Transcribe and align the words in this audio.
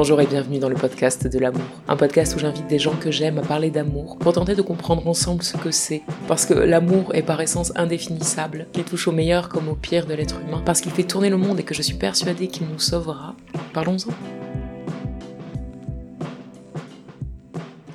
Bonjour 0.00 0.20
et 0.20 0.28
bienvenue 0.28 0.60
dans 0.60 0.68
le 0.68 0.76
podcast 0.76 1.26
de 1.26 1.40
l'amour. 1.40 1.66
Un 1.88 1.96
podcast 1.96 2.36
où 2.36 2.38
j'invite 2.38 2.68
des 2.68 2.78
gens 2.78 2.94
que 2.94 3.10
j'aime 3.10 3.38
à 3.38 3.42
parler 3.42 3.68
d'amour 3.68 4.16
pour 4.16 4.32
tenter 4.32 4.54
de 4.54 4.62
comprendre 4.62 5.04
ensemble 5.08 5.42
ce 5.42 5.56
que 5.56 5.72
c'est. 5.72 6.02
Parce 6.28 6.46
que 6.46 6.54
l'amour 6.54 7.12
est 7.16 7.24
par 7.24 7.40
essence 7.40 7.72
indéfinissable, 7.74 8.68
qu'il 8.72 8.84
touche 8.84 9.08
au 9.08 9.12
meilleur 9.12 9.48
comme 9.48 9.68
au 9.68 9.74
pire 9.74 10.06
de 10.06 10.14
l'être 10.14 10.40
humain, 10.40 10.62
parce 10.64 10.80
qu'il 10.80 10.92
fait 10.92 11.02
tourner 11.02 11.30
le 11.30 11.36
monde 11.36 11.58
et 11.58 11.64
que 11.64 11.74
je 11.74 11.82
suis 11.82 11.96
persuadée 11.96 12.46
qu'il 12.46 12.68
nous 12.68 12.78
sauvera. 12.78 13.34
Parlons-en. 13.72 14.12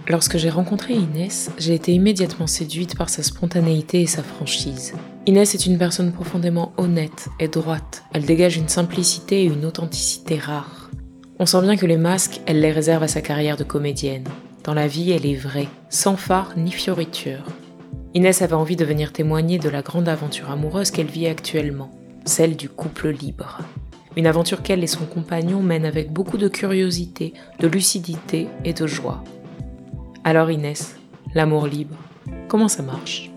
Lorsque 0.10 0.36
j'ai 0.36 0.50
rencontré 0.50 0.96
Inès, 0.96 1.52
j'ai 1.58 1.74
été 1.74 1.94
immédiatement 1.94 2.48
séduite 2.48 2.98
par 2.98 3.08
sa 3.08 3.24
spontanéité 3.24 4.02
et 4.02 4.08
sa 4.08 4.24
franchise. 4.24 4.94
Inès 5.26 5.56
est 5.56 5.66
une 5.66 5.78
personne 5.78 6.12
profondément 6.12 6.74
honnête 6.76 7.30
et 7.40 7.48
droite. 7.48 8.04
Elle 8.12 8.26
dégage 8.26 8.58
une 8.58 8.68
simplicité 8.68 9.44
et 9.44 9.46
une 9.46 9.64
authenticité 9.64 10.38
rares. 10.38 10.90
On 11.40 11.48
sent 11.48 11.62
bien 11.64 11.78
que 11.78 11.88
les 11.88 11.98
masques, 11.98 12.42
elle 12.46 12.62
les 12.62 12.72
réserve 12.72 13.02
à 13.02 13.08
sa 13.08 13.22
carrière 13.22 13.58
de 13.58 13.64
comédienne. 13.64 14.28
Dans 14.64 14.76
la 14.76 14.88
vie, 14.88 15.12
elle 15.12 15.26
est 15.26 15.36
vraie, 15.36 15.68
sans 15.90 16.16
phare 16.16 16.54
ni 16.58 16.72
fioriture. 16.72 17.44
Inès 18.14 18.44
avait 18.44 18.54
envie 18.54 18.76
de 18.76 18.86
venir 18.86 19.12
témoigner 19.12 19.58
de 19.58 19.70
la 19.70 19.82
grande 19.82 20.08
aventure 20.08 20.52
amoureuse 20.52 20.92
qu'elle 20.92 21.08
vit 21.08 21.26
actuellement, 21.26 21.90
celle 22.24 22.56
du 22.56 22.70
couple 22.70 23.10
libre. 23.10 23.62
Une 24.16 24.28
aventure 24.28 24.62
qu'elle 24.62 24.84
et 24.84 24.88
son 24.88 25.06
compagnon 25.08 25.64
mènent 25.64 25.88
avec 25.88 26.14
beaucoup 26.14 26.38
de 26.38 26.48
curiosité, 26.48 27.34
de 27.60 27.68
lucidité 27.68 28.48
et 28.64 28.74
de 28.74 28.86
joie. 28.86 29.24
Alors 30.24 30.52
Inès, 30.52 30.96
l'amour 31.34 31.66
libre, 31.66 31.98
comment 32.48 32.68
ça 32.68 32.84
marche? 32.84 33.32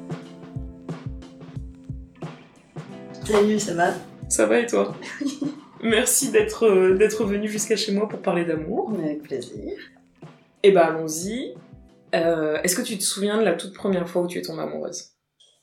Salut, 3.24 3.58
ça 3.58 3.72
va? 3.72 3.94
Ça 4.28 4.44
va 4.44 4.58
et 4.58 4.66
toi? 4.66 4.94
Merci 5.82 6.30
d'être 6.30 6.64
euh, 6.64 6.96
d'être 6.96 7.24
venu 7.24 7.48
jusqu'à 7.48 7.76
chez 7.76 7.92
moi 7.92 8.08
pour 8.08 8.20
parler 8.20 8.44
d'amour. 8.44 8.92
Avec 8.98 9.22
plaisir. 9.22 9.74
Eh 10.62 10.72
ben 10.72 10.80
allons-y. 10.82 11.54
Euh, 12.14 12.58
Est-ce 12.62 12.76
que 12.76 12.82
tu 12.82 12.96
te 12.96 13.02
souviens 13.02 13.38
de 13.38 13.44
la 13.44 13.54
toute 13.54 13.74
première 13.74 14.08
fois 14.08 14.22
où 14.22 14.26
tu 14.26 14.38
es 14.38 14.42
tombée 14.42 14.62
amoureuse? 14.62 15.10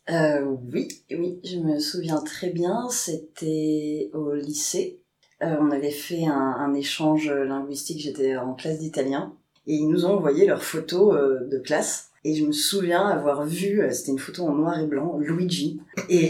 Euh, 0.09 0.45
oui, 0.71 0.87
oui, 1.11 1.39
je 1.43 1.57
me 1.57 1.79
souviens 1.79 2.21
très 2.21 2.49
bien. 2.49 2.89
C'était 2.89 4.09
au 4.13 4.33
lycée. 4.33 4.99
Euh, 5.41 5.55
on 5.59 5.71
avait 5.71 5.91
fait 5.91 6.25
un, 6.25 6.31
un 6.31 6.73
échange 6.73 7.31
linguistique. 7.31 8.01
J'étais 8.01 8.35
en 8.37 8.53
classe 8.53 8.79
d'italien 8.79 9.33
et 9.65 9.73
ils 9.75 9.87
nous 9.87 10.05
ont 10.05 10.15
envoyé 10.15 10.45
leurs 10.45 10.63
photos 10.63 11.15
de 11.49 11.57
classe. 11.59 12.09
Et 12.25 12.35
je 12.35 12.45
me 12.45 12.51
souviens 12.53 13.07
avoir 13.07 13.45
vu, 13.45 13.81
c'était 13.91 14.11
une 14.11 14.19
photo 14.19 14.43
en 14.43 14.53
noir 14.53 14.79
et 14.79 14.85
blanc, 14.85 15.17
Luigi 15.17 15.81
et 16.07 16.29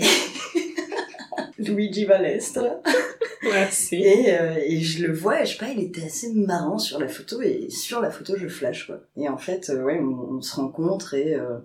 Luigi 1.60 2.06
Balestre. 2.06 2.82
Et, 3.92 4.34
euh, 4.34 4.56
et 4.64 4.80
je 4.80 5.06
le 5.06 5.14
vois, 5.14 5.44
je 5.44 5.54
sais 5.54 5.58
pas, 5.58 5.72
il 5.72 5.80
était 5.80 6.06
assez 6.06 6.34
marrant 6.34 6.78
sur 6.78 7.00
la 7.00 7.08
photo, 7.08 7.42
et 7.42 7.70
sur 7.70 8.02
la 8.02 8.10
photo, 8.10 8.36
je 8.38 8.48
flash, 8.48 8.88
quoi. 8.88 9.02
Et 9.18 9.30
en 9.30 9.38
fait, 9.38 9.70
euh, 9.70 9.84
ouais, 9.84 10.00
on, 10.00 10.42
se 10.42 10.56
rencontre 10.56 11.14
et, 11.14 11.36
euh, 11.36 11.60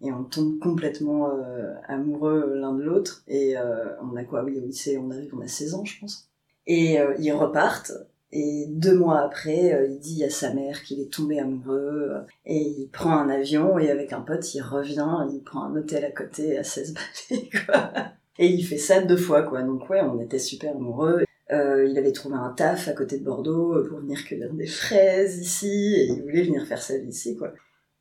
et 0.00 0.12
on 0.12 0.24
tombe 0.24 0.58
complètement 0.58 1.30
euh, 1.30 1.74
amoureux 1.88 2.54
l'un 2.54 2.74
de 2.74 2.82
l'autre. 2.82 3.24
Et 3.28 3.56
euh, 3.56 3.86
on 4.02 4.16
a 4.16 4.24
quoi? 4.24 4.44
Oui, 4.44 4.58
au 4.58 4.64
lycée, 4.64 4.98
on 4.98 5.10
arrive, 5.10 5.34
on 5.34 5.40
a 5.40 5.48
16 5.48 5.74
ans, 5.74 5.84
je 5.84 6.00
pense. 6.00 6.28
Et 6.66 6.98
ils 7.18 7.32
repartent. 7.32 7.92
Et 8.32 8.66
deux 8.68 8.96
mois 8.96 9.20
après, 9.20 9.86
il 9.88 9.98
dit 10.00 10.24
à 10.24 10.30
sa 10.30 10.52
mère 10.52 10.82
qu'il 10.82 10.98
est 11.00 11.12
tombé 11.12 11.38
amoureux. 11.38 12.10
Et 12.46 12.58
il 12.58 12.88
prend 12.88 13.12
un 13.12 13.28
avion, 13.28 13.78
et 13.78 13.90
avec 13.90 14.12
un 14.12 14.22
pote, 14.22 14.54
il 14.54 14.62
revient, 14.62 15.26
il 15.32 15.42
prend 15.42 15.64
un 15.64 15.76
hôtel 15.76 16.04
à 16.04 16.10
côté 16.10 16.58
à 16.58 16.64
16 16.64 16.94
balais, 16.94 17.50
quoi. 17.66 17.92
Et 18.38 18.46
il 18.48 18.64
fait 18.64 18.78
ça 18.78 19.00
deux 19.02 19.16
fois, 19.16 19.42
quoi. 19.42 19.62
Donc 19.62 19.88
ouais, 19.90 20.00
on 20.02 20.20
était 20.20 20.38
super 20.38 20.76
amoureux. 20.76 21.24
Euh, 21.52 21.86
il 21.88 21.96
avait 21.98 22.12
trouvé 22.12 22.36
un 22.36 22.50
taf 22.50 22.88
à 22.88 22.92
côté 22.92 23.18
de 23.18 23.24
Bordeaux 23.24 23.74
euh, 23.76 23.86
pour 23.88 23.98
venir 24.00 24.24
cueillir 24.24 24.52
des 24.54 24.66
fraises 24.66 25.38
ici, 25.38 25.94
et 25.96 26.06
il 26.06 26.22
voulait 26.22 26.42
venir 26.42 26.66
faire 26.66 26.82
sa 26.82 26.96
vie 26.98 27.08
ici, 27.08 27.36
quoi. 27.36 27.52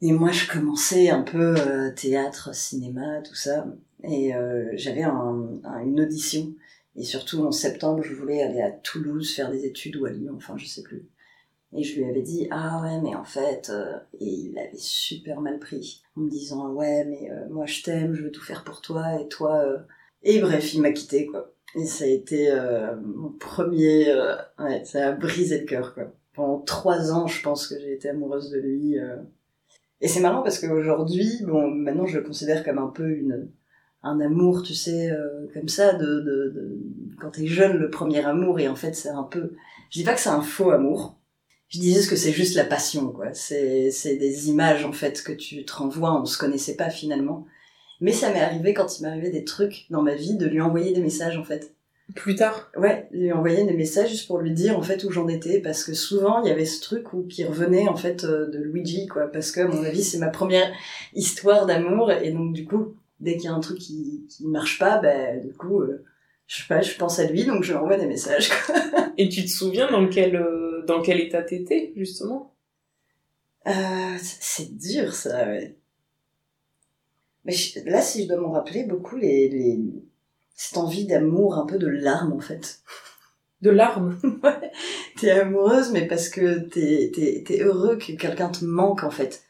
Et 0.02 0.12
moi, 0.12 0.32
je 0.32 0.48
commençais 0.52 1.10
un 1.10 1.22
peu 1.24 1.56
euh, 1.58 1.92
théâtre, 1.92 2.54
cinéma, 2.56 3.22
tout 3.22 3.36
ça, 3.36 3.68
et 4.04 4.32
j'avais 4.74 5.04
un, 5.04 5.50
un- 5.64 5.80
une 5.84 6.02
audition. 6.02 6.54
Et 6.96 7.04
surtout, 7.04 7.44
en 7.46 7.52
septembre, 7.52 8.04
je 8.04 8.14
voulais 8.14 8.42
aller 8.44 8.62
à 8.62 8.72
Toulouse 8.72 9.34
faire 9.36 9.50
des 9.52 9.66
études 9.66 9.96
ou 9.98 10.06
à 10.06 10.10
Lyon, 10.12 10.34
enfin, 10.36 10.56
je 10.58 10.66
sais 10.68 10.84
plus. 10.84 11.06
Et 11.76 11.84
je 11.84 11.98
lui 12.00 12.06
avais 12.10 12.22
dit, 12.22 12.48
ah 12.52 12.82
ouais, 12.84 13.00
mais 13.02 13.16
en 13.16 13.24
fait, 13.24 13.72
et 14.20 14.26
il 14.26 14.54
l'avait 14.54 14.72
super 14.78 15.42
mal 15.42 15.60
pris, 15.60 16.04
en 16.16 16.22
me 16.22 16.30
disant, 16.30 16.72
ouais, 16.74 17.06
mais 17.06 17.30
moi 17.50 17.66
je 17.66 17.82
t'aime, 17.84 18.14
je 18.14 18.24
veux 18.24 18.32
tout 18.32 18.44
faire 18.44 18.64
pour 18.64 18.82
toi, 18.82 19.20
et 19.22 19.28
toi... 19.28 19.86
Et 20.24 20.40
bref, 20.40 20.74
il 20.74 20.82
m'a 20.82 20.92
quitté, 20.92 21.26
quoi. 21.28 21.54
Et 21.76 21.86
ça 21.86 22.06
a 22.06 22.08
été 22.08 22.52
euh, 22.52 22.96
mon 22.98 23.30
premier... 23.30 24.10
euh, 24.10 24.36
ouais, 24.60 24.84
ça 24.86 25.10
a 25.10 25.12
brisé 25.12 25.60
le 25.60 25.66
cœur, 25.66 25.94
quoi. 25.94 26.14
Pendant 26.34 26.60
trois 26.60 27.12
ans, 27.12 27.28
je 27.28 27.42
pense 27.42 27.68
que 27.68 27.80
j'ai 27.80 27.94
été 27.94 28.10
amoureuse 28.10 28.50
de 28.52 28.60
lui. 28.60 29.00
euh. 29.00 29.18
Et 30.02 30.08
c'est 30.08 30.20
marrant 30.20 30.44
parce 30.44 30.60
qu'aujourd'hui, 30.60 31.30
bon, 31.46 31.70
maintenant 31.70 32.06
je 32.08 32.18
le 32.18 32.24
considère 32.24 32.64
comme 32.64 32.78
un 32.78 32.88
peu 32.88 33.10
une 33.10 33.50
un 34.06 34.20
amour, 34.20 34.64
tu 34.64 34.74
sais, 34.74 35.10
euh, 35.12 35.48
comme 35.54 35.70
ça, 35.70 35.94
de, 35.94 36.06
de, 36.06 36.52
de 36.54 36.78
quand 37.22 37.32
t'es 37.32 37.48
jeune, 37.48 37.78
le 37.78 37.90
premier 37.90 38.24
amour, 38.26 38.60
et 38.60 38.68
en 38.68 38.76
fait 38.76 38.94
c'est 38.94 39.10
un 39.10 39.24
peu... 39.24 39.54
Je 39.90 40.00
dis 40.00 40.04
pas 40.04 40.14
que 40.14 40.20
c'est 40.20 40.28
un 40.28 40.42
faux 40.42 40.72
amour, 40.72 41.18
je 41.70 41.80
disais 41.80 42.06
que 42.10 42.18
c'est 42.18 42.34
juste 42.34 42.56
la 42.56 42.66
passion, 42.66 43.12
quoi. 43.14 43.34
C'est 43.34 43.90
des 44.18 44.50
images, 44.50 44.84
en 44.84 44.92
fait, 44.92 45.24
que 45.24 45.32
tu 45.32 45.64
te 45.64 45.74
renvoies, 45.74 46.20
on 46.22 46.26
se 46.26 46.38
connaissait 46.38 46.76
pas 46.76 46.90
finalement. 46.90 47.46
Mais 48.04 48.12
ça 48.12 48.32
m'est 48.32 48.42
arrivé 48.42 48.74
quand 48.74 49.00
il 49.00 49.04
m'arrivait 49.04 49.32
des 49.32 49.46
trucs 49.46 49.86
dans 49.90 50.02
ma 50.02 50.14
vie, 50.14 50.36
de 50.36 50.46
lui 50.46 50.62
envoyer 50.62 50.94
des 50.94 51.02
messages, 51.02 51.38
en 51.38 51.44
fait. 51.44 51.74
Plus 52.16 52.36
tard? 52.36 52.70
Ouais, 52.76 53.08
lui 53.12 53.32
envoyer 53.32 53.64
des 53.64 53.74
messages 53.74 54.10
juste 54.10 54.28
pour 54.28 54.40
lui 54.40 54.52
dire 54.52 54.78
en 54.78 54.82
fait 54.82 55.06
où 55.06 55.10
j'en 55.10 55.30
étais 55.30 55.62
parce 55.62 55.86
que 55.86 55.94
souvent 55.94 56.44
il 56.44 56.50
y 56.50 56.52
avait 56.52 56.66
ce 56.66 56.82
truc 56.82 57.14
où 57.14 57.24
qui 57.24 57.46
revenait 57.46 57.88
en 57.88 57.96
fait 57.96 58.26
euh, 58.26 58.50
de 58.50 58.60
Luigi 58.60 59.08
quoi 59.08 59.32
parce 59.32 59.52
que 59.52 59.62
à 59.62 59.68
mon 59.68 59.82
avis 59.86 60.04
c'est 60.04 60.18
ma 60.18 60.28
première 60.28 60.70
histoire 61.14 61.66
d'amour 61.66 62.12
et 62.12 62.32
donc 62.32 62.52
du 62.52 62.66
coup 62.66 62.98
dès 63.22 63.38
qu'il 63.38 63.46
y 63.46 63.48
a 63.48 63.54
un 63.54 63.62
truc 63.62 63.80
qui 63.80 64.28
qui 64.30 64.46
marche 64.46 64.80
pas 64.80 65.00
ben 65.00 65.40
du 65.40 65.54
coup 65.54 65.80
euh, 65.80 66.04
je 66.46 66.58
sais 66.58 66.68
pas 66.68 66.82
je 66.82 66.94
pense 66.98 67.20
à 67.20 67.24
lui 67.24 67.46
donc 67.46 67.64
je 67.64 67.72
lui 67.72 67.80
envoie 67.80 67.98
des 67.98 68.06
messages 68.06 68.50
quoi. 68.50 68.76
Et 69.18 69.30
tu 69.30 69.44
te 69.44 69.50
souviens 69.50 69.90
dans 69.90 70.08
quel, 70.10 70.36
euh, 70.36 70.84
dans 70.86 71.02
quel 71.02 71.20
état 71.22 71.42
t'étais, 71.42 71.94
justement? 71.96 72.54
Euh, 73.66 74.18
c'est 74.22 74.42
c'est 74.42 74.78
dur 74.78 75.14
ça 75.14 75.48
ouais. 75.48 75.78
Mais 77.46 77.54
je- 77.54 77.80
là 77.86 78.02
si 78.02 78.24
je 78.24 78.28
dois 78.28 78.38
m'en 78.38 78.52
rappeler 78.52 78.84
beaucoup 78.84 79.18
les 79.18 79.50
les 79.50 79.80
cette 80.56 80.78
envie 80.78 81.06
d'amour 81.06 81.58
un 81.58 81.66
peu 81.66 81.78
de 81.78 81.88
larmes 81.88 82.34
en 82.34 82.40
fait. 82.40 82.80
De 83.62 83.70
larmes 83.72 84.20
Ouais, 84.44 84.72
t'es 85.20 85.32
amoureuse, 85.32 85.92
mais 85.92 86.06
parce 86.06 86.30
que 86.30 86.60
t'es, 86.60 87.12
t'es, 87.16 87.44
t'es 87.48 87.62
heureux 87.62 87.96
que 87.98 88.12
quelqu'un 88.12 88.50
te 88.50 88.66
manque, 88.66 89.04
en 89.04 89.10
fait. 89.10 89.44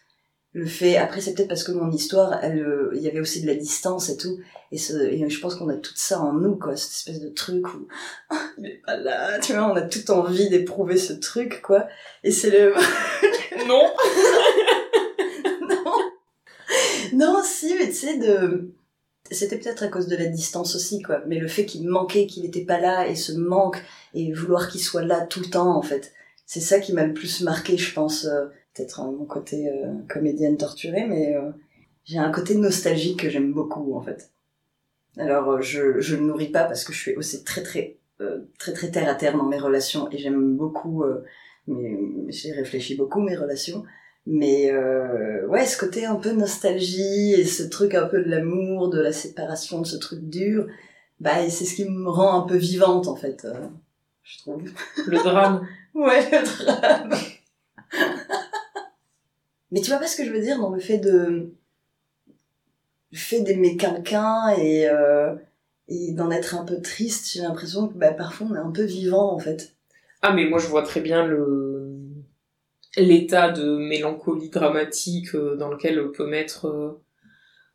Le 0.56 0.68
fait, 0.68 0.98
après, 0.98 1.20
c'est 1.20 1.34
peut-être 1.34 1.48
parce 1.48 1.64
que 1.64 1.72
mon 1.72 1.90
histoire, 1.92 2.38
elle, 2.44 2.60
euh, 2.60 2.92
il 2.94 3.02
y 3.02 3.08
avait 3.08 3.20
aussi 3.20 3.42
de 3.42 3.48
la 3.48 3.56
distance 3.56 4.10
et 4.10 4.18
tout. 4.18 4.38
Et, 4.72 4.78
ce, 4.78 4.94
et 4.94 5.28
je 5.28 5.40
pense 5.40 5.56
qu'on 5.56 5.68
a 5.70 5.76
tout 5.78 5.96
ça 5.96 6.20
en 6.22 6.32
nous, 6.34 6.56
quoi, 6.58 6.76
cette 6.76 6.92
espèce 6.92 7.22
de 7.22 7.30
truc 7.30 7.68
où, 7.74 7.88
Ah, 8.30 8.40
il 8.60 8.68
est 8.68 8.82
pas 8.86 8.98
là, 8.98 9.40
tu 9.40 9.54
vois, 9.54 9.64
on 9.72 9.76
a 9.76 9.82
toute 9.82 10.12
envie 10.12 10.48
d'éprouver 10.50 10.98
ce 10.98 11.14
truc, 11.14 11.64
quoi. 11.64 11.88
Et 12.24 12.30
c'est 12.32 12.52
le, 12.52 12.74
non. 13.68 13.82
Non, 17.14 17.42
si, 17.44 17.74
mais 17.76 17.88
tu 17.88 17.94
sais, 17.94 18.18
de... 18.18 18.74
C'était 19.32 19.58
peut-être 19.58 19.84
à 19.84 19.88
cause 19.88 20.08
de 20.08 20.18
la 20.18 20.26
distance 20.26 20.76
aussi, 20.76 21.02
quoi. 21.02 21.22
Mais 21.28 21.40
le 21.40 21.48
fait 21.48 21.66
qu'il 21.66 21.88
manquait, 21.88 22.28
qu'il 22.28 22.46
était 22.46 22.66
pas 22.66 22.80
là, 22.80 23.08
et 23.08 23.16
ce 23.16 23.32
manque, 23.32 23.82
et 24.14 24.34
vouloir 24.34 24.68
qu'il 24.70 24.82
soit 24.82 25.04
là 25.06 25.26
tout 25.26 25.40
le 25.40 25.50
temps, 25.50 25.76
en 25.78 25.82
fait. 25.82 26.12
C'est 26.46 26.60
ça 26.60 26.80
qui 26.80 26.92
m'a 26.94 27.06
le 27.06 27.14
plus 27.14 27.42
marqué, 27.42 27.78
je 27.78 27.94
pense. 27.94 28.26
euh, 28.26 28.48
peut-être 28.74 29.02
mon 29.04 29.26
côté 29.26 29.70
euh, 29.70 29.94
comédienne 30.10 30.58
torturée, 30.58 31.06
mais 31.08 31.36
euh, 31.36 31.52
j'ai 32.04 32.18
un 32.18 32.32
côté 32.32 32.56
nostalgique 32.56 33.22
que 33.22 33.30
j'aime 33.30 33.54
beaucoup, 33.54 33.96
en 33.96 34.02
fait. 34.02 34.32
Alors, 35.18 35.62
je, 35.62 36.02
je 36.02 36.16
le 36.16 36.24
nourris 36.24 36.50
pas 36.50 36.66
parce 36.66 36.84
que 36.84 36.92
je 36.92 37.00
suis 37.00 37.16
aussi 37.16 37.44
très, 37.44 37.64
très, 37.64 37.98
très, 38.58 38.74
très 38.74 38.90
terre 38.92 39.10
à 39.10 39.16
terre 39.16 39.38
dans 39.38 39.48
mes 39.48 39.60
relations, 39.60 40.10
et 40.12 40.18
j'aime 40.18 40.58
beaucoup, 40.58 41.04
mais 41.68 41.98
j'ai 42.30 42.52
réfléchi 42.52 42.96
beaucoup 42.96 43.22
mes 43.22 43.36
relations. 43.36 43.84
Mais 44.26 44.72
euh, 44.72 45.46
ouais, 45.48 45.66
ce 45.66 45.78
côté 45.78 46.06
un 46.06 46.16
peu 46.16 46.32
nostalgie 46.32 47.34
et 47.34 47.46
ce 47.46 47.64
truc 47.64 47.94
un 47.94 48.06
peu 48.06 48.24
de 48.24 48.30
l'amour, 48.30 48.90
de 48.90 49.02
la 49.02 49.12
séparation, 49.12 49.82
de 49.82 49.88
ce 49.88 49.98
truc 49.98 50.22
dur, 50.22 50.68
bah 51.20 51.50
c'est 51.50 51.66
ce 51.66 51.76
qui 51.76 51.86
me 51.90 52.10
rend 52.10 52.44
un 52.44 52.48
peu 52.48 52.56
vivante 52.56 53.08
en 53.08 53.16
fait, 53.16 53.44
euh, 53.44 53.68
je 54.24 54.40
trouve. 54.40 54.64
Le 55.08 55.18
drame. 55.18 55.68
Ouais, 55.94 56.28
le 56.32 56.44
drame. 56.44 57.14
Mais 59.72 59.80
tu 59.80 59.92
vois 59.92 60.00
pas 60.00 60.08
ce 60.08 60.18
que 60.18 60.26
je 60.26 60.32
veux 60.32 60.42
dire 60.42 60.58
dans 60.58 60.72
le 60.72 60.80
fait 60.80 60.98
de 60.98 61.54
le 63.12 63.18
fait 63.18 63.42
d'aimer 63.42 63.78
quelqu'un 63.78 64.50
et 64.58 64.88
euh, 64.88 65.36
et 65.88 66.14
d'en 66.14 66.32
être 66.32 66.56
un 66.56 66.66
peu 66.66 66.82
triste, 66.82 67.32
j'ai 67.32 67.42
l'impression 67.42 67.88
que 67.88 67.94
bah, 67.96 68.12
parfois 68.12 68.48
on 68.50 68.56
est 68.56 68.60
un 68.60 68.72
peu 68.72 68.86
vivant 68.86 69.32
en 69.32 69.38
fait. 69.38 69.76
Ah, 70.24 70.34
mais 70.34 70.46
moi 70.46 70.58
je 70.58 70.66
vois 70.68 70.82
très 70.82 71.02
bien 71.02 71.28
le 71.28 71.73
l'état 72.98 73.52
de 73.52 73.78
mélancolie 73.78 74.50
dramatique 74.50 75.34
euh, 75.36 75.56
dans 75.56 75.70
lequel 75.70 76.12
peut 76.12 76.28
mettre 76.28 76.68
euh, 76.68 77.02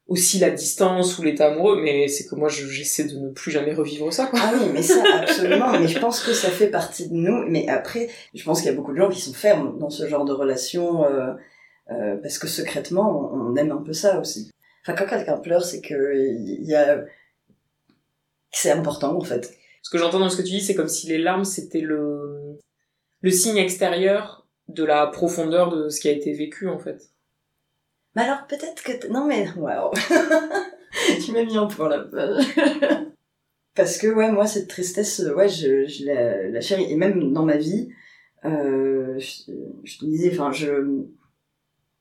aussi 0.07 0.39
la 0.39 0.51
distance 0.51 1.19
ou 1.19 1.23
l'état 1.23 1.49
amoureux, 1.53 1.81
mais 1.83 2.09
c'est 2.09 2.27
que 2.27 2.35
moi 2.35 2.49
je- 2.49 2.67
j'essaie 2.67 3.05
de 3.05 3.17
ne 3.19 3.31
plus 3.31 3.51
jamais 3.51 3.75
revivre 3.75 4.13
ça, 4.13 4.27
quoi. 4.27 4.39
Ah 4.43 4.53
oui, 4.55 4.69
mais 4.73 4.83
ça, 4.83 5.03
absolument. 5.21 5.73
mais 5.79 5.89
je 5.89 5.99
pense 5.99 6.23
que 6.23 6.33
ça 6.33 6.51
fait 6.51 6.69
partie 6.71 7.09
de 7.09 7.15
nous. 7.15 7.45
Mais 7.49 7.69
après, 7.69 8.09
je 8.35 8.43
pense 8.45 8.61
qu'il 8.61 8.71
y 8.71 8.73
a 8.73 8.77
beaucoup 8.77 8.93
de 8.93 8.97
gens 8.99 9.11
qui 9.11 9.21
sont 9.21 9.35
fermes 9.35 9.79
dans 9.79 9.91
ce 9.91 10.07
genre 10.09 10.25
de 10.25 10.33
relation, 10.33 11.05
euh, 11.05 11.33
euh, 11.91 12.17
parce 12.23 12.39
que 12.39 12.47
secrètement, 12.47 13.33
on 13.35 13.53
on 13.53 13.57
aime 13.57 13.73
un 13.73 13.83
peu 13.83 13.93
ça 13.93 14.19
aussi. 14.21 14.51
Enfin, 14.83 14.95
quand 14.97 15.07
quelqu'un 15.11 15.37
pleure, 15.39 15.65
c'est 15.65 15.81
que 15.81 16.15
il 16.15 16.65
y 16.65 16.75
a... 16.75 17.05
c'est 18.51 18.71
important, 18.71 19.17
en 19.17 19.21
fait. 19.23 19.53
Ce 19.83 19.91
que 19.91 19.99
j'entends 19.99 20.19
dans 20.21 20.29
ce 20.31 20.37
que 20.37 20.43
tu 20.43 20.51
dis, 20.51 20.61
c'est 20.61 20.75
comme 20.75 20.89
si 20.89 21.07
les 21.09 21.19
larmes 21.19 21.45
c'était 21.45 21.81
le 21.81 22.59
le 23.21 23.31
signe 23.31 23.57
extérieur 23.59 24.47
de 24.69 24.85
la 24.85 25.07
profondeur 25.07 25.75
de 25.75 25.89
ce 25.89 26.01
qui 26.01 26.09
a 26.09 26.13
été 26.13 26.33
vécu 26.33 26.69
en 26.69 26.79
fait. 26.79 27.11
Mais 28.15 28.23
alors, 28.23 28.47
peut-être 28.47 28.83
que... 28.83 29.07
Non, 29.09 29.27
mais... 29.27 29.49
Waouh 29.57 29.93
Tu 31.25 31.33
m'as 31.33 31.45
mis 31.45 31.59
en 31.59 31.69
point, 31.69 31.89
là. 31.89 32.05
Parce 33.75 33.99
que, 33.99 34.09
ouais, 34.09 34.33
moi, 34.33 34.47
cette 34.47 34.69
tristesse, 34.69 35.23
ouais, 35.37 35.49
je, 35.49 35.87
je 35.87 36.05
la, 36.05 36.49
la 36.49 36.61
chéris. 36.61 36.91
Et 36.91 36.97
même 36.97 37.33
dans 37.33 37.45
ma 37.45 37.57
vie, 37.57 37.91
euh, 38.45 39.19
je, 39.19 39.99
te 39.99 40.05
disais, 40.05 40.31
enfin, 40.33 40.51
je... 40.51 41.05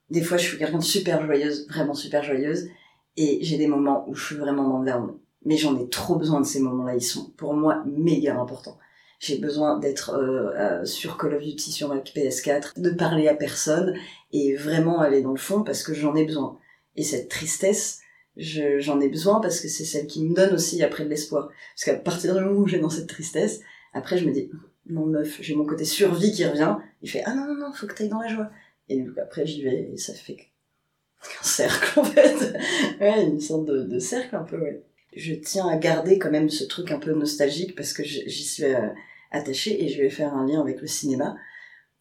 Des 0.09 0.23
fois, 0.23 0.37
je 0.37 0.47
suis 0.47 0.57
quelqu'un 0.57 0.79
de 0.79 0.83
super 0.83 1.23
joyeuse, 1.23 1.67
vraiment 1.67 1.93
super 1.93 2.23
joyeuse. 2.23 2.67
Et 3.15 3.39
j'ai 3.41 3.57
des 3.57 3.67
moments 3.67 4.09
où 4.09 4.15
je 4.15 4.25
suis 4.25 4.35
vraiment 4.37 4.67
dans 4.69 4.79
le. 4.79 5.19
Mais 5.45 5.57
j'en 5.57 5.77
ai 5.77 5.87
trop 5.89 6.15
besoin 6.15 6.39
de 6.39 6.45
ces 6.45 6.61
moments-là. 6.61 6.95
Ils 6.95 7.01
sont, 7.01 7.29
pour 7.37 7.53
moi, 7.53 7.83
méga 7.85 8.39
importants. 8.39 8.77
J'ai 9.19 9.39
besoin 9.39 9.79
d'être 9.79 10.11
euh, 10.13 10.85
sur 10.85 11.17
Call 11.17 11.33
of 11.35 11.41
Duty 11.43 11.71
sur 11.71 11.89
ma 11.89 11.99
PS4, 11.99 12.79
de 12.79 12.91
parler 12.91 13.27
à 13.27 13.33
personne 13.35 13.95
et 14.31 14.55
vraiment 14.55 14.99
aller 14.99 15.21
dans 15.21 15.31
le 15.31 15.37
fond 15.39 15.63
parce 15.63 15.83
que 15.83 15.93
j'en 15.93 16.15
ai 16.15 16.25
besoin. 16.25 16.59
Et 16.95 17.03
cette 17.03 17.29
tristesse, 17.29 17.99
je- 18.35 18.79
j'en 18.79 18.99
ai 19.01 19.09
besoin 19.09 19.39
parce 19.41 19.59
que 19.59 19.67
c'est 19.67 19.85
celle 19.85 20.05
qui 20.07 20.23
me 20.23 20.35
donne 20.35 20.53
aussi 20.53 20.83
après 20.83 21.03
de 21.03 21.09
l'espoir. 21.09 21.49
Parce 21.75 21.85
qu'à 21.85 21.95
partir 21.95 22.35
du 22.35 22.41
moment 22.41 22.59
où 22.59 22.67
j'ai 22.67 22.79
dans 22.79 22.89
cette 22.91 23.07
tristesse, 23.07 23.61
après 23.93 24.17
je 24.19 24.25
me 24.25 24.31
dis, 24.33 24.51
non 24.87 25.05
meuf, 25.07 25.37
j'ai 25.41 25.55
mon 25.55 25.65
côté 25.65 25.83
survie 25.85 26.31
qui 26.31 26.45
revient. 26.45 26.75
Il 27.01 27.09
fait, 27.09 27.23
ah 27.25 27.33
non, 27.33 27.45
non, 27.47 27.55
non, 27.55 27.73
faut 27.73 27.87
que 27.87 27.93
t'ailles 27.95 28.09
dans 28.09 28.21
la 28.21 28.27
joie. 28.27 28.51
Et 28.89 29.01
donc 29.01 29.17
après 29.17 29.45
j'y 29.47 29.63
vais 29.63 29.89
et 29.93 29.97
ça 29.97 30.13
fait 30.13 30.35
qu'un 30.35 31.43
cercle 31.43 31.99
en 31.99 32.03
fait. 32.03 32.53
ouais, 33.01 33.23
une 33.25 33.41
sorte 33.41 33.65
de, 33.65 33.83
de 33.83 33.99
cercle 33.99 34.35
un 34.35 34.43
peu, 34.43 34.57
ouais. 34.59 34.83
Je 35.17 35.33
tiens 35.33 35.67
à 35.67 35.77
garder 35.77 36.19
quand 36.19 36.29
même 36.29 36.49
ce 36.49 36.63
truc 36.63 36.91
un 36.91 36.99
peu 36.99 37.11
nostalgique 37.11 37.75
parce 37.75 37.91
que 37.91 38.03
j'y 38.03 38.43
suis 38.43 38.65
euh, 38.65 38.87
attachée 39.31 39.83
et 39.83 39.89
je 39.89 39.99
vais 39.99 40.11
faire 40.11 40.35
un 40.35 40.45
lien 40.45 40.61
avec 40.61 40.79
le 40.79 40.85
cinéma. 40.85 41.35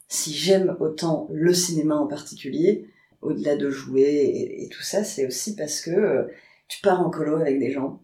Si 0.06 0.34
j'aime 0.34 0.76
autant 0.80 1.26
le 1.32 1.54
cinéma 1.54 1.96
en 1.96 2.06
particulier, 2.06 2.90
au-delà 3.22 3.56
de 3.56 3.70
jouer 3.70 4.58
et, 4.60 4.68
tout 4.68 4.82
ça, 4.82 5.02
c'est 5.02 5.26
aussi 5.26 5.56
parce 5.56 5.80
que 5.80 5.90
euh, 5.90 6.24
tu 6.68 6.82
pars 6.82 7.00
en 7.00 7.08
colo 7.08 7.36
avec 7.36 7.58
des 7.58 7.72
gens. 7.72 8.02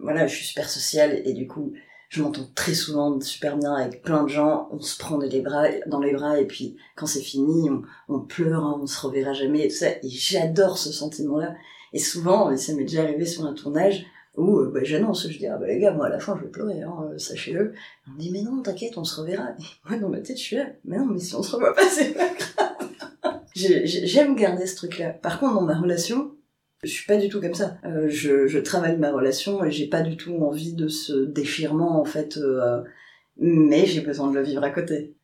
Voilà, 0.00 0.26
je 0.26 0.34
suis 0.34 0.46
super 0.46 0.68
sociale 0.68 1.22
et 1.24 1.34
du 1.34 1.46
coup, 1.46 1.72
je 2.08 2.20
m'entends 2.20 2.50
très 2.56 2.74
souvent 2.74 3.20
super 3.20 3.56
bien 3.58 3.74
avec 3.74 4.02
plein 4.02 4.24
de 4.24 4.28
gens. 4.28 4.68
On 4.72 4.80
se 4.80 4.98
prend 4.98 5.18
bras, 5.18 5.68
dans 5.86 6.00
les 6.00 6.12
bras 6.12 6.40
et 6.40 6.46
puis 6.46 6.76
quand 6.96 7.06
c'est 7.06 7.22
fini, 7.22 7.70
on, 7.70 7.82
on 8.08 8.18
pleure, 8.18 8.64
hein, 8.64 8.80
on 8.82 8.86
se 8.86 9.00
reverra 9.06 9.34
jamais 9.34 9.66
et 9.66 9.68
tout 9.68 9.76
ça. 9.76 9.90
Et 9.90 10.08
j'adore 10.08 10.78
ce 10.78 10.90
sentiment-là. 10.90 11.54
Et 11.92 12.00
souvent, 12.00 12.50
et 12.50 12.56
ça 12.56 12.74
m'est 12.74 12.82
déjà 12.82 13.04
arrivé 13.04 13.24
sur 13.24 13.44
un 13.44 13.54
tournage 13.54 14.04
où 14.38 14.58
euh, 14.60 14.70
bah, 14.72 14.80
j'annonce, 14.82 15.28
je 15.28 15.36
dis 15.38 15.46
ah 15.46 15.56
bah 15.58 15.66
les 15.66 15.78
gars, 15.78 15.92
moi 15.92 16.06
à 16.06 16.08
la 16.08 16.18
fin 16.20 16.36
je 16.38 16.44
vais 16.44 16.50
pleurer, 16.50 16.82
hein, 16.82 16.94
euh, 17.12 17.18
sachez-le. 17.18 17.74
On 18.06 18.12
me 18.12 18.18
dit 18.18 18.30
mais 18.30 18.42
non, 18.42 18.62
t'inquiète, 18.62 18.96
on 18.96 19.04
se 19.04 19.20
reverra. 19.20 19.50
Et 19.58 19.62
moi 19.88 19.98
dans 19.98 20.08
ma 20.08 20.20
tête 20.20 20.38
je 20.38 20.42
suis 20.42 20.56
là, 20.56 20.66
mais 20.84 20.98
non, 20.98 21.06
mais 21.06 21.18
si 21.20 21.34
on 21.34 21.42
se 21.42 21.54
revoit 21.56 21.74
pas, 21.74 21.88
c'est 21.90 22.14
pas 22.14 22.28
grave. 22.28 23.40
J'ai- 23.54 23.86
j'ai- 23.86 24.06
J'aime 24.06 24.36
garder 24.36 24.66
ce 24.66 24.76
truc-là. 24.76 25.10
Par 25.10 25.40
contre, 25.40 25.54
dans 25.54 25.62
ma 25.62 25.76
relation, 25.78 26.32
je 26.84 26.88
suis 26.90 27.06
pas 27.06 27.16
du 27.16 27.28
tout 27.28 27.40
comme 27.40 27.54
ça. 27.54 27.76
Euh, 27.84 28.08
je, 28.08 28.58
travaille 28.58 28.96
ma 28.96 29.10
relation 29.10 29.64
et 29.64 29.72
j'ai 29.72 29.88
pas 29.88 30.02
du 30.02 30.16
tout 30.16 30.36
envie 30.36 30.74
de 30.74 30.86
ce 30.86 31.24
déchirement 31.24 32.00
en 32.00 32.04
fait. 32.04 32.38
mais 33.36 33.86
j'ai 33.86 34.00
besoin 34.00 34.30
de 34.30 34.36
le 34.36 34.42
vivre 34.44 34.62
à 34.64 34.70
côté. 34.70 35.14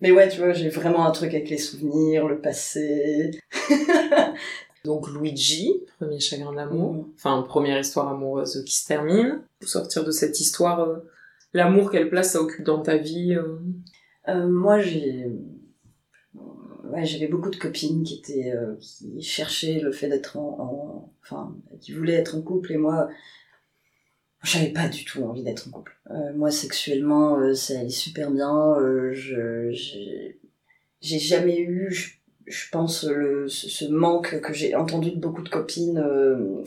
Mais 0.00 0.10
ouais, 0.10 0.28
tu 0.28 0.38
vois, 0.38 0.52
j'ai 0.52 0.68
vraiment 0.68 1.06
un 1.06 1.12
truc 1.12 1.32
avec 1.34 1.48
les 1.50 1.58
souvenirs, 1.58 2.26
le 2.26 2.40
passé. 2.40 3.30
Donc 4.84 5.08
Luigi, 5.10 5.80
premier 5.98 6.20
chagrin 6.20 6.52
d'amour, 6.52 6.92
Mhm. 6.92 7.04
enfin 7.14 7.42
première 7.42 7.78
histoire 7.80 8.08
amoureuse 8.08 8.62
qui 8.66 8.76
se 8.76 8.86
termine. 8.86 9.40
Pour 9.60 9.68
sortir 9.68 10.04
de 10.04 10.10
cette 10.10 10.40
histoire, 10.40 10.80
euh, 10.80 10.96
l'amour, 11.54 11.90
quelle 11.90 12.10
place 12.10 12.32
ça 12.32 12.42
occupe 12.42 12.64
dans 12.64 12.80
ta 12.82 12.96
vie 12.96 13.34
euh 13.34 13.58
Euh, 14.26 14.48
moi, 14.48 14.78
j'ai, 14.80 15.26
ouais, 16.84 17.04
j'avais 17.04 17.28
beaucoup 17.28 17.50
de 17.50 17.56
copines 17.56 18.02
qui 18.04 18.14
étaient, 18.20 18.54
qui 18.80 19.20
cherchaient 19.20 19.80
le 19.80 19.92
fait 19.92 20.08
d'être 20.08 20.38
en, 20.38 20.58
en- 20.60 21.12
enfin, 21.22 21.54
qui 21.80 21.92
voulaient 21.92 22.14
être 22.14 22.34
en 22.34 22.40
couple 22.40 22.72
et 22.72 22.78
moi, 22.78 23.08
j'avais 24.42 24.70
pas 24.72 24.88
du 24.88 25.04
tout 25.04 25.22
envie 25.24 25.42
d'être 25.42 25.68
en 25.68 25.72
couple. 25.72 25.94
Moi, 26.34 26.50
sexuellement, 26.50 27.54
ça 27.54 27.80
allait 27.80 27.90
super 27.90 28.30
bien. 28.30 28.76
je, 29.12 29.70
j'ai, 29.72 30.40
j'ai 31.02 31.18
jamais 31.18 31.58
eu, 31.58 31.88
je, 31.90 32.12
je 32.46 32.70
pense, 32.70 33.04
le, 33.04 33.48
ce, 33.48 33.84
manque 33.86 34.40
que 34.40 34.52
j'ai 34.52 34.74
entendu 34.74 35.10
de 35.10 35.18
beaucoup 35.18 35.42
de 35.42 35.48
copines 35.48 35.98
euh, 35.98 36.62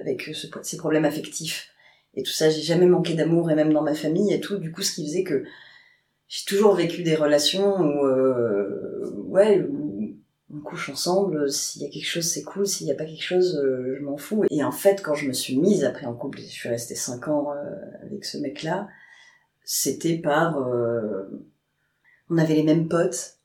avec 0.00 0.22
ce, 0.22 0.46
ces 0.62 0.76
problèmes 0.76 1.04
affectifs 1.04 1.70
et 2.14 2.22
tout 2.22 2.32
ça. 2.32 2.50
J'ai 2.50 2.62
jamais 2.62 2.86
manqué 2.86 3.14
d'amour 3.14 3.50
et 3.50 3.54
même 3.54 3.72
dans 3.72 3.82
ma 3.82 3.94
famille 3.94 4.32
et 4.32 4.40
tout. 4.40 4.58
Du 4.58 4.72
coup, 4.72 4.82
ce 4.82 4.94
qui 4.94 5.06
faisait 5.06 5.24
que 5.24 5.44
j'ai 6.28 6.44
toujours 6.46 6.74
vécu 6.74 7.02
des 7.02 7.14
relations 7.14 7.78
où, 7.80 8.06
euh, 8.06 9.12
ouais, 9.26 9.60
où 9.60 9.92
on 10.52 10.60
couche 10.60 10.90
ensemble. 10.90 11.50
S'il 11.50 11.82
y 11.82 11.86
a 11.86 11.88
quelque 11.88 12.06
chose, 12.06 12.28
c'est 12.28 12.42
cool. 12.42 12.66
S'il 12.66 12.86
n'y 12.86 12.92
a 12.92 12.96
pas 12.96 13.04
quelque 13.04 13.22
chose, 13.22 13.56
euh, 13.56 13.96
je 13.98 14.04
m'en 14.04 14.16
fous. 14.16 14.44
Et 14.50 14.62
en 14.62 14.72
fait, 14.72 15.02
quand 15.02 15.14
je 15.14 15.26
me 15.26 15.32
suis 15.32 15.58
mise 15.58 15.84
après 15.84 16.06
en 16.06 16.14
couple, 16.14 16.40
je 16.40 16.46
suis 16.46 16.68
restée 16.68 16.94
cinq 16.94 17.28
ans 17.28 17.52
euh, 17.52 17.74
avec 18.02 18.24
ce 18.24 18.38
mec-là, 18.38 18.88
c'était 19.64 20.18
par, 20.18 20.58
euh, 20.58 21.24
on 22.28 22.38
avait 22.38 22.54
les 22.54 22.64
mêmes 22.64 22.88
potes. 22.88 23.38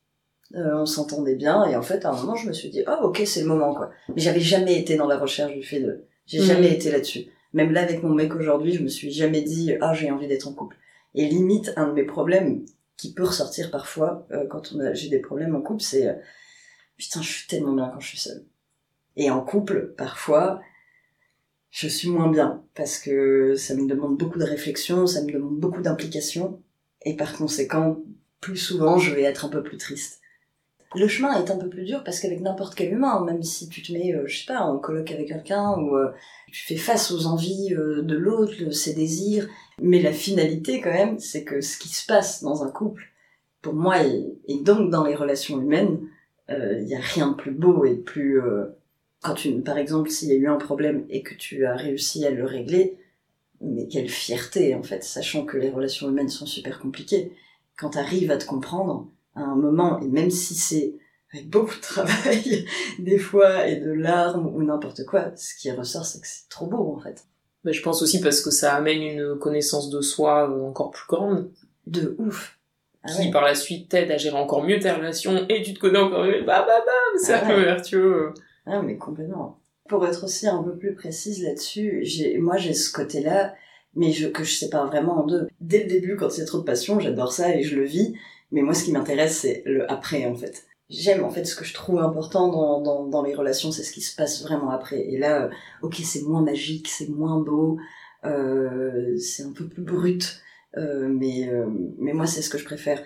Euh, 0.55 0.75
on 0.81 0.85
s'entendait 0.85 1.35
bien 1.35 1.65
et 1.65 1.75
en 1.75 1.81
fait 1.81 2.05
à 2.05 2.11
un 2.11 2.15
moment 2.17 2.35
je 2.35 2.47
me 2.47 2.53
suis 2.53 2.69
dit 2.69 2.83
oh 2.87 3.07
ok 3.07 3.21
c'est 3.25 3.41
le 3.41 3.47
moment 3.47 3.73
quoi 3.75 3.91
mais 4.09 4.21
j'avais 4.21 4.39
jamais 4.39 4.79
été 4.79 4.95
dans 4.95 5.07
la 5.07 5.17
recherche 5.17 5.53
du 5.53 5.63
fait 5.63 5.79
de 5.81 6.03
j'ai 6.25 6.39
Mhm. 6.39 6.45
jamais 6.45 6.73
été 6.73 6.91
là-dessus 6.91 7.25
même 7.53 7.71
là 7.73 7.81
avec 7.81 8.01
mon 8.03 8.13
mec 8.13 8.33
aujourd'hui 8.35 8.73
je 8.73 8.81
me 8.83 8.87
suis 8.87 9.11
jamais 9.11 9.41
dit 9.41 9.73
ah 9.81 9.93
j'ai 9.93 10.09
envie 10.11 10.27
d'être 10.27 10.47
en 10.47 10.53
couple 10.53 10.77
et 11.15 11.25
limite 11.25 11.73
un 11.75 11.87
de 11.87 11.93
mes 11.93 12.03
problèmes 12.05 12.65
qui 12.95 13.13
peut 13.13 13.23
ressortir 13.25 13.71
parfois 13.71 14.25
euh, 14.31 14.45
quand 14.47 14.71
on 14.73 14.79
a, 14.79 14.93
j'ai 14.93 15.09
des 15.09 15.19
problèmes 15.19 15.55
en 15.55 15.61
couple, 15.61 15.83
c'est 15.83 16.07
euh, 16.07 16.13
putain, 16.97 17.21
je 17.21 17.29
suis 17.29 17.47
tellement 17.47 17.73
bien 17.73 17.89
quand 17.93 17.99
je 17.99 18.07
suis 18.07 18.17
seule. 18.17 18.43
Et 19.17 19.29
en 19.29 19.41
couple, 19.41 19.93
parfois, 19.97 20.61
je 21.69 21.87
suis 21.87 22.09
moins 22.09 22.29
bien 22.31 22.63
parce 22.75 22.97
que 22.97 23.55
ça 23.55 23.75
me 23.75 23.87
demande 23.87 24.17
beaucoup 24.17 24.39
de 24.39 24.43
réflexion, 24.45 25.05
ça 25.05 25.21
me 25.23 25.31
demande 25.31 25.59
beaucoup 25.59 25.81
d'implication, 25.81 26.61
et 27.03 27.15
par 27.15 27.33
conséquent, 27.37 27.99
plus 28.41 28.57
souvent, 28.57 28.97
je 28.97 29.13
vais 29.13 29.23
être 29.23 29.45
un 29.45 29.49
peu 29.49 29.61
plus 29.63 29.77
triste. 29.77 30.16
Le 30.95 31.07
chemin 31.07 31.33
est 31.43 31.51
un 31.51 31.57
peu 31.57 31.67
plus 31.67 31.83
dur 31.83 32.03
parce 32.03 32.19
qu'avec 32.19 32.39
n'importe 32.39 32.75
quel 32.75 32.93
humain, 32.93 33.23
même 33.25 33.43
si 33.43 33.67
tu 33.67 33.81
te 33.81 33.91
mets, 33.91 34.13
euh, 34.13 34.25
je 34.25 34.39
sais 34.39 34.45
pas, 34.45 34.61
en 34.61 34.77
colloque 34.77 35.11
avec 35.11 35.27
quelqu'un 35.27 35.73
ou 35.77 35.97
euh, 35.97 36.11
tu 36.51 36.65
fais 36.65 36.77
face 36.77 37.11
aux 37.11 37.27
envies 37.27 37.73
euh, 37.73 38.01
de 38.03 38.15
l'autre, 38.15 38.71
ses 38.71 38.93
désirs, 38.93 39.47
mais 39.81 40.01
la 40.01 40.13
finalité, 40.13 40.79
quand 40.79 40.93
même, 40.93 41.19
c'est 41.19 41.43
que 41.43 41.59
ce 41.61 41.77
qui 41.77 41.89
se 41.89 42.05
passe 42.05 42.41
dans 42.41 42.63
un 42.63 42.71
couple, 42.71 43.03
pour 43.61 43.73
moi, 43.73 43.97
et, 44.03 44.61
donc 44.61 44.89
dans 44.89 45.03
les 45.03 45.15
relations 45.15 45.59
humaines, 45.59 45.99
il 46.49 46.85
n'y 46.85 46.95
a 46.95 47.01
rien 47.01 47.31
de 47.31 47.35
plus 47.35 47.51
beau 47.51 47.83
et 47.83 47.95
de 47.95 48.01
plus... 48.01 48.41
euh, 48.41 48.67
quand 49.21 49.33
tu, 49.33 49.51
par 49.61 49.77
exemple, 49.77 50.09
s'il 50.09 50.29
y 50.29 50.31
a 50.31 50.35
eu 50.35 50.47
un 50.47 50.57
problème 50.57 51.05
et 51.09 51.21
que 51.21 51.33
tu 51.33 51.65
as 51.65 51.75
réussi 51.75 52.25
à 52.25 52.29
le 52.29 52.45
régler, 52.45 52.97
mais 53.59 53.87
quelle 53.87 54.09
fierté, 54.09 54.75
en 54.75 54.83
fait, 54.83 55.03
sachant 55.03 55.43
que 55.43 55.57
les 55.57 55.71
relations 55.71 56.07
humaines 56.07 56.29
sont 56.29 56.45
super 56.45 56.79
compliquées. 56.79 57.33
Quand 57.75 57.91
tu 57.91 57.97
arrives 57.97 58.31
à 58.31 58.37
te 58.37 58.45
comprendre, 58.45 59.09
à 59.37 59.43
un 59.43 59.55
moment, 59.55 59.99
et 60.01 60.07
même 60.07 60.31
si 60.31 60.55
c'est 60.55 60.95
avec 61.33 61.49
beaucoup 61.49 61.75
de 61.75 61.81
travail, 61.81 62.65
des 62.99 63.19
fois, 63.19 63.67
et 63.67 63.77
de 63.77 63.91
larmes 63.91 64.47
ou 64.47 64.63
n'importe 64.63 65.05
quoi, 65.05 65.35
ce 65.35 65.55
qui 65.55 65.71
ressort, 65.71 66.05
c'est 66.05 66.21
que 66.21 66.27
c'est 66.27 66.49
trop 66.49 66.67
beau, 66.67 66.93
en 66.95 66.99
fait. 66.99 67.25
Mais 67.63 67.73
je 67.73 67.81
pense 67.81 68.01
aussi 68.01 68.21
parce 68.21 68.41
que 68.41 68.49
ça 68.49 68.75
amène 68.75 69.01
une 69.01 69.37
connaissance 69.37 69.89
de 69.89 70.01
soi 70.01 70.49
euh, 70.49 70.63
encore 70.63 70.91
plus 70.91 71.07
grande. 71.07 71.49
De 71.85 72.15
ouf. 72.17 72.57
Ah 73.03 73.11
qui 73.11 73.25
ouais. 73.27 73.31
par 73.31 73.43
la 73.43 73.55
suite 73.55 73.89
t'aide 73.89 74.11
à 74.11 74.17
gérer 74.17 74.35
encore 74.35 74.63
mieux 74.63 74.79
tes 74.79 74.91
relations 74.91 75.45
et 75.47 75.61
tu 75.61 75.73
te 75.73 75.79
connais 75.79 75.99
encore 75.99 76.25
mieux. 76.25 76.43
Bah 76.45 76.65
bah 76.67 76.79
bam, 76.79 77.19
cercle 77.19 77.51
ouais. 77.51 77.63
vertueux. 77.63 78.33
Ah, 78.65 78.81
mais 78.81 78.97
complètement. 78.97 79.59
Pour 79.87 80.05
être 80.05 80.25
aussi 80.25 80.47
un 80.47 80.61
peu 80.63 80.75
plus 80.75 80.93
précise 80.93 81.43
là-dessus, 81.43 81.99
j'ai, 82.03 82.37
moi 82.37 82.57
j'ai 82.57 82.73
ce 82.73 82.91
côté-là, 82.91 83.53
mais 83.95 84.11
je, 84.11 84.27
que 84.27 84.43
je 84.43 84.55
sépare 84.55 84.87
vraiment 84.87 85.23
en 85.23 85.25
deux. 85.25 85.47
Dès 85.61 85.83
le 85.83 85.89
début, 85.89 86.17
quand 86.17 86.35
il 86.35 86.39
y 86.39 86.43
a 86.43 86.45
trop 86.45 86.57
de 86.57 86.63
passion, 86.63 86.99
j'adore 86.99 87.31
ça 87.31 87.55
et 87.55 87.63
je 87.63 87.75
le 87.77 87.85
vis, 87.85 88.13
mais 88.51 88.61
moi 88.61 88.73
ce 88.73 88.83
qui 88.83 88.91
m'intéresse, 88.91 89.39
c'est 89.39 89.63
le 89.65 89.89
après 89.91 90.25
en 90.25 90.35
fait. 90.35 90.65
J'aime 90.89 91.23
en 91.23 91.29
fait 91.29 91.43
ce 91.43 91.55
que 91.55 91.65
je 91.65 91.73
trouve 91.73 91.99
important 91.99 92.47
dans, 92.47 92.81
dans, 92.81 93.05
dans 93.05 93.21
les 93.21 93.35
relations, 93.35 93.71
c'est 93.71 93.83
ce 93.83 93.91
qui 93.91 94.01
se 94.01 94.15
passe 94.15 94.41
vraiment 94.43 94.69
après. 94.69 95.01
Et 95.01 95.17
là, 95.17 95.43
euh, 95.43 95.49
ok, 95.81 95.95
c'est 96.03 96.21
moins 96.21 96.41
magique, 96.41 96.87
c'est 96.87 97.09
moins 97.09 97.39
beau, 97.39 97.77
euh, 98.23 99.17
c'est 99.17 99.43
un 99.43 99.51
peu 99.51 99.67
plus 99.67 99.83
brut, 99.83 100.41
euh, 100.77 101.09
mais, 101.09 101.49
mais 101.97 102.13
moi 102.13 102.25
c'est 102.25 102.41
ce 102.41 102.49
que 102.49 102.57
je 102.57 102.63
préfère. 102.63 103.03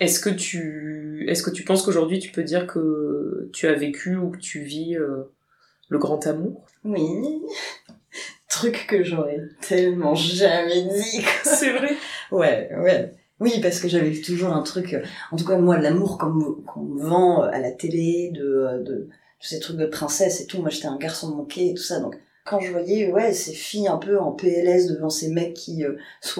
Est-ce 0.00 0.18
que 0.18 0.30
tu 0.30 1.24
est-ce 1.28 1.44
que 1.44 1.50
tu 1.50 1.62
penses 1.62 1.82
qu'aujourd'hui 1.82 2.18
tu 2.18 2.32
peux 2.32 2.42
dire 2.42 2.66
que 2.66 3.48
tu 3.52 3.68
as 3.68 3.74
vécu 3.74 4.16
ou 4.16 4.30
que 4.30 4.38
tu 4.38 4.60
vis 4.60 4.96
le 4.96 5.98
grand 5.98 6.26
amour? 6.26 6.66
Oui, 6.84 7.42
truc 8.48 8.86
que 8.88 9.04
j'aurais 9.04 9.40
tellement 9.60 10.16
jamais 10.16 10.82
dit. 10.82 11.24
C'est 11.44 11.72
vrai? 11.72 11.96
Ouais, 12.32 12.70
ouais. 12.76 13.12
Oui, 13.42 13.60
parce 13.60 13.80
que 13.80 13.88
j'avais 13.88 14.12
toujours 14.20 14.52
un 14.52 14.62
truc, 14.62 14.94
euh, 14.94 15.02
en 15.32 15.36
tout 15.36 15.44
cas 15.44 15.58
moi, 15.58 15.78
l'amour 15.78 16.18
qu'on 16.18 16.62
qu'on 16.66 16.82
me 16.82 17.02
vend 17.02 17.42
euh, 17.44 17.48
à 17.52 17.58
la 17.58 17.72
télé, 17.72 18.30
de, 18.32 18.44
euh, 18.44 18.82
de 18.82 19.08
tous 19.40 19.48
ces 19.48 19.60
trucs 19.60 19.76
de 19.76 19.86
princesse 19.86 20.40
et 20.40 20.46
tout, 20.46 20.60
moi 20.60 20.70
j'étais 20.70 20.86
un 20.86 20.96
garçon 20.96 21.34
manqué 21.34 21.70
et 21.70 21.74
tout 21.74 21.82
ça, 21.82 22.00
donc 22.00 22.16
quand 22.44 22.58
je 22.60 22.72
voyais, 22.72 23.10
ouais, 23.12 23.32
ces 23.32 23.52
filles 23.52 23.88
un 23.88 23.98
peu 23.98 24.18
en 24.18 24.32
PLS 24.32 24.88
devant 24.88 25.10
ces 25.10 25.28
mecs 25.28 25.54
qui 25.54 25.84
euh, 25.84 25.96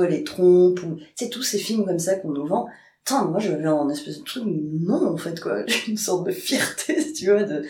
les 0.08 0.24
trompent, 0.24 0.82
ou, 0.82 0.96
tu 1.16 1.30
tous 1.30 1.42
ces 1.42 1.58
films 1.58 1.84
comme 1.84 1.98
ça 1.98 2.16
qu'on 2.16 2.30
nous 2.30 2.46
vend, 2.46 2.66
Putain, 3.04 3.24
moi 3.24 3.40
j'avais 3.40 3.64
un 3.64 3.88
espèce 3.88 4.18
de 4.18 4.24
truc, 4.24 4.44
non 4.46 5.12
en 5.12 5.16
fait 5.16 5.40
quoi, 5.40 5.64
une 5.88 5.96
sorte 5.96 6.26
de 6.26 6.32
fierté, 6.32 7.12
tu 7.16 7.26
vois, 7.30 7.42
de... 7.42 7.64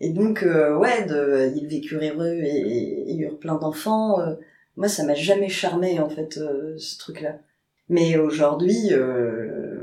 et 0.00 0.10
donc 0.10 0.42
euh, 0.42 0.76
ouais, 0.76 1.06
de, 1.06 1.52
ils 1.56 1.66
vécurent 1.66 2.02
heureux 2.02 2.34
et, 2.42 2.48
et, 2.48 3.10
et 3.12 3.16
eurent 3.16 3.38
plein 3.38 3.56
d'enfants, 3.56 4.20
euh, 4.20 4.34
moi 4.76 4.88
ça 4.88 5.04
m'a 5.04 5.14
jamais 5.14 5.48
charmé 5.48 5.98
en 6.00 6.08
fait 6.10 6.34
ce 6.78 6.98
truc-là. 6.98 7.38
Mais 7.88 8.16
aujourd'hui, 8.16 8.88
euh... 8.92 9.80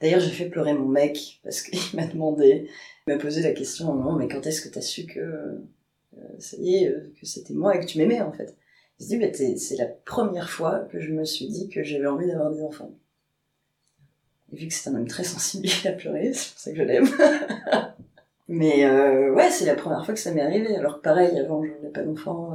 d'ailleurs 0.00 0.20
j'ai 0.20 0.30
fait 0.30 0.48
pleurer 0.48 0.74
mon 0.74 0.88
mec 0.88 1.40
parce 1.42 1.62
qu'il 1.62 1.78
m'a 1.94 2.06
demandé, 2.06 2.68
il 3.06 3.14
m'a 3.14 3.20
posé 3.20 3.42
la 3.42 3.52
question, 3.52 3.94
non 3.94 4.12
mais 4.14 4.28
quand 4.28 4.46
est-ce 4.46 4.62
que 4.62 4.68
t'as 4.68 4.80
su 4.80 5.06
que 5.06 5.20
euh, 5.20 6.36
ça 6.38 6.56
y 6.58 6.76
est, 6.76 6.88
euh, 6.88 7.12
que 7.20 7.26
c'était 7.26 7.54
moi 7.54 7.76
et 7.76 7.80
que 7.80 7.86
tu 7.86 7.98
m'aimais 7.98 8.20
en 8.20 8.32
fait? 8.32 8.56
Il 8.98 9.04
se 9.04 9.08
dit, 9.10 9.18
bah, 9.18 9.26
c'est 9.32 9.76
la 9.76 9.86
première 9.86 10.48
fois 10.48 10.80
que 10.90 11.00
je 11.00 11.12
me 11.12 11.24
suis 11.24 11.48
dit 11.48 11.68
que 11.68 11.82
j'avais 11.82 12.06
envie 12.06 12.26
d'avoir 12.26 12.50
des 12.50 12.62
enfants. 12.62 12.92
Et 14.52 14.56
vu 14.56 14.68
que 14.68 14.74
c'est 14.74 14.88
un 14.88 14.94
homme 14.94 15.06
très 15.06 15.24
sensible, 15.24 15.66
il 15.84 15.88
a 15.88 15.92
pleuré, 15.92 16.32
c'est 16.32 16.52
pour 16.52 16.60
ça 16.60 16.70
que 16.70 16.76
je 16.78 16.82
l'aime. 16.82 17.08
Mais 18.48 18.86
euh, 18.86 19.34
ouais, 19.34 19.50
c'est 19.50 19.66
la 19.66 19.74
première 19.74 20.04
fois 20.04 20.14
que 20.14 20.20
ça 20.20 20.32
m'est 20.32 20.40
arrivé. 20.40 20.74
Alors 20.76 21.02
pareil, 21.02 21.38
avant, 21.38 21.62
je 21.64 21.70
n'avais 21.72 21.90
pas 21.90 22.04
d'enfant. 22.04 22.54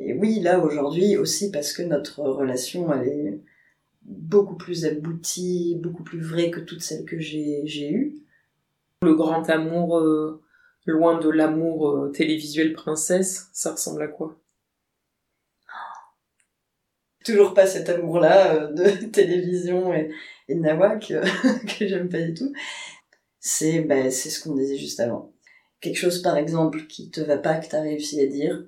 Et 0.00 0.14
oui, 0.14 0.40
là, 0.40 0.60
aujourd'hui, 0.60 1.16
aussi 1.16 1.50
parce 1.50 1.72
que 1.72 1.82
notre 1.82 2.20
relation, 2.20 2.92
elle 2.92 3.08
est 3.08 3.40
beaucoup 4.02 4.56
plus 4.56 4.84
aboutie, 4.84 5.78
beaucoup 5.82 6.04
plus 6.04 6.20
vraie 6.20 6.50
que 6.50 6.60
toutes 6.60 6.82
celles 6.82 7.04
que 7.04 7.18
j'ai 7.18 7.90
eues. 7.90 8.16
Le 9.02 9.14
grand 9.14 9.48
amour 9.50 9.98
euh, 9.98 10.42
loin 10.86 11.18
de 11.18 11.28
l'amour 11.28 11.90
euh, 11.90 12.08
télévisuel 12.10 12.72
princesse, 12.72 13.48
ça 13.52 13.72
ressemble 13.72 14.02
à 14.02 14.08
quoi? 14.08 14.40
Toujours 17.24 17.52
pas 17.52 17.66
cet 17.66 17.88
amour-là 17.88 18.54
euh, 18.54 18.72
de 18.72 19.06
télévision 19.12 19.92
et, 19.92 20.10
et 20.48 20.54
de 20.54 20.60
nawak 20.60 21.10
euh, 21.10 21.24
que 21.78 21.86
j'aime 21.86 22.08
pas 22.08 22.22
du 22.22 22.34
tout. 22.34 22.52
C'est 23.40 23.80
bah, 23.80 24.10
c'est 24.10 24.30
ce 24.30 24.42
qu'on 24.42 24.54
disait 24.54 24.78
juste 24.78 25.00
avant. 25.00 25.32
Quelque 25.80 25.98
chose, 25.98 26.22
par 26.22 26.36
exemple, 26.36 26.86
qui 26.86 27.10
te 27.10 27.20
va 27.20 27.38
pas, 27.38 27.56
que 27.56 27.68
t'as 27.68 27.82
réussi 27.82 28.20
à 28.20 28.26
dire, 28.26 28.64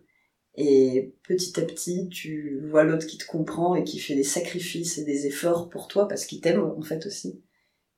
et 0.56 1.14
petit 1.26 1.58
à 1.60 1.64
petit, 1.64 2.08
tu 2.08 2.60
vois 2.70 2.84
l'autre 2.84 3.06
qui 3.06 3.18
te 3.18 3.26
comprend 3.26 3.74
et 3.74 3.84
qui 3.84 3.98
fait 3.98 4.14
des 4.14 4.24
sacrifices 4.24 4.98
et 4.98 5.04
des 5.04 5.26
efforts 5.26 5.68
pour 5.68 5.88
toi 5.88 6.08
parce 6.08 6.26
qu'il 6.26 6.40
t'aime, 6.40 6.62
en 6.62 6.82
fait, 6.82 7.06
aussi. 7.06 7.40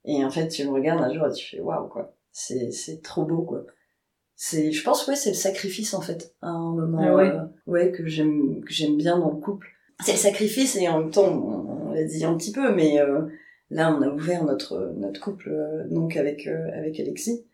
Et 0.05 0.23
en 0.23 0.29
fait, 0.29 0.47
tu 0.49 0.63
me 0.65 0.71
regardes 0.71 1.01
un 1.03 1.13
jour 1.13 1.27
et 1.27 1.31
tu 1.33 1.45
fais 1.49 1.61
waouh, 1.61 1.87
quoi. 1.87 2.15
C'est, 2.31 2.71
c'est 2.71 3.01
trop 3.01 3.25
beau, 3.25 3.41
quoi. 3.43 3.65
C'est, 4.35 4.71
je 4.71 4.83
pense, 4.83 5.07
ouais, 5.07 5.15
c'est 5.15 5.29
le 5.29 5.35
sacrifice, 5.35 5.93
en 5.93 6.01
fait, 6.01 6.35
à 6.41 6.49
un 6.49 6.73
moment, 6.75 6.99
Ah 7.01 7.15
ouais. 7.15 7.29
euh, 7.29 7.39
ouais, 7.67 7.91
que 7.91 8.05
j'aime, 8.07 8.61
que 8.65 8.73
j'aime 8.73 8.97
bien 8.97 9.17
dans 9.17 9.31
le 9.31 9.39
couple. 9.39 9.67
C'est 10.03 10.13
le 10.13 10.17
sacrifice 10.17 10.75
et 10.75 10.87
en 10.89 10.99
même 10.99 11.11
temps, 11.11 11.27
on, 11.27 11.89
on 11.89 11.93
l'a 11.93 12.03
dit 12.03 12.25
un 12.25 12.35
petit 12.35 12.51
peu, 12.51 12.73
mais 12.73 12.99
euh, 12.99 13.21
là, 13.69 13.95
on 13.95 14.01
a 14.01 14.09
ouvert 14.09 14.43
notre, 14.43 14.91
notre 14.97 15.21
couple, 15.21 15.49
euh, 15.49 15.87
donc 15.89 16.17
avec, 16.17 16.47
euh, 16.47 16.67
avec 16.73 16.99
Alexis. 16.99 17.45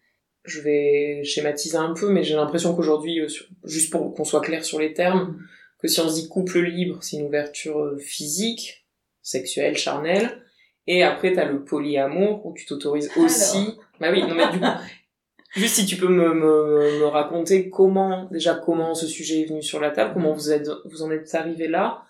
Je 0.50 0.62
vais 0.62 1.24
schématiser 1.24 1.78
un 1.78 1.94
peu, 1.94 2.10
mais 2.10 2.24
j'ai 2.24 2.36
l'impression 2.36 2.76
qu'aujourd'hui, 2.76 3.20
euh, 3.22 3.28
juste 3.64 3.92
pour 3.92 4.14
qu'on 4.14 4.24
soit 4.24 4.42
clair 4.42 4.66
sur 4.66 4.80
les 4.80 4.94
termes, 4.94 5.40
que 5.80 5.88
si 5.88 6.00
on 6.00 6.10
se 6.10 6.16
dit 6.16 6.28
couple 6.28 6.60
libre, 6.62 6.98
c'est 7.02 7.18
une 7.18 7.28
ouverture 7.28 7.80
euh, 7.80 7.98
physique, 7.98 8.86
sexuelle, 9.22 9.78
charnelle, 9.78 10.44
et 10.88 11.04
après 11.04 11.34
t'as 11.34 11.46
le 11.46 11.64
polyamour 11.64 12.46
où 12.46 12.54
tu 12.54 12.66
t'autorises 12.66 13.12
aussi. 13.18 13.78
Bah 14.00 14.10
oui, 14.12 14.24
non 14.24 14.36
mais 14.36 14.50
du 14.52 14.60
coup, 14.60 14.66
juste 15.56 15.76
si 15.76 15.86
tu 15.86 15.98
peux 15.98 16.08
me, 16.08 16.34
me, 16.34 17.00
me 17.00 17.06
raconter 17.06 17.70
comment 17.70 18.28
déjà 18.32 18.56
comment 18.56 18.96
ce 18.96 19.08
sujet 19.08 19.42
est 19.42 19.46
venu 19.46 19.62
sur 19.62 19.80
la 19.80 19.92
table, 19.92 20.14
comment 20.14 20.34
vous 20.34 20.52
êtes 20.52 20.68
vous 20.86 21.04
en 21.04 21.12
êtes 21.12 21.34
arrivé 21.36 21.68
là, 21.68 22.04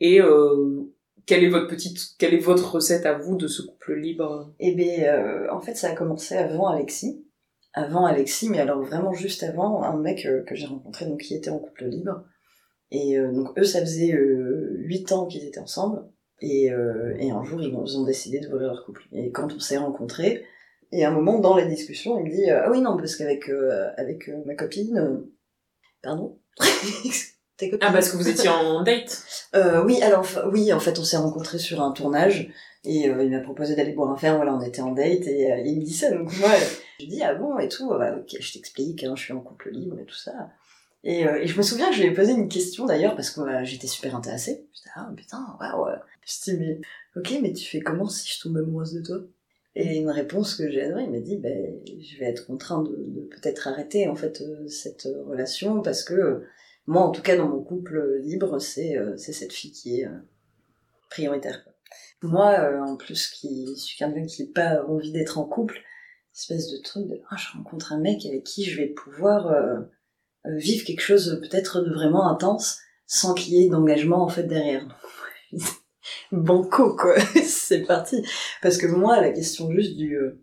et 0.00 0.20
euh, 0.20 0.82
quelle 1.26 1.44
est 1.44 1.48
votre 1.48 1.68
petite 1.68 1.98
quelle 2.18 2.34
est 2.34 2.38
votre 2.38 2.72
recette 2.74 3.06
à 3.06 3.14
vous 3.14 3.36
de 3.36 3.46
ce 3.46 3.62
couple 3.62 3.94
libre? 3.94 4.52
Ben, 4.60 5.04
euh, 5.04 5.46
en 5.52 5.60
fait, 5.60 5.74
ça 5.74 5.90
a 5.90 5.94
commencé 5.94 6.36
avant 6.36 6.68
Alexis. 6.68 7.24
Avant 7.74 8.04
Alexis, 8.04 8.50
mais 8.50 8.58
alors 8.58 8.82
vraiment 8.82 9.12
juste 9.12 9.42
avant, 9.42 9.82
un 9.82 9.96
mec 9.96 10.26
euh, 10.26 10.42
que 10.44 10.54
j'ai 10.54 10.66
rencontré, 10.66 11.06
donc 11.06 11.20
qui 11.20 11.34
était 11.34 11.50
en 11.50 11.58
couple 11.58 11.86
libre. 11.86 12.24
Et 12.92 13.18
euh, 13.18 13.32
donc 13.32 13.58
eux, 13.58 13.64
ça 13.64 13.80
faisait 13.80 14.12
euh, 14.12 14.76
huit 14.76 15.12
ans 15.12 15.26
qu'ils 15.26 15.44
étaient 15.44 15.58
ensemble. 15.58 16.04
Et, 16.42 16.70
euh, 16.70 17.16
et 17.18 17.30
un 17.30 17.42
jour, 17.42 17.62
ils 17.62 17.74
ont, 17.74 17.84
ils 17.84 17.96
ont 17.96 18.04
décidé 18.04 18.40
d'ouvrir 18.40 18.68
leur 18.68 18.84
couple. 18.84 19.02
Et 19.12 19.30
quand 19.30 19.52
on 19.54 19.60
s'est 19.60 19.78
rencontrés, 19.78 20.44
et 20.92 21.04
à 21.04 21.10
un 21.10 21.12
moment 21.12 21.38
dans 21.38 21.56
la 21.56 21.64
discussion, 21.64 22.18
il 22.18 22.26
me 22.26 22.30
dit 22.30 22.50
euh, 22.50 22.60
ah 22.64 22.70
oui 22.70 22.82
non 22.82 22.96
parce 22.98 23.16
qu'avec 23.16 23.48
avec 23.96 24.30
ma 24.44 24.54
copine, 24.54 25.24
pardon. 26.02 26.38
Ah 27.80 27.92
parce 27.92 28.10
que 28.10 28.16
vous 28.16 28.28
étiez 28.28 28.48
en 28.48 28.82
date. 28.84 29.24
Euh, 29.54 29.84
oui, 29.84 30.02
alors 30.02 30.26
oui, 30.52 30.72
en 30.72 30.80
fait, 30.80 30.98
on 30.98 31.04
s'est 31.04 31.16
rencontrés 31.16 31.58
sur 31.58 31.80
un 31.80 31.92
tournage 31.92 32.50
et 32.84 33.08
euh, 33.08 33.22
il 33.22 33.30
m'a 33.30 33.40
proposé 33.40 33.76
d'aller 33.76 33.92
boire 33.92 34.10
un 34.10 34.16
verre. 34.16 34.36
Voilà, 34.36 34.54
on 34.54 34.60
était 34.60 34.82
en 34.82 34.92
date 34.92 35.26
et 35.26 35.52
euh, 35.52 35.62
il 35.64 35.78
me 35.78 35.84
dit 35.84 35.94
ça. 35.94 36.10
Donc 36.10 36.36
moi, 36.38 36.50
je 37.00 37.06
dis 37.06 37.22
ah 37.22 37.34
bon 37.34 37.58
et 37.58 37.68
tout. 37.68 37.86
Voilà, 37.86 38.16
ok, 38.16 38.36
je 38.40 38.52
t'explique. 38.52 39.04
Hein, 39.04 39.14
je 39.16 39.22
suis 39.22 39.32
en 39.32 39.40
couple 39.40 39.70
libre 39.70 39.98
et 40.00 40.04
tout 40.04 40.16
ça. 40.16 40.32
Et, 41.04 41.26
euh, 41.26 41.40
et 41.40 41.46
je 41.46 41.56
me 41.56 41.62
souviens 41.62 41.90
que 41.90 41.96
je 41.96 42.02
lui 42.02 42.08
ai 42.08 42.14
posé 42.14 42.32
une 42.32 42.48
question 42.48 42.86
d'ailleurs 42.86 43.16
parce 43.16 43.30
que 43.30 43.40
j'étais 43.64 43.86
super 43.86 44.14
intéressée. 44.16 44.66
Je 44.74 44.82
dis 44.82 44.88
ah 44.94 45.10
putain, 45.16 45.44
waouh. 45.60 45.94
Je 46.24 46.50
dis 46.50 46.58
mais 46.58 46.80
ok, 47.16 47.38
mais 47.42 47.52
tu 47.52 47.64
fais 47.64 47.80
comment 47.80 48.08
si 48.08 48.28
je 48.32 48.40
tombe 48.42 48.56
amoureuse 48.56 48.92
de 48.94 49.02
toi? 49.02 49.18
Et 49.74 49.96
une 49.96 50.10
réponse 50.10 50.54
que 50.54 50.70
j'ai 50.70 50.82
adorée, 50.82 51.04
il 51.04 51.10
m'a 51.10 51.20
dit 51.20 51.36
ben 51.36 51.80
je 51.86 52.18
vais 52.18 52.26
être 52.26 52.46
contraint 52.46 52.82
de, 52.82 52.90
de 52.90 53.20
peut-être 53.22 53.68
arrêter 53.68 54.06
en 54.06 54.14
fait 54.14 54.42
euh, 54.42 54.68
cette 54.68 55.06
euh, 55.06 55.24
relation 55.24 55.80
parce 55.80 56.04
que 56.04 56.14
euh, 56.14 56.46
moi, 56.86 57.02
en 57.02 57.10
tout 57.10 57.22
cas, 57.22 57.36
dans 57.36 57.48
mon 57.48 57.62
couple 57.62 58.18
libre, 58.22 58.58
c'est 58.58 58.96
euh, 58.96 59.16
c'est 59.16 59.32
cette 59.32 59.52
fille 59.52 59.72
qui 59.72 60.00
est 60.00 60.06
euh, 60.06 60.18
prioritaire. 61.10 61.64
Moi, 62.22 62.50
euh, 62.52 62.80
en 62.80 62.96
plus, 62.96 63.28
qui 63.28 63.66
je 63.68 63.80
suis 63.80 63.96
quelqu'un 63.96 64.26
qui 64.26 64.44
n'a 64.44 64.52
pas 64.54 64.84
envie 64.86 65.12
d'être 65.12 65.38
en 65.38 65.44
couple, 65.44 65.80
espèce 66.34 66.70
de 66.70 66.78
truc 66.78 67.08
de 67.08 67.20
ah, 67.30 67.36
je 67.36 67.56
rencontre 67.56 67.92
un 67.92 68.00
mec 68.00 68.24
avec 68.26 68.44
qui 68.44 68.64
je 68.64 68.80
vais 68.80 68.88
pouvoir 68.88 69.48
euh, 69.48 69.80
euh, 70.46 70.56
vivre 70.56 70.84
quelque 70.84 71.02
chose 71.02 71.30
euh, 71.30 71.40
peut-être 71.40 71.80
de 71.82 71.92
vraiment 71.92 72.28
intense 72.28 72.80
sans 73.06 73.34
qu'il 73.34 73.54
y 73.54 73.64
ait 73.64 73.68
d'engagement 73.68 74.22
en 74.22 74.28
fait 74.28 74.44
derrière. 74.44 74.86
Banco 76.32 76.96
quoi, 76.96 77.18
c'est 77.44 77.82
parti. 77.82 78.24
Parce 78.62 78.78
que 78.78 78.86
moi, 78.86 79.20
la 79.20 79.30
question 79.30 79.70
juste 79.70 79.96
du 79.96 80.16
euh, 80.16 80.40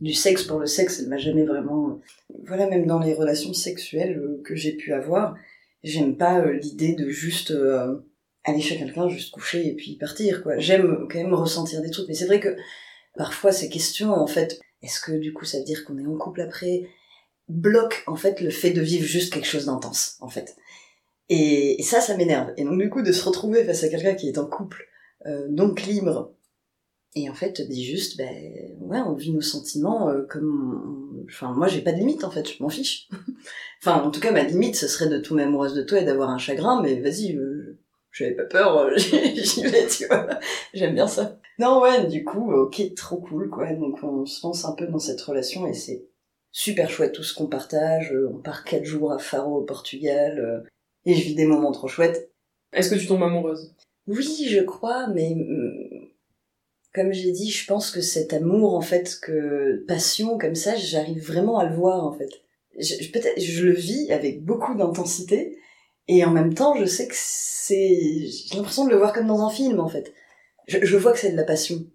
du 0.00 0.14
sexe 0.14 0.44
pour 0.44 0.60
le 0.60 0.66
sexe, 0.66 1.00
elle 1.00 1.08
m'a 1.08 1.18
jamais 1.18 1.44
vraiment. 1.44 2.00
Voilà, 2.46 2.66
même 2.68 2.86
dans 2.86 3.00
les 3.00 3.14
relations 3.14 3.52
sexuelles 3.52 4.18
euh, 4.18 4.42
que 4.44 4.54
j'ai 4.54 4.72
pu 4.72 4.92
avoir, 4.92 5.36
j'aime 5.82 6.16
pas 6.16 6.40
euh, 6.40 6.52
l'idée 6.52 6.94
de 6.94 7.08
juste 7.08 7.50
euh, 7.50 7.96
aller 8.44 8.60
chez 8.60 8.78
quelqu'un, 8.78 9.08
juste 9.08 9.32
coucher 9.32 9.66
et 9.66 9.74
puis 9.74 9.96
partir, 9.96 10.42
quoi. 10.42 10.58
J'aime 10.58 11.06
quand 11.10 11.18
même 11.18 11.34
ressentir 11.34 11.82
des 11.82 11.90
trucs, 11.90 12.08
mais 12.08 12.14
c'est 12.14 12.26
vrai 12.26 12.40
que 12.40 12.56
parfois 13.16 13.52
ces 13.52 13.68
questions, 13.68 14.12
en 14.12 14.26
fait, 14.26 14.60
est-ce 14.82 15.00
que 15.00 15.12
du 15.12 15.32
coup 15.32 15.44
ça 15.44 15.58
veut 15.58 15.64
dire 15.64 15.84
qu'on 15.84 15.98
est 15.98 16.06
en 16.06 16.16
couple 16.16 16.40
après, 16.40 16.88
bloquent 17.48 17.96
en 18.06 18.16
fait 18.16 18.40
le 18.40 18.50
fait 18.50 18.70
de 18.70 18.80
vivre 18.80 19.06
juste 19.06 19.32
quelque 19.32 19.46
chose 19.46 19.66
d'intense, 19.66 20.16
en 20.20 20.28
fait. 20.28 20.56
Et, 21.28 21.80
et 21.80 21.82
ça, 21.82 22.00
ça 22.00 22.16
m'énerve. 22.16 22.52
Et 22.56 22.64
donc 22.64 22.78
du 22.78 22.88
coup, 22.90 23.02
de 23.02 23.12
se 23.12 23.24
retrouver 23.24 23.64
face 23.64 23.84
à 23.84 23.88
quelqu'un 23.88 24.14
qui 24.14 24.28
est 24.28 24.38
en 24.38 24.46
couple, 24.46 24.86
euh, 25.26 25.46
donc 25.48 25.82
libre, 25.82 26.32
et 27.14 27.28
en 27.30 27.34
fait, 27.34 27.60
dit 27.62 27.84
juste, 27.84 28.16
ben 28.18 28.28
ouais, 28.80 29.00
on 29.00 29.14
vit 29.14 29.32
nos 29.32 29.40
sentiments 29.40 30.08
euh, 30.10 30.22
comme, 30.28 31.20
on- 31.22 31.24
enfin 31.28 31.52
moi 31.52 31.66
j'ai 31.68 31.80
pas 31.82 31.92
de 31.92 31.98
limite 31.98 32.24
en 32.24 32.30
fait, 32.30 32.48
je 32.50 32.62
m'en 32.62 32.68
fiche. 32.68 33.08
Enfin, 33.82 34.02
en 34.02 34.10
tout 34.10 34.20
cas, 34.20 34.32
ma 34.32 34.42
limite, 34.42 34.74
ce 34.76 34.88
serait 34.88 35.08
de 35.08 35.18
tomber 35.18 35.44
amoureuse 35.44 35.74
de 35.74 35.82
toi 35.82 36.00
et 36.00 36.04
d'avoir 36.04 36.30
un 36.30 36.38
chagrin, 36.38 36.82
mais 36.82 37.00
vas-y, 37.00 37.36
euh, 37.36 37.78
j'avais 38.10 38.34
pas 38.34 38.44
peur, 38.44 38.76
euh, 38.78 38.90
j'y 38.96 39.62
vais, 39.62 39.86
tu 39.86 40.06
vois. 40.06 40.28
J'aime 40.74 40.94
bien 40.94 41.06
ça. 41.06 41.38
Non, 41.60 41.80
ouais, 41.80 42.06
du 42.08 42.24
coup, 42.24 42.52
ok, 42.52 42.82
trop 42.96 43.18
cool, 43.18 43.48
quoi. 43.50 43.72
Donc 43.74 44.02
on 44.02 44.26
se 44.26 44.44
lance 44.46 44.64
un 44.64 44.72
peu 44.72 44.86
dans 44.88 44.98
cette 44.98 45.20
relation 45.20 45.66
et 45.68 45.74
c'est 45.74 46.06
super 46.50 46.90
chouette 46.90 47.12
tout 47.12 47.22
ce 47.22 47.34
qu'on 47.34 47.46
partage. 47.46 48.12
Euh, 48.12 48.28
On 48.34 48.38
part 48.38 48.64
quatre 48.64 48.84
jours 48.84 49.12
à 49.12 49.18
Faro 49.18 49.58
au 49.58 49.64
Portugal 49.64 50.38
euh, 50.40 50.68
et 51.04 51.14
je 51.14 51.22
vis 51.24 51.34
des 51.36 51.46
moments 51.46 51.72
trop 51.72 51.86
chouettes. 51.88 52.32
Est-ce 52.72 52.90
que 52.90 52.98
tu 52.98 53.06
tombes 53.06 53.22
amoureuse? 53.22 53.74
Oui, 54.08 54.46
je 54.48 54.60
crois, 54.62 55.06
mais 55.08 55.32
hum, 55.34 55.97
comme 56.94 57.12
j'ai 57.12 57.32
dit, 57.32 57.50
je 57.50 57.66
pense 57.66 57.90
que 57.90 58.00
cet 58.00 58.32
amour, 58.32 58.74
en 58.74 58.80
fait, 58.80 59.18
que 59.20 59.84
passion 59.86 60.38
comme 60.38 60.54
ça, 60.54 60.76
j'arrive 60.76 61.24
vraiment 61.24 61.58
à 61.58 61.64
le 61.68 61.74
voir, 61.74 62.04
en 62.04 62.12
fait. 62.12 62.30
Je, 62.78 63.10
peut-être, 63.10 63.40
je 63.40 63.64
le 63.64 63.72
vis 63.72 64.12
avec 64.12 64.44
beaucoup 64.44 64.74
d'intensité 64.74 65.58
et 66.06 66.24
en 66.24 66.30
même 66.30 66.54
temps, 66.54 66.74
je 66.76 66.86
sais 66.86 67.06
que 67.06 67.14
c'est, 67.14 68.26
j'ai 68.26 68.56
l'impression 68.56 68.84
de 68.84 68.90
le 68.90 68.96
voir 68.96 69.12
comme 69.12 69.26
dans 69.26 69.42
un 69.42 69.50
film, 69.50 69.80
en 69.80 69.88
fait. 69.88 70.12
Je, 70.66 70.78
je 70.82 70.96
vois 70.96 71.12
que 71.12 71.18
c'est 71.18 71.32
de 71.32 71.36
la 71.36 71.44
passion. 71.44 71.86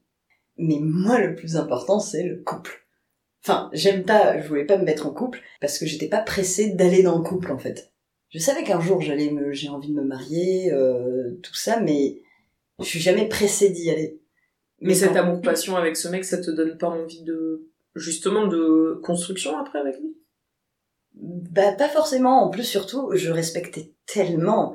Mais 0.58 0.78
moi, 0.80 1.20
le 1.20 1.36
plus 1.36 1.58
important, 1.58 2.00
c'est 2.00 2.24
le 2.24 2.38
couple. 2.38 2.86
Enfin, 3.44 3.70
j'aime 3.74 4.04
pas, 4.04 4.40
je 4.40 4.48
voulais 4.48 4.66
pas 4.66 4.78
me 4.78 4.86
mettre 4.86 5.08
en 5.08 5.12
couple 5.12 5.42
parce 5.60 5.78
que 5.78 5.86
j'étais 5.86 6.08
pas 6.08 6.22
pressée 6.22 6.70
d'aller 6.70 7.04
dans 7.04 7.18
le 7.18 7.24
couple, 7.24 7.52
en 7.52 7.58
fait. 7.58 7.92
Je 8.30 8.40
savais 8.40 8.64
qu'un 8.64 8.80
jour 8.82 9.00
j'allais 9.02 9.30
me, 9.30 9.52
j'ai 9.52 9.70
envie 9.70 9.90
de 9.90 9.94
me 9.94 10.04
marier, 10.04 10.72
euh, 10.72 11.40
tout 11.44 11.54
ça, 11.54 11.80
mais 11.80 12.22
je 12.80 12.86
suis 12.86 13.00
jamais 13.00 13.28
pressée 13.28 13.70
d'y 13.70 13.92
aller. 13.92 14.20
Mais 14.84 14.94
cet 14.94 15.16
amour-passion 15.16 15.76
avec 15.78 15.98
ce 15.98 16.08
mec, 16.08 16.26
ça 16.26 16.38
te 16.38 16.52
donne 16.52 16.78
pas 16.78 16.90
envie 16.90 17.24
de... 17.24 17.70
Justement, 17.96 18.48
de 18.48 19.00
construction 19.04 19.58
après 19.58 19.80
avec 19.80 20.00
lui? 20.00 20.18
Bah 21.16 21.74
pas 21.74 21.90
forcément. 21.90 22.44
En 22.44 22.50
plus 22.50 22.64
surtout, 22.64 23.12
je 23.14 23.30
respectais 23.32 23.92
tellement. 24.08 24.74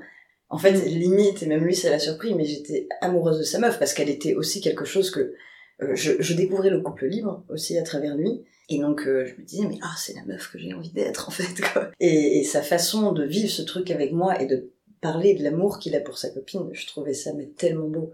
En 0.50 0.58
fait, 0.58 0.72
limite, 0.72 1.42
et 1.42 1.46
même 1.46 1.64
lui, 1.64 1.74
ça 1.74 1.90
l'a 1.90 1.98
surpris, 1.98 2.34
mais 2.34 2.44
j'étais 2.44 2.88
amoureuse 3.00 3.38
de 3.38 3.42
sa 3.42 3.58
meuf 3.58 3.78
parce 3.78 3.92
qu'elle 3.92 4.08
était 4.08 4.34
aussi 4.34 4.60
quelque 4.60 4.84
chose 4.84 5.10
que 5.10 5.34
euh, 5.82 5.94
je, 5.94 6.12
je 6.20 6.34
découvrais 6.34 6.70
le 6.70 6.80
couple 6.80 7.06
libre 7.06 7.44
aussi 7.48 7.76
à 7.76 7.82
travers 7.82 8.16
lui. 8.16 8.44
Et 8.68 8.78
donc 8.80 9.06
euh, 9.06 9.24
je 9.24 9.40
me 9.40 9.46
disais 9.46 9.66
mais 9.66 9.78
ah 9.82 9.94
c'est 9.96 10.14
la 10.14 10.24
meuf 10.24 10.50
que 10.52 10.58
j'ai 10.58 10.74
envie 10.74 10.92
d'être 10.92 11.28
en 11.28 11.30
fait 11.30 11.60
quoi. 11.72 11.90
Et, 12.00 12.38
et 12.38 12.44
sa 12.44 12.62
façon 12.62 13.12
de 13.12 13.24
vivre 13.24 13.50
ce 13.50 13.62
truc 13.62 13.90
avec 13.90 14.12
moi 14.12 14.40
et 14.42 14.46
de 14.46 14.72
parler 15.00 15.34
de 15.34 15.42
l'amour 15.42 15.78
qu'il 15.78 15.94
a 15.96 16.00
pour 16.00 16.18
sa 16.18 16.30
copine, 16.30 16.68
je 16.72 16.86
trouvais 16.86 17.14
ça 17.14 17.32
mais 17.32 17.46
tellement 17.46 17.88
beau. 17.88 18.12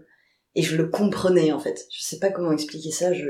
Et 0.55 0.61
je 0.61 0.75
le 0.77 0.87
comprenais 0.87 1.51
en 1.51 1.59
fait. 1.59 1.85
Je 1.91 2.01
sais 2.01 2.19
pas 2.19 2.29
comment 2.29 2.51
expliquer 2.51 2.91
ça. 2.91 3.13
Je 3.13 3.29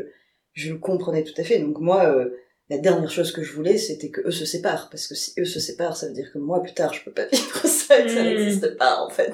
je 0.54 0.72
le 0.72 0.80
comprenais 0.80 1.24
tout 1.24 1.34
à 1.38 1.44
fait. 1.44 1.60
Donc 1.60 1.80
moi 1.80 2.06
euh, 2.06 2.30
la 2.70 2.78
dernière 2.78 3.12
chose 3.12 3.32
que 3.32 3.44
je 3.44 3.52
voulais, 3.54 3.78
c'était 3.78 4.10
que 4.10 4.22
eux 4.28 4.32
se 4.32 4.46
séparent. 4.46 4.90
Parce 4.90 5.08
que 5.08 5.16
si 5.16 5.34
eux 5.40 5.46
se 5.46 5.60
séparent, 5.60 5.96
ça 5.98 6.08
veut 6.08 6.14
dire 6.14 6.32
que 6.34 6.40
moi, 6.40 6.64
plus 6.64 6.74
tard, 6.74 6.94
je 6.94 7.04
peux 7.04 7.12
pas 7.12 7.26
vivre 7.32 7.66
ça 7.68 8.00
et 8.00 8.06
que 8.06 8.10
ça 8.10 8.24
Mm. 8.24 8.26
n'existe 8.26 8.78
pas, 8.78 9.04
en 9.04 9.10
fait. 9.10 9.32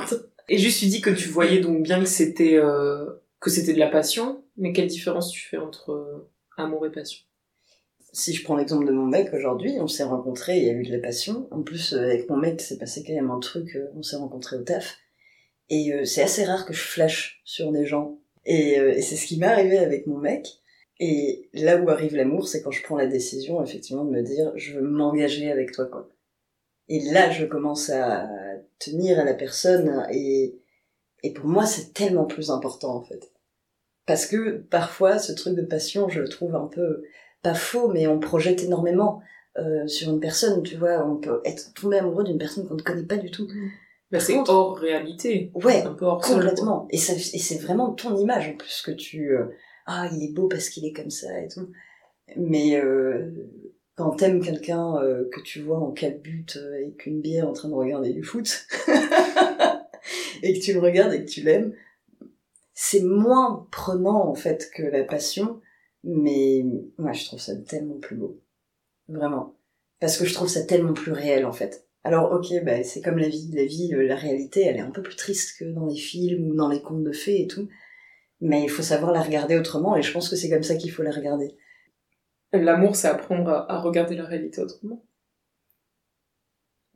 Et 0.49 0.57
juste, 0.57 0.79
tu 0.79 0.87
dis 0.87 0.99
que 0.99 1.11
tu 1.11 1.29
voyais 1.29 1.59
donc 1.61 1.81
bien 1.83 1.99
que 2.01 2.09
c'était 2.09 2.55
euh, 2.55 3.05
que 3.39 3.49
c'était 3.49 3.73
de 3.73 3.79
la 3.79 3.87
passion, 3.87 4.43
mais 4.57 4.73
quelle 4.73 4.87
différence 4.87 5.31
tu 5.31 5.47
fais 5.47 5.57
entre 5.57 5.91
euh, 5.91 6.29
amour 6.57 6.85
et 6.85 6.91
passion? 6.91 7.19
Si 8.13 8.33
je 8.33 8.43
prends 8.43 8.57
l'exemple 8.57 8.85
de 8.85 8.91
mon 8.91 9.05
mec, 9.05 9.33
aujourd'hui, 9.33 9.75
on 9.79 9.87
s'est 9.87 10.03
rencontrés, 10.03 10.57
il 10.57 10.65
y 10.65 10.69
a 10.69 10.73
eu 10.73 10.83
de 10.83 10.91
la 10.91 10.99
passion. 10.99 11.47
En 11.51 11.61
plus, 11.61 11.93
euh, 11.93 12.03
avec 12.03 12.29
mon 12.29 12.35
mec, 12.35 12.59
c'est 12.59 12.77
passé 12.77 13.03
quand 13.07 13.13
même 13.13 13.31
un 13.31 13.39
truc, 13.39 13.75
euh, 13.77 13.87
on 13.95 14.03
s'est 14.03 14.17
rencontrés 14.17 14.57
au 14.57 14.63
taf. 14.63 14.97
Et 15.69 15.93
euh, 15.93 16.05
c'est 16.05 16.21
assez 16.21 16.43
rare 16.43 16.65
que 16.65 16.73
je 16.73 16.81
flash 16.81 17.41
sur 17.45 17.71
des 17.71 17.85
gens. 17.85 18.19
Et, 18.45 18.79
euh, 18.79 18.93
et 18.93 19.01
c'est 19.01 19.15
ce 19.15 19.27
qui 19.27 19.39
m'est 19.39 19.45
arrivé 19.47 19.77
avec 19.77 20.07
mon 20.07 20.17
mec. 20.17 20.47
Et 20.99 21.49
là 21.53 21.77
où 21.77 21.89
arrive 21.89 22.15
l'amour, 22.15 22.47
c'est 22.47 22.61
quand 22.61 22.71
je 22.71 22.83
prends 22.83 22.97
la 22.97 23.07
décision, 23.07 23.63
effectivement, 23.63 24.05
de 24.05 24.11
me 24.11 24.21
dire, 24.21 24.51
je 24.55 24.73
veux 24.73 24.81
m'engager 24.81 25.51
avec 25.51 25.71
toi, 25.71 25.85
quoi. 25.85 26.09
Et 26.89 26.99
là, 27.11 27.31
je 27.31 27.45
commence 27.45 27.89
à 27.89 28.29
tenir 28.77 29.19
à 29.19 29.23
la 29.23 29.33
personne 29.33 30.05
et, 30.11 30.59
et 31.23 31.33
pour 31.33 31.45
moi, 31.45 31.65
c'est 31.65 31.93
tellement 31.93 32.25
plus 32.25 32.51
important, 32.51 32.95
en 32.95 33.01
fait. 33.01 33.31
Parce 34.05 34.25
que 34.25 34.57
parfois, 34.57 35.19
ce 35.19 35.31
truc 35.31 35.55
de 35.55 35.61
passion, 35.61 36.09
je 36.09 36.19
le 36.19 36.27
trouve 36.27 36.55
un 36.55 36.67
peu, 36.67 37.03
pas 37.41 37.53
faux, 37.53 37.87
mais 37.87 38.07
on 38.07 38.19
projette 38.19 38.63
énormément 38.63 39.21
euh, 39.57 39.87
sur 39.87 40.11
une 40.11 40.19
personne, 40.19 40.63
tu 40.63 40.75
vois. 40.75 41.05
On 41.07 41.17
peut 41.17 41.41
être 41.45 41.73
tombé 41.73 41.97
amoureux 41.97 42.23
d'une 42.23 42.37
personne 42.37 42.67
qu'on 42.67 42.75
ne 42.75 42.81
connaît 42.81 43.03
pas 43.05 43.17
du 43.17 43.31
tout. 43.31 43.47
Bah, 44.11 44.19
C'est 44.19 44.37
hors 44.47 44.77
réalité. 44.77 45.51
Ouais, 45.53 45.83
un 45.83 45.93
peu 45.93 46.05
hors 46.05 46.23
sol, 46.23 46.41
quoi. 46.41 46.49
Complètement. 46.49 46.87
Et, 46.91 46.97
ça, 46.97 47.13
et 47.13 47.39
c'est 47.39 47.59
vraiment 47.59 47.91
ton 47.91 48.17
image 48.17 48.49
en 48.49 48.55
plus 48.55 48.81
que 48.81 48.91
tu... 48.91 49.31
euh, 49.35 49.45
ah, 49.85 50.09
il 50.13 50.23
est 50.23 50.33
beau 50.33 50.47
parce 50.47 50.69
qu'il 50.69 50.85
est 50.85 50.93
comme 50.93 51.09
ça 51.09 51.39
et 51.41 51.47
tout. 51.47 51.69
Mais 52.37 52.75
euh, 52.75 53.31
quand 53.95 54.11
t'aimes 54.11 54.41
quelqu'un 54.41 54.95
euh, 54.97 55.29
que 55.31 55.41
tu 55.41 55.61
vois 55.61 55.79
en 55.79 55.91
calbute 55.91 56.57
euh, 56.57 56.75
avec 56.75 57.05
une 57.05 57.21
bière 57.21 57.47
en 57.47 57.53
train 57.53 57.69
de 57.69 57.73
regarder 57.73 58.13
du 58.13 58.23
foot, 58.23 58.67
et 60.43 60.53
que 60.53 60.63
tu 60.63 60.73
le 60.73 60.79
regardes 60.79 61.13
et 61.13 61.25
que 61.25 61.29
tu 61.29 61.41
l'aimes, 61.41 61.73
c'est 62.73 63.03
moins 63.03 63.67
prenant 63.71 64.27
en 64.27 64.35
fait 64.35 64.71
que 64.73 64.83
la 64.83 65.03
passion, 65.03 65.61
mais 66.03 66.65
moi 66.97 67.13
je 67.13 67.25
trouve 67.25 67.39
ça 67.39 67.55
tellement 67.55 67.99
plus 67.99 68.15
beau. 68.15 68.41
Vraiment. 69.07 69.55
Parce 69.99 70.17
que 70.17 70.25
je 70.25 70.33
trouve 70.33 70.47
ça 70.47 70.63
tellement 70.63 70.93
plus 70.93 71.11
réel 71.11 71.45
en 71.45 71.51
fait. 71.51 71.87
Alors 72.03 72.31
ok, 72.31 72.63
bah, 72.63 72.83
c'est 72.83 73.01
comme 73.01 73.17
la 73.17 73.29
vie. 73.29 73.51
La 73.53 73.65
vie, 73.65 73.93
euh, 73.93 74.03
la 74.03 74.15
réalité, 74.15 74.61
elle 74.61 74.77
est 74.77 74.81
un 74.81 74.91
peu 74.91 75.01
plus 75.01 75.15
triste 75.15 75.59
que 75.59 75.65
dans 75.65 75.85
les 75.85 75.97
films 75.97 76.49
ou 76.49 76.55
dans 76.55 76.69
les 76.69 76.81
contes 76.81 77.03
de 77.03 77.11
fées 77.11 77.41
et 77.41 77.47
tout. 77.47 77.69
Mais 78.39 78.63
il 78.63 78.69
faut 78.69 78.81
savoir 78.81 79.11
la 79.11 79.21
regarder 79.21 79.55
autrement 79.55 79.95
et 79.95 80.01
je 80.01 80.11
pense 80.11 80.29
que 80.29 80.35
c'est 80.35 80.49
comme 80.49 80.63
ça 80.63 80.75
qu'il 80.75 80.91
faut 80.91 81.03
la 81.03 81.11
regarder. 81.11 81.55
L'amour, 82.53 82.95
c'est 82.95 83.07
apprendre 83.07 83.49
à, 83.49 83.71
à 83.71 83.79
regarder 83.79 84.15
la 84.15 84.25
réalité 84.25 84.61
autrement. 84.61 85.05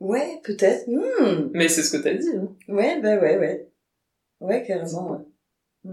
Ouais, 0.00 0.40
peut-être. 0.44 0.86
Hmm. 0.88 1.50
Mais 1.54 1.68
c'est 1.68 1.82
ce 1.82 1.96
que 1.96 2.02
t'as 2.02 2.14
dit. 2.14 2.28
Hein. 2.36 2.54
Ouais, 2.68 3.00
bah 3.00 3.16
ouais, 3.18 3.38
ouais. 3.38 3.70
Ouais, 4.40 4.62
carrément, 4.66 5.12
ouais. 5.12 5.92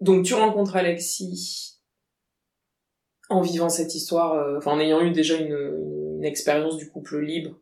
Donc 0.00 0.24
tu 0.24 0.34
rencontres 0.34 0.76
Alexis 0.76 1.80
en 3.28 3.42
vivant 3.42 3.68
cette 3.68 3.94
histoire, 3.94 4.34
euh, 4.34 4.58
enfin 4.58 4.72
en 4.72 4.80
ayant 4.80 5.02
eu 5.02 5.10
déjà 5.10 5.36
une, 5.36 5.52
une 5.52 5.97
expérience 6.24 6.76
du 6.76 6.88
couple 6.88 7.20
libre. 7.20 7.58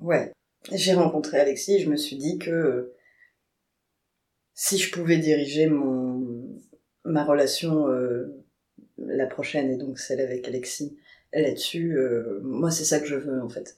Ouais. 0.00 0.32
J'ai 0.72 0.94
rencontré 0.94 1.38
Alexis 1.38 1.76
et 1.76 1.78
je 1.80 1.90
me 1.90 1.96
suis 1.96 2.16
dit 2.16 2.38
que 2.38 2.50
euh, 2.50 2.94
si 4.54 4.78
je 4.78 4.92
pouvais 4.92 5.18
diriger 5.18 5.66
mon 5.66 6.60
ma 7.04 7.24
relation 7.24 7.88
euh, 7.88 8.44
la 8.98 9.26
prochaine 9.26 9.70
et 9.70 9.78
donc 9.78 9.98
celle 9.98 10.20
avec 10.20 10.46
Alexis 10.46 10.98
là-dessus, 11.32 11.96
euh, 11.96 12.40
moi 12.42 12.70
c'est 12.70 12.84
ça 12.84 13.00
que 13.00 13.06
je 13.06 13.16
veux 13.16 13.42
en 13.42 13.48
fait. 13.48 13.76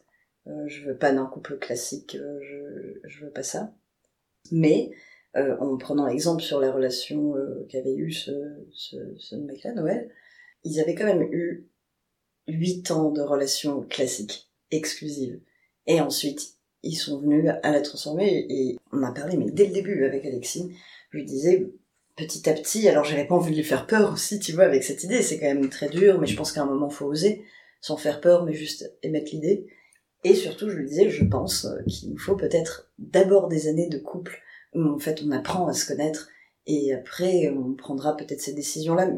Je 0.67 0.85
veux 0.85 0.97
pas 0.97 1.13
d'un 1.13 1.27
couple 1.27 1.57
classique, 1.57 2.19
je, 2.19 2.99
je 3.05 3.25
veux 3.25 3.31
pas 3.31 3.45
ça. 3.45 3.73
Mais 4.51 4.91
en 5.37 5.77
prenant 5.77 6.09
l'exemple 6.09 6.43
sur 6.43 6.59
la 6.59 6.73
relation 6.73 7.35
qu'avait 7.69 7.95
eu 7.95 8.11
ce, 8.11 8.33
ce, 8.73 8.97
ce 9.19 9.37
mec-là, 9.37 9.73
Noël, 9.73 10.11
ils 10.65 10.81
avaient 10.81 10.97
quand 10.97 11.05
même 11.05 11.23
eu 11.23 11.69
huit 12.49 12.91
ans 12.91 13.11
de 13.11 13.23
relation 13.23 13.83
classique, 13.83 14.51
exclusive. 14.71 15.41
Et 15.87 16.01
ensuite, 16.01 16.57
ils 16.83 16.97
sont 16.97 17.21
venus 17.21 17.51
à 17.63 17.71
la 17.71 17.81
transformer 17.81 18.47
et 18.49 18.77
on 18.93 19.03
a 19.03 19.13
parlé, 19.13 19.37
mais 19.37 19.51
dès 19.51 19.67
le 19.67 19.73
début 19.73 20.05
avec 20.05 20.25
Alexis, 20.25 20.75
je 21.11 21.19
lui 21.19 21.25
disais 21.25 21.71
petit 22.17 22.49
à 22.49 22.53
petit, 22.53 22.89
alors 22.89 23.05
j'avais 23.05 23.27
pas 23.27 23.35
envie 23.35 23.53
de 23.53 23.57
lui 23.57 23.65
faire 23.65 23.87
peur 23.87 24.13
aussi, 24.13 24.39
tu 24.39 24.53
vois, 24.53 24.65
avec 24.65 24.85
cette 24.85 25.05
idée, 25.05 25.23
c'est 25.23 25.39
quand 25.39 25.47
même 25.47 25.69
très 25.69 25.89
dur, 25.89 26.21
mais 26.21 26.27
je 26.27 26.37
pense 26.37 26.53
qu'à 26.53 26.63
un 26.63 26.67
moment 26.67 26.91
faut 26.91 27.07
oser, 27.07 27.45
sans 27.81 27.97
faire 27.97 28.21
peur, 28.21 28.45
mais 28.45 28.53
juste 28.53 28.93
émettre 29.03 29.33
l'idée. 29.33 29.67
Et 30.25 30.35
surtout, 30.35 30.71
je 30.71 30.77
lui 30.77 30.87
disais, 30.87 31.11
je 31.11 31.25
pense 31.25 31.65
euh, 31.65 31.83
qu'il 31.89 32.11
nous 32.11 32.19
faut 32.19 32.37
peut-être 32.37 32.91
d'abord 32.99 33.49
des 33.49 33.67
années 33.67 33.89
de 33.89 33.99
couple 33.99 34.41
où 34.75 34.83
en 34.85 34.99
fait 34.99 35.23
on 35.27 35.31
apprend 35.33 35.67
à 35.67 35.73
se 35.73 35.87
connaître 35.87 36.29
et 36.67 36.95
après 36.95 37.51
on 37.51 37.75
prendra 37.75 38.17
peut-être 38.17 38.41
ces 38.41 38.55
décisions-là. 38.55 39.11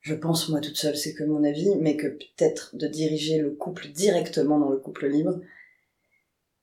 Je 0.00 0.14
pense 0.14 0.48
moi 0.48 0.60
toute 0.60 0.76
seule, 0.76 0.96
c'est 0.96 1.14
que 1.14 1.24
mon 1.24 1.44
avis, 1.44 1.74
mais 1.80 1.96
que 1.96 2.06
peut-être 2.06 2.76
de 2.76 2.86
diriger 2.86 3.38
le 3.38 3.50
couple 3.50 3.88
directement 3.88 4.58
dans 4.58 4.70
le 4.70 4.78
couple 4.78 5.06
libre, 5.06 5.40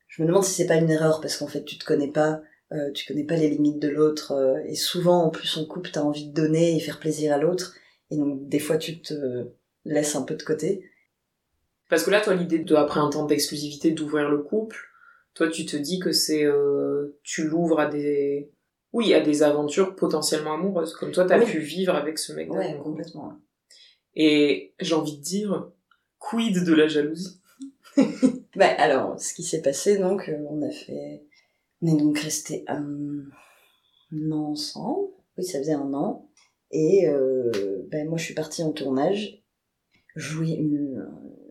je 0.07 0.21
me 0.21 0.27
demande 0.27 0.43
si 0.43 0.53
c'est 0.53 0.67
pas 0.67 0.77
une 0.77 0.89
erreur 0.89 1.21
parce 1.21 1.37
qu'en 1.37 1.47
fait 1.47 1.65
tu 1.65 1.77
te 1.77 1.85
connais 1.85 2.11
pas, 2.11 2.41
euh, 2.71 2.91
tu 2.93 3.05
connais 3.05 3.25
pas 3.25 3.35
les 3.35 3.49
limites 3.49 3.79
de 3.79 3.89
l'autre 3.89 4.31
euh, 4.31 4.57
et 4.65 4.75
souvent 4.75 5.23
en 5.23 5.29
plus 5.29 5.57
en 5.57 5.65
couple 5.65 5.91
t'as 5.91 6.01
envie 6.01 6.27
de 6.27 6.33
donner 6.33 6.75
et 6.75 6.79
faire 6.79 6.99
plaisir 6.99 7.33
à 7.33 7.37
l'autre 7.37 7.75
et 8.09 8.17
donc 8.17 8.47
des 8.47 8.59
fois 8.59 8.77
tu 8.77 9.01
te 9.01 9.13
laisses 9.85 10.15
un 10.15 10.23
peu 10.23 10.35
de 10.35 10.43
côté. 10.43 10.89
Parce 11.89 12.03
que 12.03 12.11
là, 12.11 12.21
toi, 12.21 12.33
l'idée 12.33 12.59
de 12.59 12.75
après 12.75 12.99
un 12.99 13.09
temps 13.09 13.25
d'exclusivité 13.25 13.91
d'ouvrir 13.91 14.29
le 14.29 14.39
couple, 14.39 14.77
toi, 15.33 15.47
tu 15.47 15.65
te 15.65 15.77
dis 15.77 15.99
que 15.99 16.11
c'est 16.11 16.43
euh, 16.43 17.19
tu 17.23 17.47
l'ouvres 17.47 17.79
à 17.79 17.87
des 17.87 18.51
oui 18.95 19.13
à 19.13 19.19
des 19.21 19.43
aventures 19.43 19.95
potentiellement 19.95 20.53
amoureuses, 20.53 20.93
comme 20.93 21.11
toi, 21.11 21.25
t'as 21.25 21.37
Oui. 21.39 21.45
pu 21.45 21.59
vivre 21.59 21.93
avec 21.93 22.17
ce 22.17 22.31
mec. 22.33 22.51
Ouais, 22.51 22.79
complètement. 22.81 23.33
Et 24.15 24.73
j'ai 24.79 24.95
envie 24.95 25.17
de 25.17 25.21
dire, 25.21 25.69
quid 26.17 26.63
de 26.63 26.73
la 26.73 26.87
jalousie? 26.87 27.41
Bah 28.55 28.67
alors, 28.77 29.19
ce 29.19 29.33
qui 29.33 29.43
s'est 29.43 29.61
passé, 29.61 29.97
donc, 29.97 30.29
euh, 30.29 30.37
on 30.49 30.61
a 30.61 30.71
fait... 30.71 31.23
On 31.81 31.87
est 31.87 31.97
donc 31.99 32.17
resté 32.19 32.63
un, 32.67 32.85
un 34.13 34.31
an 34.31 34.51
ensemble. 34.51 35.09
Oui, 35.37 35.43
ça 35.43 35.59
faisait 35.59 35.73
un 35.73 35.93
an. 35.93 36.29
Et 36.71 37.05
euh, 37.09 37.51
ben, 37.91 38.07
moi, 38.07 38.17
je 38.17 38.23
suis 38.23 38.33
partie 38.33 38.63
en 38.63 38.71
tournage. 38.71 39.43
Jouer 40.15 40.51
une... 40.51 41.05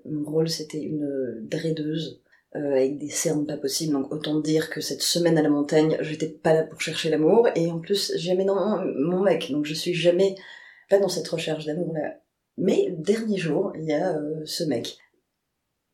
Mon 0.06 0.24
rôle, 0.24 0.48
c'était 0.48 0.80
une 0.82 1.40
draideuse 1.42 2.22
euh, 2.56 2.70
avec 2.70 2.98
des 2.98 3.10
cernes 3.10 3.46
pas 3.46 3.56
possibles. 3.56 3.94
Donc 3.94 4.12
autant 4.12 4.38
dire 4.38 4.70
que 4.70 4.80
cette 4.80 5.02
semaine 5.02 5.36
à 5.36 5.42
la 5.42 5.48
montagne, 5.48 5.96
j'étais 6.00 6.28
pas 6.28 6.54
là 6.54 6.62
pour 6.62 6.80
chercher 6.80 7.10
l'amour. 7.10 7.48
Et 7.56 7.70
en 7.70 7.80
plus, 7.80 8.12
jamais 8.16 8.44
dans 8.44 8.84
mon, 8.84 9.22
mec. 9.22 9.50
Donc 9.50 9.64
je 9.64 9.74
suis 9.74 9.92
jamais 9.92 10.36
pas 10.88 11.00
dans 11.00 11.08
cette 11.08 11.26
recherche 11.26 11.66
d'amour 11.66 11.92
là. 11.94 12.20
Mais 12.56 12.94
dernier 12.96 13.38
jour, 13.38 13.72
il 13.74 13.86
y 13.86 13.92
a 13.92 14.16
euh, 14.16 14.42
ce 14.44 14.62
mec 14.62 14.98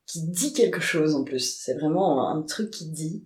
qui 0.04 0.28
dit 0.28 0.52
quelque 0.52 0.80
chose 0.80 1.14
en 1.14 1.24
plus. 1.24 1.56
C'est 1.58 1.74
vraiment 1.74 2.28
un, 2.28 2.42
truc 2.42 2.70
qui 2.70 2.90
dit. 2.90 3.24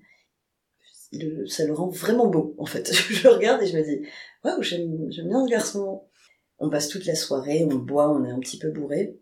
Ça 1.49 1.65
le 1.65 1.73
rend 1.73 1.89
vraiment 1.89 2.29
beau 2.29 2.55
en 2.59 2.67
fait. 2.67 2.93
je 2.93 3.27
regarde 3.27 3.63
et 3.63 3.67
je 3.67 3.77
me 3.77 3.83
dis 3.83 4.07
waouh 4.45 4.63
j'aime 4.63 5.11
j'aime 5.11 5.29
bien 5.29 5.45
ce 5.45 5.51
garçon. 5.51 6.05
On 6.59 6.71
passe 6.71 6.89
toute 6.89 7.07
la 7.07 7.17
soirée, 7.17 7.65
on 7.65 7.75
boit, 7.75 8.13
on 8.13 8.25
est 8.25 8.31
un 8.31 8.39
petit 8.39 8.59
peu 8.59 8.71
bourré. 8.71 9.19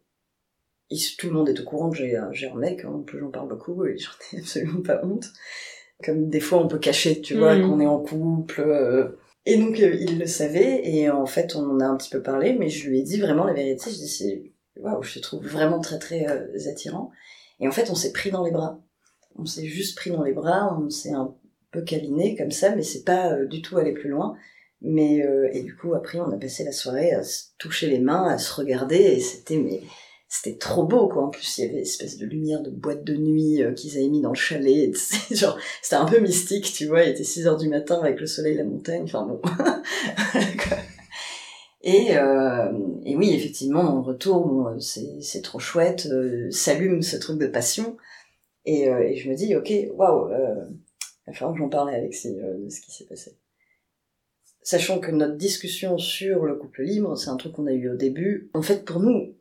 Tout 1.18 1.28
le 1.28 1.32
monde 1.32 1.48
est 1.48 1.58
au 1.60 1.64
courant 1.64 1.90
que 1.90 1.96
j'ai 1.96 2.16
un- 2.16 2.32
j'ai 2.32 2.48
un 2.48 2.54
mec, 2.54 2.84
hein, 2.84 2.90
en 2.94 3.00
plus 3.02 3.18
j'en 3.20 3.30
parle 3.30 3.48
beaucoup 3.48 3.84
et 3.86 3.96
j'en 3.98 4.10
ai 4.36 4.38
absolument 4.42 4.82
pas 4.82 5.00
honte. 5.04 5.26
Comme 6.04 6.28
des 6.28 6.40
fois 6.40 6.58
on 6.62 6.68
peut 6.68 6.78
cacher, 6.78 7.20
tu 7.20 7.34
vois, 7.36 7.54
Mhm. 7.56 7.68
qu'on 7.70 7.80
est 7.80 7.86
en 7.86 8.00
couple. 8.00 8.60
euh. 8.60 9.18
Et 9.46 9.56
donc 9.56 9.80
euh, 9.80 9.94
il 9.98 10.18
le 10.18 10.26
savait 10.26 10.82
et 10.88 11.10
en 11.10 11.26
fait 11.26 11.56
on 11.56 11.64
en 11.68 11.80
a 11.80 11.84
un 11.86 11.96
petit 11.96 12.10
peu 12.10 12.22
parlé, 12.22 12.54
mais 12.58 12.68
je 12.68 12.88
lui 12.88 13.00
ai 13.00 13.02
dit 13.02 13.20
vraiment 13.20 13.44
la 13.44 13.52
vérité. 13.54 13.90
Je 13.90 13.96
dis 13.96 14.08
c'est 14.08 14.52
waouh, 14.76 15.02
je 15.02 15.14
te 15.14 15.18
trouve 15.20 15.44
vraiment 15.46 15.80
très 15.80 15.98
très 15.98 16.28
euh, 16.28 16.46
attirant. 16.70 17.10
Et 17.60 17.66
en 17.68 17.72
fait 17.72 17.90
on 17.90 17.94
s'est 17.94 18.12
pris 18.12 18.30
dans 18.30 18.44
les 18.44 18.50
bras. 18.52 18.80
On 19.36 19.46
s'est 19.46 19.66
juste 19.66 19.96
pris 19.96 20.10
dans 20.10 20.22
les 20.22 20.32
bras, 20.32 20.78
on 20.80 20.90
s'est 20.90 21.12
un 21.12 21.34
peu 21.70 21.80
câliné 21.82 22.36
comme 22.36 22.50
ça, 22.50 22.74
mais 22.76 22.82
c'est 22.82 23.02
pas 23.04 23.32
euh, 23.32 23.46
du 23.46 23.62
tout 23.62 23.78
aller 23.78 23.92
plus 23.92 24.10
loin. 24.10 24.36
Mais 24.82 25.24
euh, 25.24 25.48
et 25.52 25.62
du 25.62 25.74
coup 25.76 25.94
après 25.94 26.18
on 26.20 26.30
a 26.32 26.36
passé 26.36 26.64
la 26.64 26.72
soirée 26.72 27.12
à 27.12 27.22
se 27.22 27.44
toucher 27.58 27.86
les 27.88 28.00
mains, 28.00 28.24
à 28.28 28.38
se 28.38 28.52
regarder 28.54 28.96
et 28.96 29.20
c'était 29.20 29.56
mais 29.56 29.80
c'était 30.34 30.56
trop 30.56 30.84
beau 30.84 31.08
quoi. 31.08 31.24
En 31.24 31.28
plus 31.28 31.58
il 31.58 31.60
y 31.60 31.64
avait 31.64 31.74
une 31.74 31.82
espèce 31.82 32.16
de 32.16 32.24
lumière 32.24 32.62
de 32.62 32.70
boîte 32.70 33.04
de 33.04 33.14
nuit 33.14 33.62
euh, 33.62 33.74
qu'ils 33.74 33.98
avaient 33.98 34.08
mis 34.08 34.22
dans 34.22 34.30
le 34.30 34.34
chalet. 34.34 34.90
Genre 35.30 35.58
c'était 35.82 35.96
un 35.96 36.06
peu 36.06 36.20
mystique, 36.20 36.72
tu 36.72 36.86
vois. 36.86 37.04
Il 37.04 37.10
était 37.10 37.22
6 37.22 37.46
heures 37.46 37.58
du 37.58 37.68
matin 37.68 38.00
avec 38.00 38.18
le 38.18 38.24
soleil, 38.24 38.56
la 38.56 38.64
montagne. 38.64 39.02
Enfin 39.02 39.26
bon. 39.26 39.42
Et, 41.84 42.16
euh, 42.16 42.70
et 43.04 43.16
oui 43.16 43.34
effectivement 43.34 43.82
dans 43.82 43.96
le 43.96 44.02
retour 44.02 44.46
bon, 44.46 44.68
euh, 44.68 44.78
c'est 44.78 45.42
trop 45.42 45.58
chouette. 45.58 46.08
S'allume 46.50 47.02
ce 47.02 47.16
truc 47.16 47.40
de 47.40 47.48
passion 47.48 47.96
et, 48.64 48.82
et 48.84 49.16
je 49.16 49.28
me 49.28 49.34
dis 49.34 49.56
ok 49.56 49.70
waouh. 49.96 50.30
Il 50.30 51.26
va 51.26 51.32
falloir 51.32 51.54
que 51.54 51.58
j'en 51.58 51.68
parle 51.68 51.90
à 51.90 51.94
Alexis 51.94 52.32
de 52.32 52.70
ce 52.70 52.80
qui 52.80 52.92
s'est 52.92 53.06
passé. 53.06 53.36
Sachant 54.62 55.00
que 55.00 55.10
notre 55.10 55.36
discussion 55.36 55.98
sur 55.98 56.44
le 56.44 56.54
couple 56.54 56.84
libre, 56.84 57.18
c'est 57.18 57.30
un 57.30 57.36
truc 57.36 57.54
qu'on 57.54 57.66
a 57.66 57.72
eu 57.72 57.90
au 57.90 57.96
début. 57.96 58.48
En 58.54 58.62
fait, 58.62 58.84
pour 58.84 59.00
nous, 59.00 59.34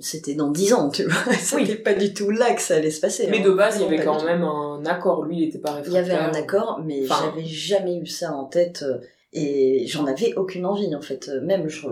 c'était 0.00 0.34
dans 0.34 0.50
dix 0.50 0.72
ans, 0.72 0.90
tu 0.90 1.04
vois. 1.04 1.32
C'était 1.38 1.76
pas 1.76 1.94
du 1.94 2.14
tout 2.14 2.30
là 2.30 2.54
que 2.54 2.60
ça 2.62 2.76
allait 2.76 2.90
se 2.90 3.00
passer. 3.00 3.26
Mais 3.28 3.40
hein. 3.40 3.44
de 3.44 3.50
base, 3.50 3.76
il 3.78 3.82
y 3.82 3.84
avait 3.84 4.04
quand 4.04 4.22
même 4.24 4.42
un 4.42 4.84
accord. 4.86 5.24
Lui, 5.24 5.38
il 5.38 5.48
était 5.48 5.58
pas 5.58 5.80
Il 5.86 5.92
y 5.92 5.96
avait 5.98 6.12
réfractaire. 6.12 6.28
un 6.28 6.42
accord, 6.44 6.80
mais 6.84 7.02
Enfin- 7.04 7.32
j'avais 7.34 7.46
jamais 7.46 7.96
eu 7.98 8.06
ça 8.06 8.32
en 8.32 8.44
tête. 8.44 8.82
euh, 8.82 8.98
Et 9.32 9.86
j'en 9.86 10.06
avais 10.06 10.34
aucune 10.34 10.66
envie, 10.66 10.94
en 10.94 11.00
fait. 11.00 11.28
Euh, 11.28 11.40
Même 11.40 11.68
je, 11.68 11.86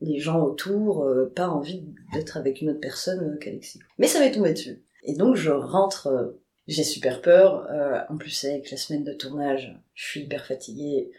les 0.00 0.18
gens 0.18 0.42
autour, 0.42 1.04
euh, 1.04 1.30
pas 1.34 1.48
envie 1.48 1.84
d'être 2.14 2.36
avec 2.36 2.60
une 2.62 2.70
autre 2.70 2.80
personne 2.80 3.38
qu'Alexis. 3.40 3.80
Mais 3.98 4.06
ça 4.06 4.18
m'est 4.20 4.32
tombé 4.32 4.52
dessus. 4.54 4.82
Et 5.04 5.14
donc, 5.14 5.36
je 5.36 5.50
rentre, 5.50 6.34
j'ai 6.66 6.84
super 6.84 7.20
peur. 7.20 7.66
en 8.08 8.16
plus, 8.16 8.44
avec 8.44 8.70
la 8.70 8.76
semaine 8.76 9.04
de 9.04 9.12
tournage, 9.12 9.74
je 9.94 10.04
suis 10.06 10.20
hyper 10.22 10.46
fatiguée. 10.46 11.10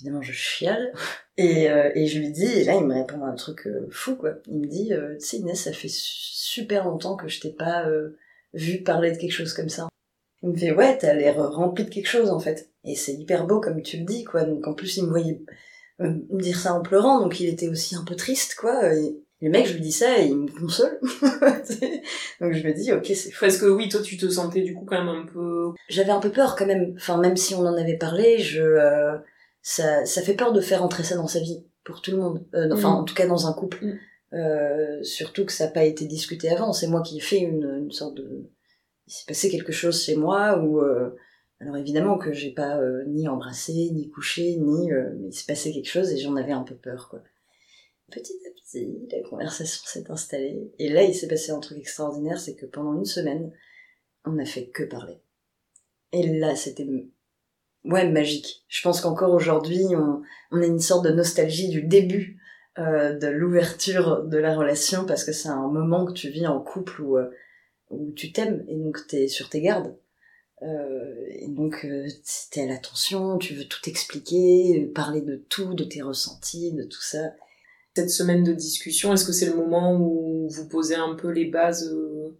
Évidemment, 0.00 0.22
je 0.22 0.32
chiale. 0.32 0.92
Et, 1.40 1.70
euh, 1.70 1.90
et 1.94 2.06
je 2.08 2.18
lui 2.18 2.30
dis, 2.32 2.44
et 2.46 2.64
là, 2.64 2.74
il 2.74 2.84
me 2.84 2.94
répond 2.94 3.24
un 3.24 3.34
truc 3.36 3.66
euh, 3.68 3.86
fou, 3.92 4.16
quoi. 4.16 4.34
Il 4.48 4.58
me 4.58 4.66
dit, 4.66 4.92
euh, 4.92 5.14
tu 5.20 5.24
sais, 5.24 5.36
Inès, 5.38 5.62
ça 5.62 5.72
fait 5.72 5.86
su- 5.88 6.02
super 6.34 6.84
longtemps 6.84 7.16
que 7.16 7.28
je 7.28 7.40
t'ai 7.40 7.52
pas 7.52 7.86
euh, 7.86 8.18
vu 8.54 8.82
parler 8.82 9.12
de 9.12 9.16
quelque 9.18 9.32
chose 9.32 9.54
comme 9.54 9.68
ça. 9.68 9.88
Il 10.42 10.50
me 10.50 10.56
fait, 10.56 10.72
ouais, 10.72 10.98
t'as 10.98 11.14
l'air 11.14 11.36
rempli 11.36 11.84
de 11.84 11.90
quelque 11.90 12.08
chose, 12.08 12.30
en 12.30 12.40
fait. 12.40 12.70
Et 12.84 12.96
c'est 12.96 13.12
hyper 13.14 13.46
beau, 13.46 13.60
comme 13.60 13.82
tu 13.82 13.98
le 13.98 14.04
dis, 14.04 14.24
quoi. 14.24 14.42
Donc, 14.42 14.66
en 14.66 14.74
plus, 14.74 14.96
il 14.96 15.04
me 15.04 15.10
voyait 15.10 15.40
euh, 16.00 16.12
me 16.30 16.42
dire 16.42 16.58
ça 16.58 16.74
en 16.74 16.80
pleurant, 16.82 17.20
donc 17.20 17.38
il 17.38 17.48
était 17.48 17.68
aussi 17.68 17.94
un 17.94 18.04
peu 18.04 18.16
triste, 18.16 18.56
quoi. 18.56 18.92
Et 18.92 19.16
le 19.40 19.50
mec, 19.50 19.66
je 19.66 19.74
lui 19.74 19.80
dis 19.80 19.92
ça 19.92 20.18
et 20.18 20.26
il 20.26 20.36
me 20.36 20.48
console. 20.50 20.98
donc, 22.40 22.52
je 22.52 22.66
me 22.66 22.72
dis, 22.72 22.92
ok, 22.92 23.06
c'est 23.06 23.30
fou. 23.30 23.44
Parce 23.44 23.58
que 23.58 23.66
oui, 23.66 23.88
toi, 23.88 24.00
tu 24.02 24.16
te 24.16 24.28
sentais 24.28 24.62
du 24.62 24.74
coup 24.74 24.84
quand 24.84 24.98
même 24.98 25.08
un 25.08 25.26
peu. 25.26 25.70
J'avais 25.88 26.10
un 26.10 26.20
peu 26.20 26.30
peur, 26.30 26.56
quand 26.56 26.66
même. 26.66 26.94
Enfin, 26.96 27.18
même 27.18 27.36
si 27.36 27.54
on 27.54 27.60
en 27.60 27.76
avait 27.76 27.96
parlé, 27.96 28.38
je, 28.40 28.60
euh, 28.60 29.16
ça, 29.62 30.04
ça 30.06 30.22
fait 30.22 30.34
peur 30.34 30.52
de 30.52 30.60
faire 30.60 30.82
entrer 30.82 31.02
ça 31.04 31.16
dans 31.16 31.26
sa 31.26 31.40
vie, 31.40 31.64
pour 31.84 32.00
tout 32.02 32.10
le 32.10 32.18
monde. 32.18 32.46
Euh, 32.54 32.68
enfin, 32.72 32.90
Mm. 32.90 33.00
en 33.00 33.04
tout 33.04 33.14
cas, 33.14 33.26
dans 33.26 33.46
un 33.46 33.52
couple. 33.52 33.84
Mm. 33.84 33.98
Euh, 34.34 35.02
surtout 35.02 35.46
que 35.46 35.52
ça 35.52 35.66
n'a 35.66 35.70
pas 35.70 35.84
été 35.84 36.04
discuté 36.06 36.50
avant. 36.50 36.72
C'est 36.72 36.86
moi 36.86 37.02
qui 37.02 37.16
ai 37.16 37.20
fait 37.20 37.38
une, 37.38 37.64
une 37.84 37.90
sorte 37.90 38.14
de... 38.16 38.50
Il 39.06 39.12
s'est 39.12 39.24
passé 39.26 39.50
quelque 39.50 39.72
chose 39.72 40.02
chez 40.02 40.16
moi 40.16 40.58
où... 40.58 40.80
euh, 40.80 41.16
Alors 41.60 41.76
évidemment 41.78 42.18
que 42.18 42.32
j'ai 42.32 42.52
pas 42.52 42.78
ni 43.06 43.26
embrassé, 43.26 43.72
ni 43.92 44.10
couché, 44.10 44.56
ni... 44.56 44.90
mais 44.90 45.28
il 45.28 45.32
s'est 45.32 45.46
passé 45.46 45.72
quelque 45.72 45.88
chose 45.88 46.12
et 46.12 46.18
j'en 46.18 46.36
avais 46.36 46.52
un 46.52 46.62
peu 46.62 46.74
peur, 46.74 47.08
quoi. 47.08 47.22
Petit 48.10 48.34
à 48.46 48.50
petit, 48.58 49.08
la 49.10 49.22
conversation 49.28 49.82
s'est 49.86 50.10
installée. 50.10 50.72
Et 50.78 50.88
là, 50.88 51.02
il 51.02 51.14
s'est 51.14 51.28
passé 51.28 51.50
un 51.52 51.60
truc 51.60 51.78
extraordinaire, 51.78 52.38
c'est 52.38 52.54
que 52.54 52.66
pendant 52.66 52.96
une 52.98 53.04
semaine, 53.04 53.52
on 54.24 54.32
n'a 54.32 54.44
fait 54.46 54.68
que 54.68 54.82
parler. 54.84 55.20
Et 56.12 56.38
là, 56.38 56.54
c'était... 56.54 56.86
Ouais, 57.84 58.08
magique. 58.08 58.64
Je 58.68 58.82
pense 58.82 59.00
qu'encore 59.00 59.32
aujourd'hui, 59.32 59.84
on, 59.90 60.22
on 60.50 60.62
a 60.62 60.66
une 60.66 60.80
sorte 60.80 61.04
de 61.04 61.10
nostalgie 61.10 61.68
du 61.68 61.82
début 61.82 62.38
euh, 62.78 63.16
de 63.18 63.28
l'ouverture 63.28 64.24
de 64.24 64.36
la 64.38 64.54
relation 64.54 65.06
parce 65.06 65.24
que 65.24 65.32
c'est 65.32 65.48
un 65.48 65.68
moment 65.68 66.04
que 66.04 66.12
tu 66.12 66.28
vis 66.28 66.46
en 66.46 66.60
couple 66.60 67.02
où, 67.02 67.16
euh, 67.16 67.30
où 67.90 68.12
tu 68.12 68.32
t'aimes 68.32 68.64
et 68.68 68.76
donc 68.76 69.06
t'es 69.08 69.28
sur 69.28 69.48
tes 69.48 69.60
gardes. 69.60 69.96
Euh, 70.62 71.24
et 71.30 71.48
donc 71.48 71.84
euh, 71.84 72.08
t'es 72.50 72.62
à 72.62 72.66
l'attention, 72.66 73.38
tu 73.38 73.54
veux 73.54 73.64
tout 73.64 73.88
expliquer, 73.88 74.90
parler 74.94 75.20
de 75.20 75.36
tout, 75.48 75.74
de 75.74 75.84
tes 75.84 76.02
ressentis, 76.02 76.72
de 76.72 76.82
tout 76.82 77.02
ça. 77.02 77.32
Cette 77.94 78.10
semaine 78.10 78.44
de 78.44 78.52
discussion, 78.52 79.12
est-ce 79.12 79.24
que 79.24 79.32
c'est 79.32 79.46
le 79.46 79.56
moment 79.56 79.96
où 79.96 80.48
vous 80.48 80.68
posez 80.68 80.94
un 80.94 81.14
peu 81.14 81.30
les 81.30 81.46
bases 81.46 81.92
euh, 81.92 82.36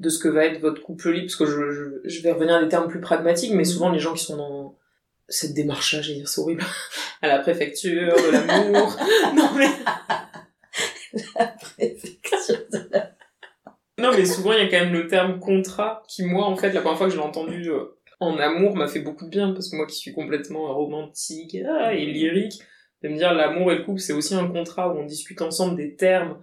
de 0.00 0.08
ce 0.08 0.18
que 0.18 0.28
va 0.28 0.46
être 0.46 0.60
votre 0.60 0.82
couple 0.82 1.10
libre 1.12 1.26
Parce 1.26 1.36
que 1.36 1.46
je, 1.46 1.70
je, 1.72 2.08
je 2.08 2.22
vais 2.22 2.32
revenir 2.32 2.56
à 2.56 2.62
des 2.62 2.68
termes 2.68 2.88
plus 2.88 3.00
pragmatiques, 3.00 3.54
mais 3.54 3.64
souvent 3.64 3.90
les 3.90 3.98
gens 4.00 4.14
qui 4.14 4.24
sont 4.24 4.36
dans 4.36 4.78
cette 5.28 5.54
démarche-là, 5.54 6.02
j'ai 6.02 6.14
dire, 6.14 6.28
c'est 6.28 6.40
horrible, 6.40 6.64
à 7.22 7.28
la 7.28 7.38
préfecture, 7.38 8.14
de 8.16 8.32
l'amour. 8.32 8.96
non 9.36 9.50
mais 9.56 9.68
Préfecture 11.60 12.56
de 12.72 12.88
la- 12.90 13.10
Non, 13.98 14.10
mais 14.16 14.24
souvent, 14.24 14.52
il 14.52 14.58
y 14.58 14.62
a 14.62 14.68
quand 14.68 14.84
même 14.84 14.92
le 14.92 15.06
terme 15.06 15.38
contrat 15.38 16.02
qui, 16.08 16.24
moi, 16.24 16.46
en 16.46 16.56
fait, 16.56 16.72
la 16.72 16.80
première 16.80 16.98
fois 16.98 17.06
que 17.06 17.12
je 17.12 17.18
l'ai 17.18 17.22
entendu 17.24 17.70
euh, 17.70 17.96
en 18.20 18.38
amour, 18.38 18.74
m'a 18.76 18.88
fait 18.88 19.00
beaucoup 19.00 19.26
de 19.26 19.30
bien, 19.30 19.52
parce 19.52 19.70
que 19.70 19.76
moi 19.76 19.86
qui 19.86 19.96
suis 19.96 20.12
complètement 20.12 20.74
romantique 20.74 21.56
ah, 21.68 21.92
et 21.94 22.06
lyrique, 22.06 22.60
de 23.02 23.08
me 23.08 23.16
dire 23.16 23.32
l'amour 23.32 23.72
et 23.72 23.76
le 23.76 23.84
couple, 23.84 24.00
c'est 24.00 24.12
aussi 24.12 24.34
un 24.34 24.48
contrat 24.48 24.92
où 24.92 24.98
on 24.98 25.04
discute 25.04 25.42
ensemble 25.42 25.76
des 25.76 25.94
termes 25.94 26.38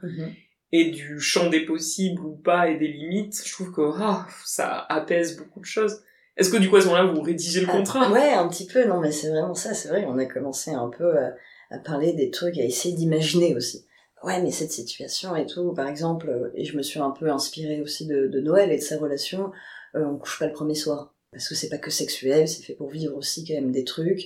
et 0.71 0.91
du 0.91 1.19
champ 1.19 1.49
des 1.49 1.65
possibles 1.65 2.21
ou 2.21 2.35
pas 2.35 2.69
et 2.69 2.77
des 2.77 2.87
limites. 2.87 3.41
Je 3.45 3.51
trouve 3.53 3.71
que 3.71 3.81
ah, 3.95 4.27
ça 4.45 4.85
apaise 4.89 5.37
beaucoup 5.37 5.59
de 5.59 5.65
choses. 5.65 6.01
Est-ce 6.35 6.49
que 6.51 6.57
du 6.57 6.69
coup, 6.69 6.75
à 6.75 6.81
ce 6.81 6.87
moment-là, 6.87 7.11
vous 7.11 7.21
rédigez 7.21 7.61
le 7.61 7.67
contrat? 7.67 8.03
Ah, 8.05 8.11
Ouais, 8.11 8.33
un 8.33 8.47
petit 8.47 8.67
peu, 8.67 8.85
non 8.85 8.99
mais 8.99 9.11
c'est 9.11 9.29
vraiment 9.29 9.55
ça, 9.55 9.73
c'est 9.73 9.89
vrai, 9.89 10.05
on 10.07 10.17
a 10.19 10.25
commencé 10.25 10.71
un 10.71 10.89
peu 10.89 11.17
à, 11.17 11.33
à 11.71 11.79
parler 11.79 12.13
des 12.13 12.29
trucs, 12.29 12.57
à 12.57 12.63
essayer 12.63 12.95
d'imaginer 12.95 13.55
aussi. 13.55 13.85
Ouais, 14.23 14.41
mais 14.41 14.51
cette 14.51 14.71
situation 14.71 15.35
et 15.35 15.45
tout, 15.45 15.73
par 15.73 15.87
exemple, 15.87 16.29
euh, 16.29 16.51
et 16.55 16.65
je 16.65 16.75
me 16.75 16.81
suis 16.81 16.99
un 16.99 17.11
peu 17.11 17.29
inspirée 17.31 17.81
aussi 17.81 18.07
de, 18.07 18.27
de 18.27 18.39
Noël 18.39 18.71
et 18.71 18.77
de 18.77 18.81
sa 18.81 18.97
relation, 18.97 19.51
euh, 19.95 20.05
on 20.05 20.17
couche 20.17 20.39
pas 20.39 20.47
le 20.47 20.53
premier 20.53 20.75
soir. 20.75 21.13
Parce 21.31 21.49
que 21.49 21.55
c'est 21.55 21.69
pas 21.69 21.77
que 21.77 21.91
sexuel, 21.91 22.47
c'est 22.47 22.63
fait 22.63 22.73
pour 22.73 22.89
vivre 22.89 23.15
aussi 23.15 23.45
quand 23.45 23.53
même 23.53 23.71
des 23.71 23.83
trucs. 23.83 24.23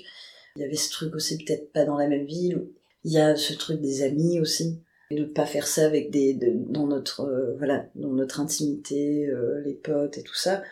Il 0.56 0.62
y 0.62 0.66
avait 0.66 0.76
ce 0.76 0.92
truc 0.92 1.14
aussi 1.16 1.38
peut-être 1.38 1.72
pas 1.74 1.84
dans 1.84 1.98
la 1.98 2.08
même 2.08 2.26
ville. 2.26 2.68
Il 3.04 3.12
y 3.12 3.20
a 3.20 3.36
ce 3.36 3.54
truc 3.54 3.82
des 3.82 4.04
amis 4.04 4.40
aussi. 4.40 4.82
Et 5.12 5.16
de 5.16 5.26
pas 5.26 5.46
faire 5.46 5.68
ça 5.68 5.86
avec 5.86 6.10
des, 6.10 6.34
de- 6.34 6.54
dans 6.72 6.88
notre, 6.88 7.22
euh, 7.22 7.54
voilà, 7.58 7.86
dans 7.96 8.14
notre 8.14 8.40
intimité, 8.40 9.28
euh, 9.28 9.60
les 9.66 9.74
potes 9.74 10.18
et 10.18 10.24
tout 10.24 10.36
ça. 10.36 10.64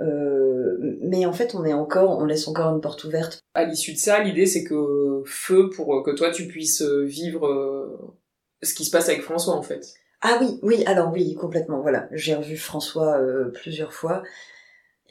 Euh, 0.00 0.98
mais 1.02 1.24
en 1.24 1.32
fait, 1.32 1.54
on 1.54 1.64
est 1.64 1.72
encore, 1.72 2.18
on 2.18 2.24
laisse 2.24 2.48
encore 2.48 2.74
une 2.74 2.80
porte 2.80 3.04
ouverte. 3.04 3.40
À 3.54 3.64
l'issue 3.64 3.92
de 3.92 3.98
ça, 3.98 4.22
l'idée, 4.24 4.46
c'est 4.46 4.64
que 4.64 5.22
feu 5.24 5.70
pour 5.70 6.02
que 6.02 6.10
toi, 6.10 6.30
tu 6.30 6.48
puisses 6.48 6.82
euh, 6.82 7.04
vivre 7.04 7.46
euh, 7.46 7.96
ce 8.62 8.74
qui 8.74 8.84
se 8.84 8.90
passe 8.90 9.08
avec 9.08 9.22
François, 9.22 9.54
en 9.54 9.62
fait. 9.62 9.86
Ah 10.20 10.38
oui, 10.40 10.58
oui, 10.62 10.82
alors 10.86 11.12
oui, 11.12 11.34
complètement, 11.34 11.80
voilà. 11.80 12.08
J'ai 12.12 12.34
revu 12.34 12.56
François 12.56 13.18
euh, 13.18 13.50
plusieurs 13.52 13.92
fois. 13.92 14.22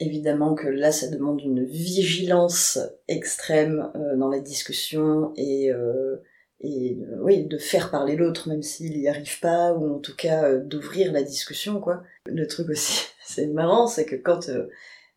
Évidemment 0.00 0.54
que 0.54 0.68
là, 0.68 0.92
ça 0.92 1.08
demande 1.08 1.40
une 1.40 1.64
vigilance 1.64 2.78
extrême 3.08 3.90
euh, 3.94 4.16
dans 4.16 4.28
les 4.28 4.40
discussions 4.42 5.32
et, 5.36 5.72
euh, 5.72 6.16
et 6.60 6.98
euh, 7.00 7.16
oui, 7.22 7.46
de 7.46 7.58
faire 7.58 7.90
parler 7.90 8.16
l'autre 8.16 8.48
même 8.48 8.62
s'il 8.62 8.98
n'y 8.98 9.08
arrive 9.08 9.40
pas, 9.40 9.72
ou 9.72 9.96
en 9.96 9.98
tout 9.98 10.14
cas 10.14 10.44
euh, 10.44 10.60
d'ouvrir 10.60 11.12
la 11.12 11.22
discussion, 11.22 11.80
quoi. 11.80 12.02
Le 12.26 12.46
truc 12.46 12.68
aussi, 12.68 13.06
c'est 13.24 13.46
marrant, 13.46 13.86
c'est 13.86 14.04
que 14.04 14.16
quand 14.16 14.48
euh, 14.48 14.68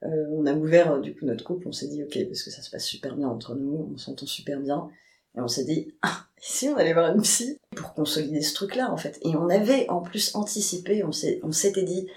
on 0.01 0.45
a 0.45 0.53
ouvert 0.53 0.99
du 0.99 1.15
coup 1.15 1.25
notre 1.25 1.43
couple, 1.43 1.67
on 1.67 1.71
s'est 1.71 1.87
dit 1.87 2.03
ok, 2.03 2.17
parce 2.27 2.43
que 2.43 2.51
ça 2.51 2.61
se 2.61 2.69
passe 2.69 2.85
super 2.85 3.15
bien 3.15 3.27
entre 3.27 3.55
nous, 3.55 3.91
on 3.93 3.97
s'entend 3.97 4.25
super 4.25 4.59
bien, 4.59 4.89
et 5.35 5.41
on 5.41 5.47
s'est 5.47 5.65
dit 5.65 5.93
ah, 6.01 6.27
si 6.37 6.69
on 6.69 6.77
allait 6.77 6.93
voir 6.93 7.13
une 7.13 7.21
psy? 7.21 7.57
Pour 7.75 7.93
consolider 7.93 8.41
ce 8.41 8.53
truc-là 8.53 8.91
en 8.91 8.97
fait. 8.97 9.19
Et 9.23 9.35
on 9.35 9.49
avait 9.49 9.89
en 9.89 10.01
plus 10.01 10.35
anticipé, 10.35 11.03
on 11.03 11.11
s'était 11.51 11.83
dit 11.83 12.07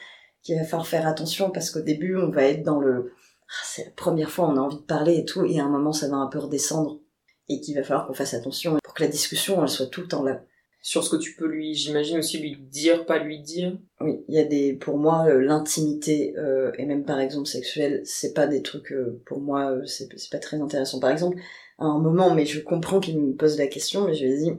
qu'il 0.43 0.57
va 0.57 0.65
falloir 0.65 0.87
faire 0.87 1.07
attention 1.09 1.51
parce 1.51 1.71
qu'au 1.71 1.81
début, 1.81 2.17
on 2.17 2.31
va 2.31 2.45
être 2.45 2.62
dans 2.62 2.79
le, 2.79 3.12
ah, 3.49 3.65
c'est 3.65 3.87
la 3.87 3.91
première 3.91 4.31
fois, 4.31 4.49
on 4.49 4.57
a 4.57 4.61
envie 4.61 4.77
de 4.77 4.83
parler 4.83 5.19
et 5.19 5.25
tout, 5.25 5.45
et 5.45 5.59
à 5.59 5.65
un 5.65 5.69
moment, 5.69 5.93
ça 5.93 6.09
va 6.09 6.17
un 6.17 6.29
peu 6.29 6.39
redescendre, 6.39 7.01
et 7.49 7.61
qu'il 7.61 7.77
va 7.77 7.83
falloir 7.83 8.07
qu'on 8.07 8.15
fasse 8.15 8.35
attention 8.35 8.77
que 8.97 9.03
la 9.03 9.09
discussion, 9.09 9.63
elle 9.63 9.69
soit 9.69 9.87
tout 9.87 10.01
le 10.01 10.09
temps 10.09 10.25
là. 10.25 10.43
Sur 10.81 11.03
ce 11.03 11.11
que 11.11 11.17
tu 11.17 11.35
peux 11.35 11.47
lui, 11.47 11.75
j'imagine 11.75 12.19
aussi 12.19 12.39
lui 12.39 12.57
dire, 12.57 13.07
pas 13.07 13.19
lui 13.19 13.41
dire. 13.41 13.77
Oui, 14.01 14.25
il 14.29 14.35
y 14.35 14.39
a 14.39 14.45
des, 14.45 14.73
pour 14.73 14.99
moi, 14.99 15.27
euh, 15.29 15.41
l'intimité 15.41 16.35
euh, 16.39 16.71
et 16.79 16.87
même 16.87 17.05
par 17.05 17.19
exemple 17.19 17.49
sexuelle, 17.49 18.03
c'est 18.05 18.35
pas 18.35 18.47
des 18.47 18.63
trucs 18.63 18.93
euh, 18.93 19.21
pour 19.27 19.41
moi, 19.41 19.73
euh, 19.73 19.85
c'est 19.87 20.09
pas 20.31 20.39
très 20.39 20.61
intéressant. 20.61 21.01
Par 21.01 21.11
exemple, 21.11 21.39
à 21.79 21.87
un 21.87 21.99
moment, 21.99 22.35
mais 22.35 22.47
je 22.47 22.61
comprends 22.61 23.01
qu'il 23.01 23.21
me 23.21 23.35
pose 23.35 23.59
la 23.59 23.67
question, 23.67 24.07
mais 24.07 24.15
je 24.15 24.25
lui 24.25 24.33
ai 24.33 24.39
dit, 24.39 24.53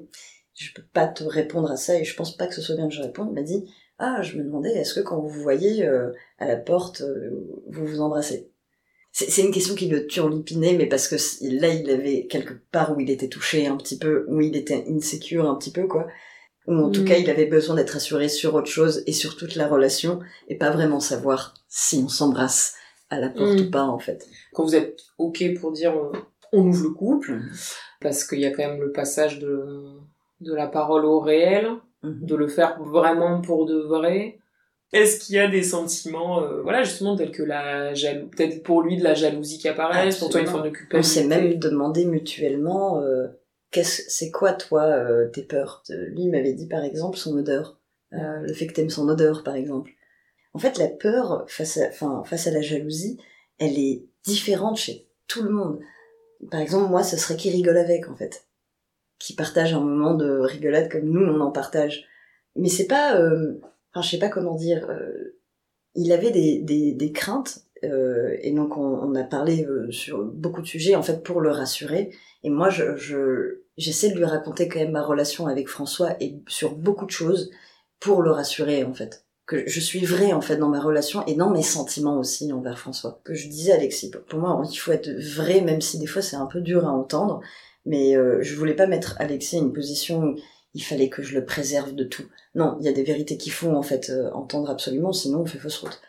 je 0.53 0.73
peux 0.73 0.83
pas 0.93 1.07
te 1.07 1.23
répondre 1.23 1.71
à 1.71 1.77
ça 1.77 1.97
et 1.97 2.03
je 2.03 2.15
pense 2.15 2.35
pas 2.35 2.47
que 2.47 2.55
ce 2.55 2.61
soit 2.61 2.75
bien 2.75 2.89
que 2.89 2.93
je 2.93 3.01
réponde. 3.01 3.29
Il 3.31 3.35
m'a 3.35 3.43
dit, 3.43 3.63
ah, 3.99 4.21
je 4.21 4.37
me 4.37 4.43
demandais, 4.43 4.73
est-ce 4.73 4.93
que 4.93 4.99
quand 4.99 5.19
vous 5.19 5.29
vous 5.29 5.41
voyez 5.41 5.85
euh, 5.85 6.11
à 6.39 6.47
la 6.47 6.57
porte, 6.57 7.01
euh, 7.01 7.47
vous 7.67 7.85
vous 7.85 8.01
embrassez? 8.01 8.51
C'est 9.19 9.31
c'est 9.31 9.41
une 9.41 9.51
question 9.51 9.73
qui 9.73 9.87
le 9.87 10.05
turlupinait, 10.05 10.75
mais 10.77 10.85
parce 10.85 11.07
que 11.07 11.15
là, 11.59 11.69
il 11.69 11.89
avait 11.89 12.27
quelque 12.27 12.53
part 12.71 12.95
où 12.95 12.99
il 12.99 13.09
était 13.09 13.29
touché 13.29 13.65
un 13.65 13.75
petit 13.75 13.97
peu, 13.97 14.25
où 14.27 14.41
il 14.41 14.55
était 14.55 14.85
insecure 14.87 15.49
un 15.49 15.55
petit 15.55 15.71
peu, 15.71 15.87
quoi. 15.87 16.05
Ou 16.67 16.75
en 16.75 16.91
tout 16.91 17.01
Mm. 17.01 17.05
cas, 17.05 17.17
il 17.17 17.27
avait 17.31 17.47
besoin 17.47 17.75
d'être 17.75 17.95
assuré 17.95 18.29
sur 18.29 18.53
autre 18.53 18.67
chose 18.69 19.01
et 19.07 19.13
sur 19.13 19.35
toute 19.35 19.55
la 19.55 19.67
relation, 19.67 20.19
et 20.49 20.55
pas 20.55 20.69
vraiment 20.69 20.99
savoir 20.99 21.55
si 21.67 21.97
on 22.05 22.09
s'embrasse 22.09 22.75
à 23.09 23.19
la 23.19 23.29
porte 23.29 23.55
Mm. 23.59 23.61
ou 23.65 23.71
pas, 23.71 23.85
en 23.85 23.97
fait. 23.97 24.27
Quand 24.53 24.63
vous 24.65 24.75
êtes 24.75 24.99
ok 25.17 25.43
pour 25.59 25.71
dire 25.71 25.95
on 26.53 26.67
ouvre 26.67 26.83
le 26.83 26.89
couple, 26.91 27.39
parce 27.99 28.23
qu'il 28.23 28.39
y 28.39 28.45
a 28.45 28.51
quand 28.51 28.67
même 28.67 28.79
le 28.81 28.91
passage 28.91 29.39
de, 29.39 29.65
de 30.41 30.53
la 30.53 30.67
parole 30.67 31.05
au 31.05 31.19
réel, 31.19 31.67
Mhm. 32.03 32.19
de 32.27 32.35
le 32.35 32.47
faire 32.47 32.79
vraiment 32.83 33.41
pour 33.41 33.65
de 33.65 33.77
vrai. 33.79 34.37
Est-ce 34.93 35.19
qu'il 35.19 35.35
y 35.35 35.39
a 35.39 35.47
des 35.47 35.63
sentiments, 35.63 36.41
euh, 36.41 36.61
voilà, 36.61 36.83
justement, 36.83 37.15
tels 37.15 37.31
que 37.31 37.43
la 37.43 37.93
jalousie, 37.93 38.29
peut-être 38.29 38.63
pour 38.63 38.81
lui 38.81 38.97
de 38.97 39.03
la 39.03 39.13
jalousie 39.13 39.57
qui 39.57 39.67
apparaît, 39.67 40.09
pour 40.17 40.29
toi 40.29 40.39
une 40.39 40.47
forme 40.47 40.63
de 40.63 40.69
On 40.69 40.71
culpabilité 40.71 41.13
s'est 41.13 41.27
même 41.27 41.55
demandé 41.55 42.05
mutuellement, 42.05 43.01
euh, 43.01 43.27
qu'est-ce, 43.71 44.03
c'est 44.07 44.31
quoi 44.31 44.53
toi 44.53 44.83
euh, 44.83 45.27
tes 45.27 45.43
peurs 45.43 45.83
Lui 45.89 46.27
m'avait 46.27 46.53
dit 46.53 46.67
par 46.67 46.83
exemple 46.83 47.17
son 47.17 47.37
odeur, 47.37 47.79
euh, 48.13 48.39
le 48.41 48.53
fait 48.53 48.67
que 48.67 48.73
t'aimes 48.73 48.89
son 48.89 49.09
odeur 49.09 49.43
par 49.43 49.55
exemple. 49.55 49.91
En 50.53 50.59
fait, 50.59 50.77
la 50.77 50.87
peur 50.87 51.45
face 51.47 51.77
à, 51.77 51.87
enfin, 51.89 52.23
face 52.25 52.47
à 52.47 52.51
la 52.51 52.61
jalousie, 52.61 53.19
elle 53.59 53.77
est 53.77 54.05
différente 54.25 54.77
chez 54.77 55.07
tout 55.27 55.43
le 55.43 55.49
monde. 55.49 55.79
Par 56.49 56.61
exemple, 56.61 56.89
moi, 56.89 57.03
ce 57.03 57.17
serait 57.17 57.35
qui 57.35 57.49
rigole 57.49 57.77
avec 57.77 58.09
en 58.09 58.15
fait, 58.15 58.47
qui 59.19 59.35
partage 59.35 59.73
un 59.73 59.81
moment 59.81 60.13
de 60.13 60.39
rigolade 60.39 60.89
comme 60.89 61.09
nous 61.09 61.21
on 61.21 61.41
en 61.41 61.51
partage. 61.51 62.05
Mais 62.55 62.69
c'est 62.69 62.87
pas, 62.87 63.19
euh, 63.19 63.59
enfin, 63.97 64.05
je 64.05 64.11
sais 64.11 64.19
pas 64.19 64.29
comment 64.29 64.55
dire. 64.55 64.89
euh, 64.89 65.37
il 65.97 66.11
avait 66.11 66.31
des, 66.31 66.93
des, 66.93 67.11
craintes 67.11 67.63
euh, 67.83 68.35
et 68.41 68.51
donc 68.51 68.77
on, 68.77 69.15
a 69.15 69.23
parlé 69.23 69.65
euh, 69.65 69.91
sur 69.91 70.23
beaucoup 70.23 70.61
de 70.61 70.67
sujets 70.67 70.95
en 70.95 71.01
fait 71.01 71.23
pour 71.23 71.41
le 71.41 71.49
rassurer. 71.49 72.11
Et 72.43 72.49
moi, 72.49 72.69
je, 72.69 72.95
je 72.95 73.63
j'essaie 73.77 74.11
de 74.11 74.17
lui 74.17 74.25
raconter 74.25 74.67
quand 74.67 74.79
même 74.79 74.91
ma 74.91 75.03
relation 75.03 75.47
avec 75.47 75.67
François 75.67 76.15
et 76.19 76.39
sur 76.47 76.75
beaucoup 76.75 77.05
de 77.05 77.11
choses 77.11 77.49
pour 77.99 78.21
le 78.21 78.31
rassurer 78.31 78.83
en 78.83 78.93
fait. 78.93 79.25
Que 79.47 79.63
je 79.67 79.79
suis 79.79 80.05
vraie 80.05 80.33
en 80.33 80.41
fait 80.41 80.57
dans 80.57 80.69
ma 80.69 80.79
relation 80.81 81.25
et 81.25 81.33
dans 81.33 81.49
mes 81.49 81.63
sentiments 81.63 82.19
aussi 82.19 82.51
envers 82.53 82.77
François. 82.77 83.19
Que 83.23 83.33
je 83.33 83.47
disais 83.47 83.71
Alexis, 83.71 84.11
pour 84.29 84.39
moi 84.39 84.61
il 84.71 84.75
faut 84.75 84.91
être 84.91 85.09
vrai 85.09 85.61
même 85.61 85.81
si 85.81 85.97
des 85.97 86.07
fois 86.07 86.21
c'est 86.21 86.35
un 86.35 86.45
peu 86.47 86.61
dur 86.61 86.85
à 86.85 86.91
entendre. 86.91 87.41
Mais 87.85 88.15
euh, 88.17 88.39
je 88.41 88.55
voulais 88.55 88.75
pas 88.75 88.87
mettre 88.87 89.15
Alexis 89.19 89.55
à 89.55 89.59
une 89.59 89.73
position 89.73 90.35
il 90.73 90.83
fallait 90.83 91.09
que 91.09 91.23
je 91.23 91.33
le 91.33 91.45
préserve 91.45 91.93
de 91.93 92.03
tout. 92.03 92.25
Non, 92.55 92.77
il 92.79 92.85
y 92.85 92.89
a 92.89 92.93
des 92.93 93.03
vérités 93.03 93.37
qu'il 93.37 93.51
faut 93.51 93.71
en 93.71 93.83
fait 93.83 94.09
euh, 94.09 94.31
entendre 94.31 94.69
absolument, 94.69 95.13
sinon 95.13 95.41
on 95.41 95.45
fait 95.45 95.57
fausse 95.57 95.77
route. 95.77 95.99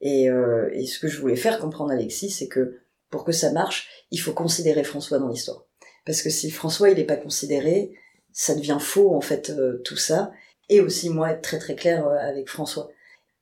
Et, 0.00 0.30
euh, 0.30 0.70
et 0.72 0.86
ce 0.86 0.98
que 0.98 1.08
je 1.08 1.20
voulais 1.20 1.36
faire 1.36 1.58
comprendre 1.58 1.92
Alexis, 1.92 2.30
c'est 2.30 2.48
que 2.48 2.80
pour 3.10 3.24
que 3.24 3.32
ça 3.32 3.52
marche, 3.52 3.88
il 4.10 4.18
faut 4.18 4.32
considérer 4.32 4.84
François 4.84 5.18
dans 5.18 5.28
l'histoire. 5.28 5.66
Parce 6.06 6.22
que 6.22 6.30
si 6.30 6.50
François 6.50 6.90
il 6.90 6.98
est 6.98 7.04
pas 7.04 7.16
considéré, 7.16 7.92
ça 8.32 8.54
devient 8.54 8.78
faux 8.80 9.14
en 9.14 9.20
fait 9.20 9.50
euh, 9.50 9.80
tout 9.84 9.96
ça. 9.96 10.32
Et 10.68 10.80
aussi 10.80 11.10
moi 11.10 11.30
être 11.32 11.42
très 11.42 11.58
très 11.58 11.74
clair 11.74 12.06
avec 12.06 12.48
François. 12.48 12.90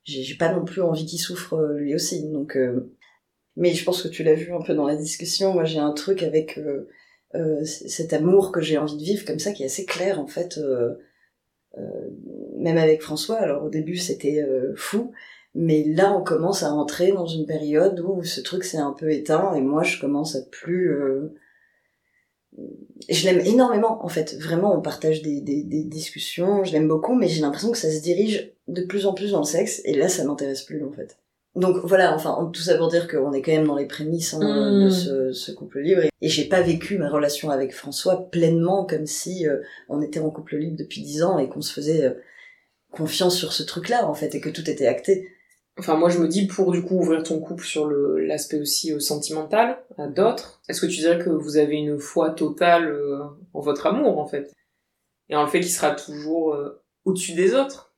J'ai 0.04 0.34
pas 0.36 0.52
non 0.52 0.64
plus 0.64 0.82
envie 0.82 1.06
qu'il 1.06 1.20
souffre 1.20 1.56
lui 1.76 1.94
aussi. 1.94 2.28
Donc, 2.28 2.58
mais 3.54 3.72
je 3.72 3.84
pense 3.84 4.02
que 4.02 4.08
tu 4.08 4.24
l'as 4.24 4.34
vu 4.34 4.52
un 4.52 4.60
peu 4.60 4.74
dans 4.74 4.88
la 4.88 4.96
discussion. 4.96 5.54
Moi 5.54 5.64
j'ai 5.64 5.78
un 5.78 5.92
truc 5.92 6.24
avec 6.24 6.58
cet 7.64 8.12
amour 8.12 8.52
que 8.52 8.60
j'ai 8.60 8.78
envie 8.78 8.96
de 8.96 9.02
vivre 9.02 9.24
comme 9.24 9.38
ça 9.38 9.52
qui 9.52 9.62
est 9.62 9.66
assez 9.66 9.86
clair 9.86 10.20
en 10.20 10.26
fait. 10.26 10.58
euh, 10.58 10.94
euh, 11.78 12.10
même 12.56 12.78
avec 12.78 13.02
François. 13.02 13.38
Alors 13.38 13.64
au 13.64 13.70
début 13.70 13.96
c'était 13.96 14.42
euh, 14.42 14.74
fou. 14.76 15.12
Mais 15.54 15.84
là, 15.84 16.16
on 16.16 16.22
commence 16.24 16.62
à 16.62 16.72
entrer 16.72 17.12
dans 17.12 17.26
une 17.26 17.44
période 17.46 18.00
où 18.00 18.22
ce 18.24 18.40
truc 18.40 18.64
s'est 18.64 18.78
un 18.78 18.92
peu 18.92 19.10
éteint 19.12 19.54
et 19.54 19.60
moi, 19.60 19.82
je 19.82 20.00
commence 20.00 20.34
à 20.34 20.40
plus. 20.50 20.90
euh, 20.94 21.34
Je 23.08 23.24
l'aime 23.26 23.40
énormément, 23.40 24.04
en 24.04 24.08
fait. 24.08 24.34
Vraiment, 24.38 24.74
on 24.76 24.80
partage 24.82 25.22
des, 25.22 25.40
des, 25.40 25.62
des 25.62 25.84
discussions. 25.84 26.64
Je 26.64 26.72
l'aime 26.72 26.88
beaucoup, 26.88 27.14
mais 27.14 27.28
j'ai 27.28 27.40
l'impression 27.42 27.70
que 27.72 27.78
ça 27.78 27.90
se 27.90 28.00
dirige 28.00 28.52
de 28.68 28.82
plus 28.82 29.06
en 29.06 29.12
plus 29.14 29.32
dans 29.32 29.40
le 29.40 29.44
sexe 29.44 29.80
et 29.84 29.94
là, 29.94 30.08
ça 30.08 30.24
m'intéresse 30.24 30.62
plus, 30.62 30.84
en 30.84 30.92
fait. 30.92 31.18
Donc 31.54 31.76
voilà, 31.84 32.14
enfin, 32.14 32.50
tout 32.52 32.62
ça 32.62 32.78
pour 32.78 32.88
dire 32.88 33.06
qu'on 33.08 33.32
est 33.32 33.42
quand 33.42 33.52
même 33.52 33.66
dans 33.66 33.76
les 33.76 33.86
prémices 33.86 34.32
hein, 34.34 34.40
Mm. 34.40 34.84
de 34.84 34.88
ce, 34.90 35.32
ce 35.32 35.52
couple 35.52 35.80
libre. 35.80 36.02
Et 36.20 36.28
j'ai 36.28 36.44
pas 36.48 36.62
vécu 36.62 36.96
ma 36.96 37.10
relation 37.10 37.50
avec 37.50 37.74
François 37.74 38.30
pleinement 38.30 38.86
comme 38.86 39.06
si 39.06 39.46
euh, 39.46 39.58
on 39.88 40.00
était 40.00 40.20
en 40.20 40.30
couple 40.30 40.56
libre 40.56 40.76
depuis 40.78 41.02
dix 41.02 41.22
ans 41.22 41.38
et 41.38 41.48
qu'on 41.48 41.60
se 41.60 41.72
faisait 41.72 42.04
euh, 42.04 42.14
confiance 42.90 43.36
sur 43.36 43.52
ce 43.52 43.62
truc-là, 43.62 44.06
en 44.08 44.14
fait, 44.14 44.34
et 44.34 44.40
que 44.40 44.48
tout 44.48 44.68
était 44.70 44.86
acté. 44.86 45.28
Enfin, 45.78 45.96
moi, 45.96 46.10
je 46.10 46.18
me 46.18 46.28
dis, 46.28 46.46
pour 46.46 46.70
du 46.70 46.82
coup 46.82 46.96
ouvrir 46.98 47.22
ton 47.22 47.40
couple 47.40 47.64
sur 47.64 47.86
le 47.86 48.18
l'aspect 48.18 48.60
aussi 48.60 48.92
euh, 48.92 49.00
sentimental 49.00 49.78
à 49.98 50.06
d'autres, 50.06 50.60
est-ce 50.68 50.80
que 50.80 50.86
tu 50.86 50.98
dirais 51.00 51.18
que 51.18 51.30
vous 51.30 51.56
avez 51.56 51.76
une 51.76 51.98
foi 51.98 52.30
totale 52.30 52.88
euh, 52.88 53.20
en 53.54 53.60
votre 53.60 53.86
amour, 53.86 54.18
en 54.18 54.26
fait? 54.26 54.52
Et 55.28 55.36
en 55.36 55.42
le 55.42 55.48
fait 55.48 55.60
qu'il 55.60 55.70
sera 55.70 55.92
toujours 55.92 56.54
euh, 56.54 56.82
au-dessus 57.04 57.32
des 57.32 57.54
autres? 57.54 57.91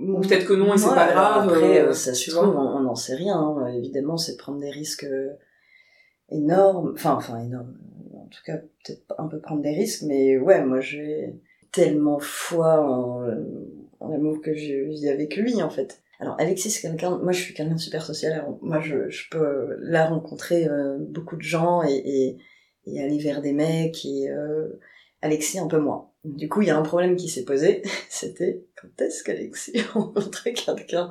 Ou 0.00 0.20
peut-être 0.20 0.46
que 0.46 0.52
non, 0.54 0.74
et 0.74 0.78
c'est 0.78 0.88
Ouais, 0.88 0.94
pas 0.94 1.10
grave. 1.12 1.48
Après, 1.48 1.80
euh, 1.80 1.88
euh, 1.88 1.92
ça 1.92 2.14
se 2.14 2.24
tu 2.24 2.30
trouve, 2.30 2.52
vois. 2.52 2.76
on 2.76 2.80
n'en 2.80 2.94
sait 2.94 3.14
rien. 3.16 3.36
hein. 3.36 3.66
Évidemment, 3.68 4.16
c'est 4.16 4.36
prendre 4.36 4.60
des 4.60 4.70
risques 4.70 5.04
euh, 5.04 5.30
énormes. 6.30 6.92
Enfin, 6.94 7.14
enfin, 7.14 7.38
énormes. 7.42 7.74
En 8.14 8.26
tout 8.30 8.42
cas, 8.44 8.58
peut-être 8.58 9.14
un 9.18 9.26
peu 9.26 9.40
prendre 9.40 9.62
des 9.62 9.70
risques. 9.74 10.02
Mais 10.06 10.38
ouais, 10.38 10.64
moi, 10.64 10.80
j'ai 10.80 11.34
tellement 11.72 12.18
foi 12.18 12.80
en, 12.80 13.24
en 14.00 14.08
l'amour 14.08 14.40
que 14.40 14.54
je 14.54 14.84
vis 14.88 15.08
avec 15.08 15.36
lui, 15.36 15.62
en 15.62 15.70
fait. 15.70 16.00
Alors, 16.20 16.36
Alexis, 16.40 16.70
c'est 16.70 16.82
quelqu'un... 16.82 17.18
Moi, 17.18 17.32
je 17.32 17.40
suis 17.40 17.54
quelqu'un 17.54 17.74
de 17.74 17.80
super 17.80 18.04
social. 18.04 18.44
Moi, 18.60 18.80
je, 18.80 19.08
je 19.08 19.28
peux 19.30 19.76
là 19.80 20.06
rencontrer 20.06 20.66
euh, 20.68 20.96
beaucoup 20.98 21.36
de 21.36 21.42
gens 21.42 21.82
et, 21.84 21.94
et, 21.94 22.38
et 22.86 23.02
aller 23.02 23.18
vers 23.18 23.40
des 23.40 23.52
mecs. 23.52 24.04
Et 24.04 24.28
euh, 24.30 24.80
Alexis, 25.22 25.58
un 25.58 25.68
peu 25.68 25.78
moins. 25.78 26.10
Du 26.36 26.48
coup, 26.48 26.62
il 26.62 26.68
y 26.68 26.70
a 26.70 26.76
un 26.76 26.82
problème 26.82 27.16
qui 27.16 27.28
s'est 27.28 27.44
posé. 27.44 27.82
C'était 28.08 28.64
quand 28.80 28.88
est-ce 29.02 29.22
qu'Alexis 29.24 29.80
rencontrait 29.92 30.52
quelqu'un? 30.52 31.10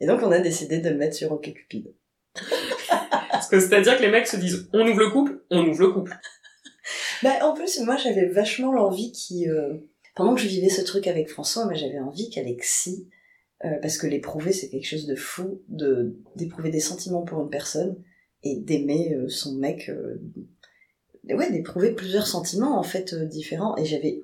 Et 0.00 0.06
donc, 0.06 0.20
on 0.22 0.32
a 0.32 0.40
décidé 0.40 0.78
de 0.78 0.88
le 0.90 0.96
mettre 0.96 1.14
sur 1.16 1.32
OkCupid. 1.32 1.94
Parce 3.30 3.48
que 3.48 3.60
c'est-à-dire 3.60 3.96
que 3.96 4.02
les 4.02 4.10
mecs 4.10 4.26
se 4.26 4.36
disent, 4.36 4.68
on 4.72 4.86
ouvre 4.86 4.98
le 5.00 5.10
couple, 5.10 5.40
on 5.50 5.66
ouvre 5.66 5.80
le 5.80 5.92
couple. 5.92 6.12
Bah, 7.22 7.38
en 7.42 7.54
plus, 7.54 7.78
moi, 7.80 7.96
j'avais 7.96 8.26
vachement 8.26 8.72
l'envie 8.72 9.12
qui... 9.12 9.48
euh, 9.48 9.74
Pendant 10.16 10.34
que 10.34 10.40
je 10.40 10.48
vivais 10.48 10.68
ce 10.68 10.82
truc 10.82 11.06
avec 11.06 11.28
François, 11.30 11.64
moi, 11.66 11.74
j'avais 11.74 12.00
envie 12.00 12.28
qu'Alexis... 12.30 13.08
euh, 13.64 13.68
parce 13.80 13.96
que 13.96 14.08
l'éprouver, 14.08 14.52
c'est 14.52 14.68
quelque 14.68 14.88
chose 14.88 15.06
de 15.06 15.14
fou, 15.14 15.62
de 15.68 16.16
d'éprouver 16.34 16.70
des 16.70 16.80
sentiments 16.80 17.22
pour 17.22 17.40
une 17.40 17.48
personne 17.50 18.02
et 18.42 18.56
d'aimer 18.56 19.14
euh, 19.14 19.28
son 19.28 19.54
mec... 19.54 19.88
euh, 19.88 20.20
Ouais, 21.30 21.52
d'éprouver 21.52 21.92
plusieurs 21.92 22.26
sentiments, 22.26 22.76
en 22.76 22.82
fait, 22.82 23.12
euh, 23.12 23.24
différents. 23.24 23.76
Et 23.76 23.84
j'avais... 23.84 24.20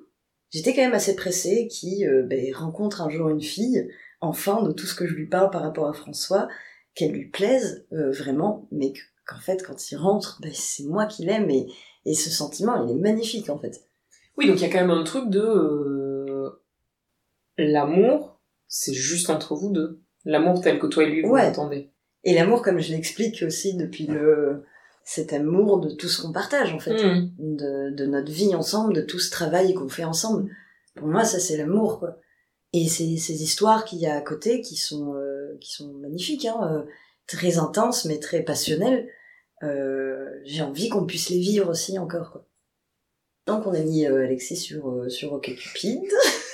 J'étais 0.51 0.73
quand 0.73 0.81
même 0.81 0.93
assez 0.93 1.15
pressée 1.15 1.67
qui 1.67 2.05
euh, 2.07 2.23
ben, 2.23 2.53
rencontre 2.55 3.01
un 3.01 3.09
jour 3.09 3.29
une 3.29 3.41
fille, 3.41 3.89
enfin, 4.21 4.63
de 4.63 4.71
tout 4.71 4.85
ce 4.85 4.95
que 4.95 5.05
je 5.07 5.13
lui 5.13 5.27
parle 5.27 5.51
par 5.51 5.61
rapport 5.61 5.87
à 5.87 5.93
François, 5.93 6.47
qu'elle 6.95 7.11
lui 7.11 7.25
plaise 7.29 7.85
euh, 7.93 8.11
vraiment, 8.11 8.67
mais 8.71 8.91
que- 8.93 8.99
qu'en 9.27 9.39
fait, 9.39 9.63
quand 9.65 9.91
il 9.91 9.95
rentre, 9.97 10.39
ben, 10.41 10.51
c'est 10.53 10.83
moi 10.85 11.05
qui 11.05 11.23
l'aime 11.25 11.49
et, 11.51 11.67
et 12.05 12.15
ce 12.15 12.29
sentiment, 12.31 12.83
il 12.85 12.91
est 12.91 12.99
magnifique 12.99 13.49
en 13.49 13.59
fait. 13.59 13.83
Oui, 14.37 14.47
donc 14.47 14.57
il 14.57 14.61
y 14.61 14.65
a 14.65 14.69
quand 14.69 14.79
même 14.81 14.89
un 14.91 15.03
truc 15.03 15.29
de... 15.29 15.39
euh, 15.41 16.49
L'amour, 17.57 18.39
c'est 18.67 18.93
juste 18.93 19.29
entre 19.29 19.55
vous 19.55 19.71
deux. 19.71 19.99
L'amour 20.25 20.61
tel 20.61 20.79
que 20.79 20.87
toi 20.87 21.03
et 21.03 21.09
lui, 21.09 21.21
vous 21.21 21.29
Ouais. 21.31 21.45
l'entendez. 21.45 21.89
Et 22.23 22.33
l'amour, 22.33 22.61
comme 22.61 22.79
je 22.79 22.91
l'explique 22.91 23.43
aussi 23.45 23.75
depuis 23.75 24.05
le 24.07 24.63
cet 25.11 25.33
amour 25.33 25.79
de 25.79 25.89
tout 25.89 26.07
ce 26.07 26.21
qu'on 26.21 26.31
partage 26.31 26.71
en 26.71 26.77
fait, 26.79 26.93
Hmm. 27.03 27.31
de, 27.39 27.89
de 27.95 28.05
notre 28.05 28.31
vie 28.31 28.53
ensemble, 28.53 28.93
de 28.93 29.01
tout 29.01 29.17
ce 29.17 29.31
travail 29.31 29.73
qu'on 29.73 29.89
fait 29.89 30.03
ensemble. 30.03 30.51
Pour 30.95 31.07
moi, 31.07 31.23
ça 31.23 31.39
c'est 31.39 31.57
l'amour 31.57 31.97
quoi. 31.99 32.17
Et 32.73 32.87
c'est 32.87 33.17
ces 33.17 33.41
histoires 33.41 33.85
qu'il 33.85 33.97
y 33.99 34.05
a 34.05 34.15
à 34.15 34.21
côté 34.21 34.61
qui 34.61 34.75
sont 34.75 35.15
euh, 35.15 35.57
qui 35.59 35.71
sont 35.73 35.91
magnifiques, 35.93 36.45
hein, 36.45 36.59
euh, 36.71 36.83
très 37.25 37.57
intenses 37.57 38.05
mais 38.05 38.19
très 38.19 38.43
passionnelles. 38.43 39.09
Euh, 39.63 40.29
J'ai 40.45 40.61
envie 40.61 40.89
qu'on 40.89 41.05
puisse 41.07 41.29
les 41.29 41.39
vivre 41.39 41.69
aussi 41.69 41.97
encore 41.97 42.31
quoi. 42.31 42.45
Donc 43.47 43.65
on 43.65 43.73
a 43.73 43.79
mis 43.79 44.05
euh, 44.05 44.23
Alexis 44.25 44.57
sur 44.57 44.89
euh, 44.91 45.09
sur 45.09 45.33
OkCupid. 45.33 45.57
Ok 46.03 46.05
Cupid, 46.05 46.11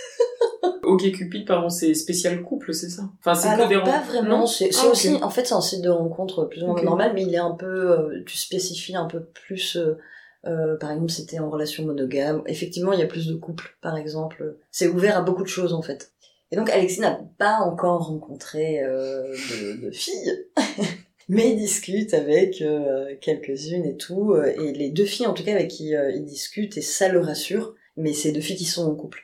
pardon, 1.46 1.70
c'est 1.70 1.94
spécial 1.94 2.42
couple, 2.42 2.74
c'est 2.74 2.90
ça? 2.90 3.04
Enfin, 3.20 3.36
c'est 3.36 3.50
que 3.50 3.68
des 3.68 3.76
pas 3.76 4.00
ren- 4.00 4.06
vraiment, 4.08 4.46
c'est 4.48 4.70
Ah, 4.76 4.86
ok. 4.88 4.92
aussi, 4.92 5.10
en 5.22 5.30
fait 5.30 5.46
c'est 5.46 5.54
un 5.54 5.62
site 5.62 5.82
de 5.82 5.90
rencontre 5.90 6.46
plus 6.46 6.64
ou 6.64 6.68
moins 6.68 6.76
Ok. 6.76 6.84
normal, 6.84 7.12
mais 7.16 7.24
il 7.24 7.34
est 7.34 7.38
un 7.40 7.52
peu, 7.56 7.92
euh, 7.92 8.24
tu 8.26 8.38
spécifies 8.38 8.96
un 8.96 9.06
peu 9.06 9.24
plus, 9.24 9.78
euh, 9.78 9.98
euh, 10.46 10.78
par 10.78 10.92
exemple 10.92 11.12
c'était 11.12 11.40
en 11.40 11.50
relation 11.50 11.86
monogame, 11.86 12.44
effectivement 12.46 12.94
il 12.94 13.00
y 13.00 13.04
a 13.04 13.08
plus 13.08 13.28
de 13.28 13.36
couples 13.36 13.78
par 13.82 13.98
exemple, 13.98 14.58
c'est 14.72 14.88
ouvert 14.88 15.18
à 15.18 15.22
beaucoup 15.22 15.44
de 15.44 15.48
choses 15.48 15.74
en 15.74 15.82
fait. 15.82 16.12
Et 16.52 16.56
donc 16.56 16.70
Alexis 16.70 17.00
n'a 17.02 17.20
pas 17.40 17.58
encore 17.62 18.08
rencontré 18.08 18.82
de, 18.84 19.82
de 19.86 19.92
filles, 19.92 20.46
mais 21.28 21.52
il 21.52 21.58
discute 21.58 22.14
avec 22.14 22.62
euh, 22.62 23.16
quelques-unes 23.22 23.86
et 23.86 23.98
tout, 23.98 24.34
euh, 24.34 24.46
et 24.62 24.72
les 24.74 24.92
deux 24.92 25.06
filles 25.06 25.26
en 25.26 25.34
tout 25.34 25.44
cas 25.44 25.54
avec 25.54 25.70
qui 25.70 25.96
euh, 25.96 26.12
il 26.12 26.24
discute, 26.26 26.78
et 26.78 26.82
ça 26.82 27.10
le 27.10 27.20
rassure, 27.20 27.74
mais 27.98 28.14
c'est 28.14 28.32
deux 28.32 28.42
filles 28.42 28.56
qui 28.58 28.66
sont 28.66 28.86
en 28.86 28.94
couple 28.96 29.24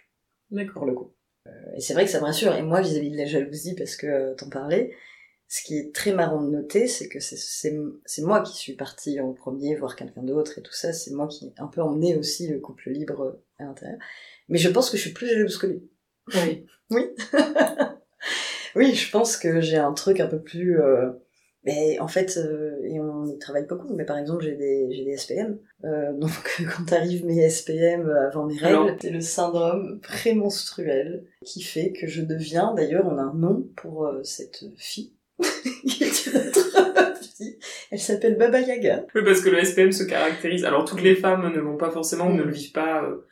D'accord. 0.50 0.74
pour 0.74 0.86
le 0.88 0.94
coup. 0.94 1.12
Euh, 1.48 1.52
et 1.76 1.82
c'est 1.82 1.94
vrai 1.94 2.06
que 2.06 2.12
ça 2.12 2.20
me 2.20 2.26
rassure. 2.26 2.54
Et 2.56 2.62
moi, 2.62 2.82
vis-à-vis 2.82 3.12
de 3.12 3.18
la 3.18 3.26
jalousie, 3.26 3.76
parce 3.76 3.96
que 3.96 4.08
euh, 4.08 4.34
t'en 4.36 4.50
parlais, 4.50 4.96
ce 5.48 5.64
qui 5.64 5.78
est 5.78 5.94
très 5.94 6.14
marrant 6.14 6.42
de 6.44 6.50
noter, 6.52 6.88
c'est 6.88 7.10
que 7.10 7.20
c'est- 7.20 7.74
moi 8.22 8.42
qui 8.42 8.56
suis 8.58 8.74
partie 8.74 9.20
en 9.20 9.34
premier 9.34 9.76
voir 9.76 9.96
quelqu'un 9.96 10.24
d'autre 10.24 10.60
et 10.60 10.62
tout 10.62 10.74
ça. 10.74 10.94
C'est 10.94 11.12
moi 11.12 11.28
qui 11.28 11.48
ai 11.48 11.54
un 11.58 11.68
peu 11.68 11.82
emmené 11.82 12.16
aussi 12.16 12.48
le 12.48 12.60
couple 12.60 12.90
libre 12.92 13.22
euh, 13.24 13.44
à 13.60 13.66
l'intérieur. 13.66 14.00
Mais 14.50 14.58
je 14.60 14.70
pense 14.70 14.90
que 14.90 14.98
je 14.98 15.02
suis 15.04 15.14
plus 15.14 15.28
jalouse 15.30 15.58
que 15.58 15.68
lui. 15.68 15.90
Oui. 16.36 16.66
Oui, 18.76 18.96
je 18.96 19.12
pense 19.12 19.38
que 19.38 19.62
j'ai 19.62 19.78
un 19.78 19.94
truc 19.94 20.20
un 20.20 20.28
peu 20.28 20.42
plus... 20.42 20.80
euh, 20.82 21.12
Mais 21.64 22.00
en 22.00 22.08
fait, 22.08 22.38
euh, 22.38 22.80
et 22.84 23.00
on 23.00 23.28
y 23.28 23.38
travaille 23.38 23.68
beaucoup, 23.68 23.94
mais 23.94 24.06
par 24.06 24.18
exemple, 24.18 24.44
j'ai 24.44 24.56
des, 24.56 24.88
j'ai 24.92 25.04
des 25.04 25.16
SPM. 25.16 25.60
Euh, 25.84 26.12
donc, 26.14 26.32
quand 26.76 26.92
arrivent 26.92 27.26
mes 27.26 27.48
SPM 27.50 28.10
avant 28.10 28.46
mes 28.46 28.58
règles, 28.58 28.96
c'est 29.00 29.12
le 29.12 29.22
syndrome 29.22 30.00
prémenstruel 30.02 31.26
qui 31.46 31.62
fait 31.62 31.92
que 31.92 32.08
je 32.08 32.22
deviens, 32.22 32.74
d'ailleurs, 32.74 33.06
on 33.06 33.18
a 33.18 33.22
un 33.22 33.34
nom 33.34 33.68
pour 33.76 34.08
euh, 34.08 34.24
cette 34.24 34.64
fille. 34.78 35.14
Elle 37.92 38.00
s'appelle 38.00 38.38
Baba 38.38 38.60
Yaga. 38.62 39.06
Oui, 39.14 39.22
parce 39.24 39.42
que 39.42 39.50
le 39.50 39.64
SPM 39.64 39.92
se 39.92 40.04
caractérise. 40.04 40.64
Alors, 40.64 40.86
toutes 40.86 41.02
les 41.02 41.16
femmes 41.16 41.52
ne 41.54 41.60
l'ont 41.60 41.78
pas 41.78 41.92
forcément 41.92 42.28
ou 42.28 42.34
ne 42.34 42.44
le 42.44 42.52
vivent 42.52 42.72
pas 42.72 43.04
euh, 43.04 43.28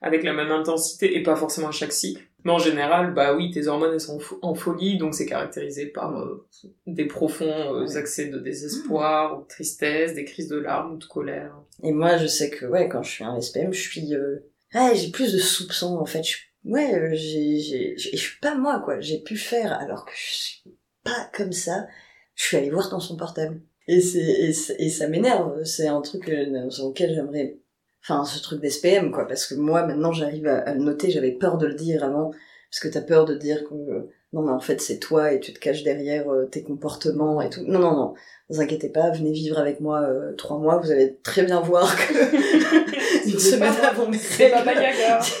avec 0.00 0.22
la 0.22 0.32
même 0.32 0.50
intensité 0.50 1.16
et 1.16 1.22
pas 1.22 1.36
forcément 1.36 1.68
à 1.68 1.72
chaque 1.72 1.92
cycle. 1.92 2.22
Mais 2.44 2.52
en 2.52 2.58
général, 2.58 3.14
bah 3.14 3.34
oui, 3.34 3.50
tes 3.50 3.66
hormones 3.68 3.94
elles 3.94 4.00
sont 4.00 4.16
en 4.16 4.18
fo- 4.20 4.38
en 4.42 4.54
folie, 4.54 4.98
donc 4.98 5.14
c'est 5.14 5.24
caractérisé 5.26 5.86
par 5.86 6.18
euh, 6.18 6.46
des 6.86 7.06
profonds 7.06 7.46
euh, 7.74 7.86
Ouais. 7.86 7.96
accès 7.96 8.26
de 8.26 8.38
désespoir, 8.38 9.38
ou 9.38 9.42
de 9.42 9.48
tristesse, 9.48 10.14
des 10.14 10.24
crises 10.26 10.48
de 10.48 10.58
larmes 10.58 10.94
ou 10.94 10.96
de 10.98 11.04
colère. 11.06 11.54
Et 11.82 11.92
moi, 11.92 12.16
je 12.18 12.26
sais 12.26 12.50
que, 12.50 12.66
ouais, 12.66 12.88
quand 12.88 13.02
je 13.02 13.10
suis 13.10 13.24
un 13.24 13.40
SPM, 13.40 13.72
je 13.72 13.80
suis, 13.80 14.14
euh, 14.14 14.40
ouais, 14.74 14.94
j'ai 14.94 15.10
plus 15.10 15.32
de 15.32 15.38
soupçons, 15.38 15.96
en 15.98 16.04
fait. 16.04 16.22
Je, 16.22 16.36
ouais, 16.64 16.94
euh, 16.94 17.10
j'ai, 17.14 17.58
j'ai, 17.60 17.94
je 17.96 18.16
suis 18.16 18.38
pas 18.40 18.54
moi, 18.54 18.80
quoi. 18.84 19.00
J'ai 19.00 19.20
pu 19.22 19.36
faire, 19.38 19.72
alors 19.72 20.04
que 20.04 20.12
je 20.14 20.34
suis 20.36 20.62
pas 21.02 21.30
comme 21.34 21.52
ça. 21.52 21.86
Je 22.34 22.44
suis 22.44 22.56
allée 22.58 22.70
voir 22.70 22.90
dans 22.90 23.00
son 23.00 23.16
portable. 23.16 23.60
Et 23.88 24.00
c'est, 24.00 24.18
et, 24.20 24.52
c'est- 24.52 24.76
et 24.78 24.90
ça 24.90 25.08
m'énerve. 25.08 25.62
C'est 25.64 25.86
un 25.88 26.00
truc 26.02 26.24
sur 26.70 26.88
lequel 26.88 27.14
j'aimerais, 27.14 27.58
enfin, 28.06 28.24
ce 28.24 28.40
truc 28.42 28.60
d'SPM, 28.60 29.10
quoi. 29.10 29.26
Parce 29.26 29.46
que 29.46 29.54
moi, 29.54 29.86
maintenant, 29.86 30.12
j'arrive 30.12 30.46
à, 30.46 30.58
à 30.58 30.74
le 30.74 30.80
noter. 30.80 31.10
J'avais 31.10 31.32
peur 31.32 31.58
de 31.58 31.66
le 31.66 31.74
dire 31.74 32.04
avant. 32.04 32.30
Parce 32.70 32.80
que 32.80 32.88
t'as 32.88 33.02
peur 33.02 33.24
de 33.24 33.36
dire 33.36 33.62
que, 33.68 33.74
euh, 33.74 34.10
non, 34.32 34.42
mais 34.42 34.50
en 34.50 34.58
fait, 34.58 34.80
c'est 34.80 34.98
toi 34.98 35.32
et 35.32 35.38
tu 35.38 35.52
te 35.52 35.60
caches 35.60 35.84
derrière 35.84 36.28
euh, 36.28 36.46
tes 36.46 36.64
comportements 36.64 37.40
et 37.40 37.48
tout. 37.48 37.60
Non, 37.64 37.78
non, 37.78 37.92
non. 37.92 38.14
Ne 38.50 38.56
vous 38.56 38.60
inquiétez 38.60 38.88
pas, 38.88 39.10
venez 39.10 39.30
vivre 39.30 39.58
avec 39.58 39.78
moi 39.80 40.00
euh, 40.02 40.32
trois 40.34 40.58
mois, 40.58 40.78
vous 40.78 40.90
allez 40.90 41.16
très 41.22 41.44
bien 41.44 41.60
voir 41.60 41.94
que 41.96 42.12
une 43.28 43.38
semaine 43.38 43.72
avant 43.80 44.08
mes 44.08 44.18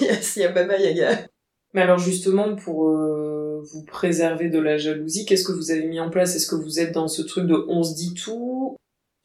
y 0.00 0.08
a- 0.10 0.22
s'il 0.22 0.42
y 0.42 0.44
a 0.44 0.52
Baba 0.52 0.78
Yaga. 0.78 1.26
Mais 1.72 1.82
alors 1.82 1.98
justement, 1.98 2.54
pour 2.54 2.88
euh, 2.88 3.60
vous 3.72 3.82
préserver 3.84 4.48
de 4.48 4.60
la 4.60 4.78
jalousie, 4.78 5.26
qu'est-ce 5.26 5.44
que 5.44 5.52
vous 5.52 5.72
avez 5.72 5.86
mis 5.86 5.98
en 5.98 6.08
place? 6.10 6.36
Est-ce 6.36 6.46
que 6.46 6.54
vous 6.54 6.78
êtes 6.78 6.92
dans 6.92 7.08
ce 7.08 7.22
truc 7.22 7.48
de 7.48 7.64
on 7.68 7.82
se 7.82 7.96
dit 7.96 8.14
tout? 8.14 8.76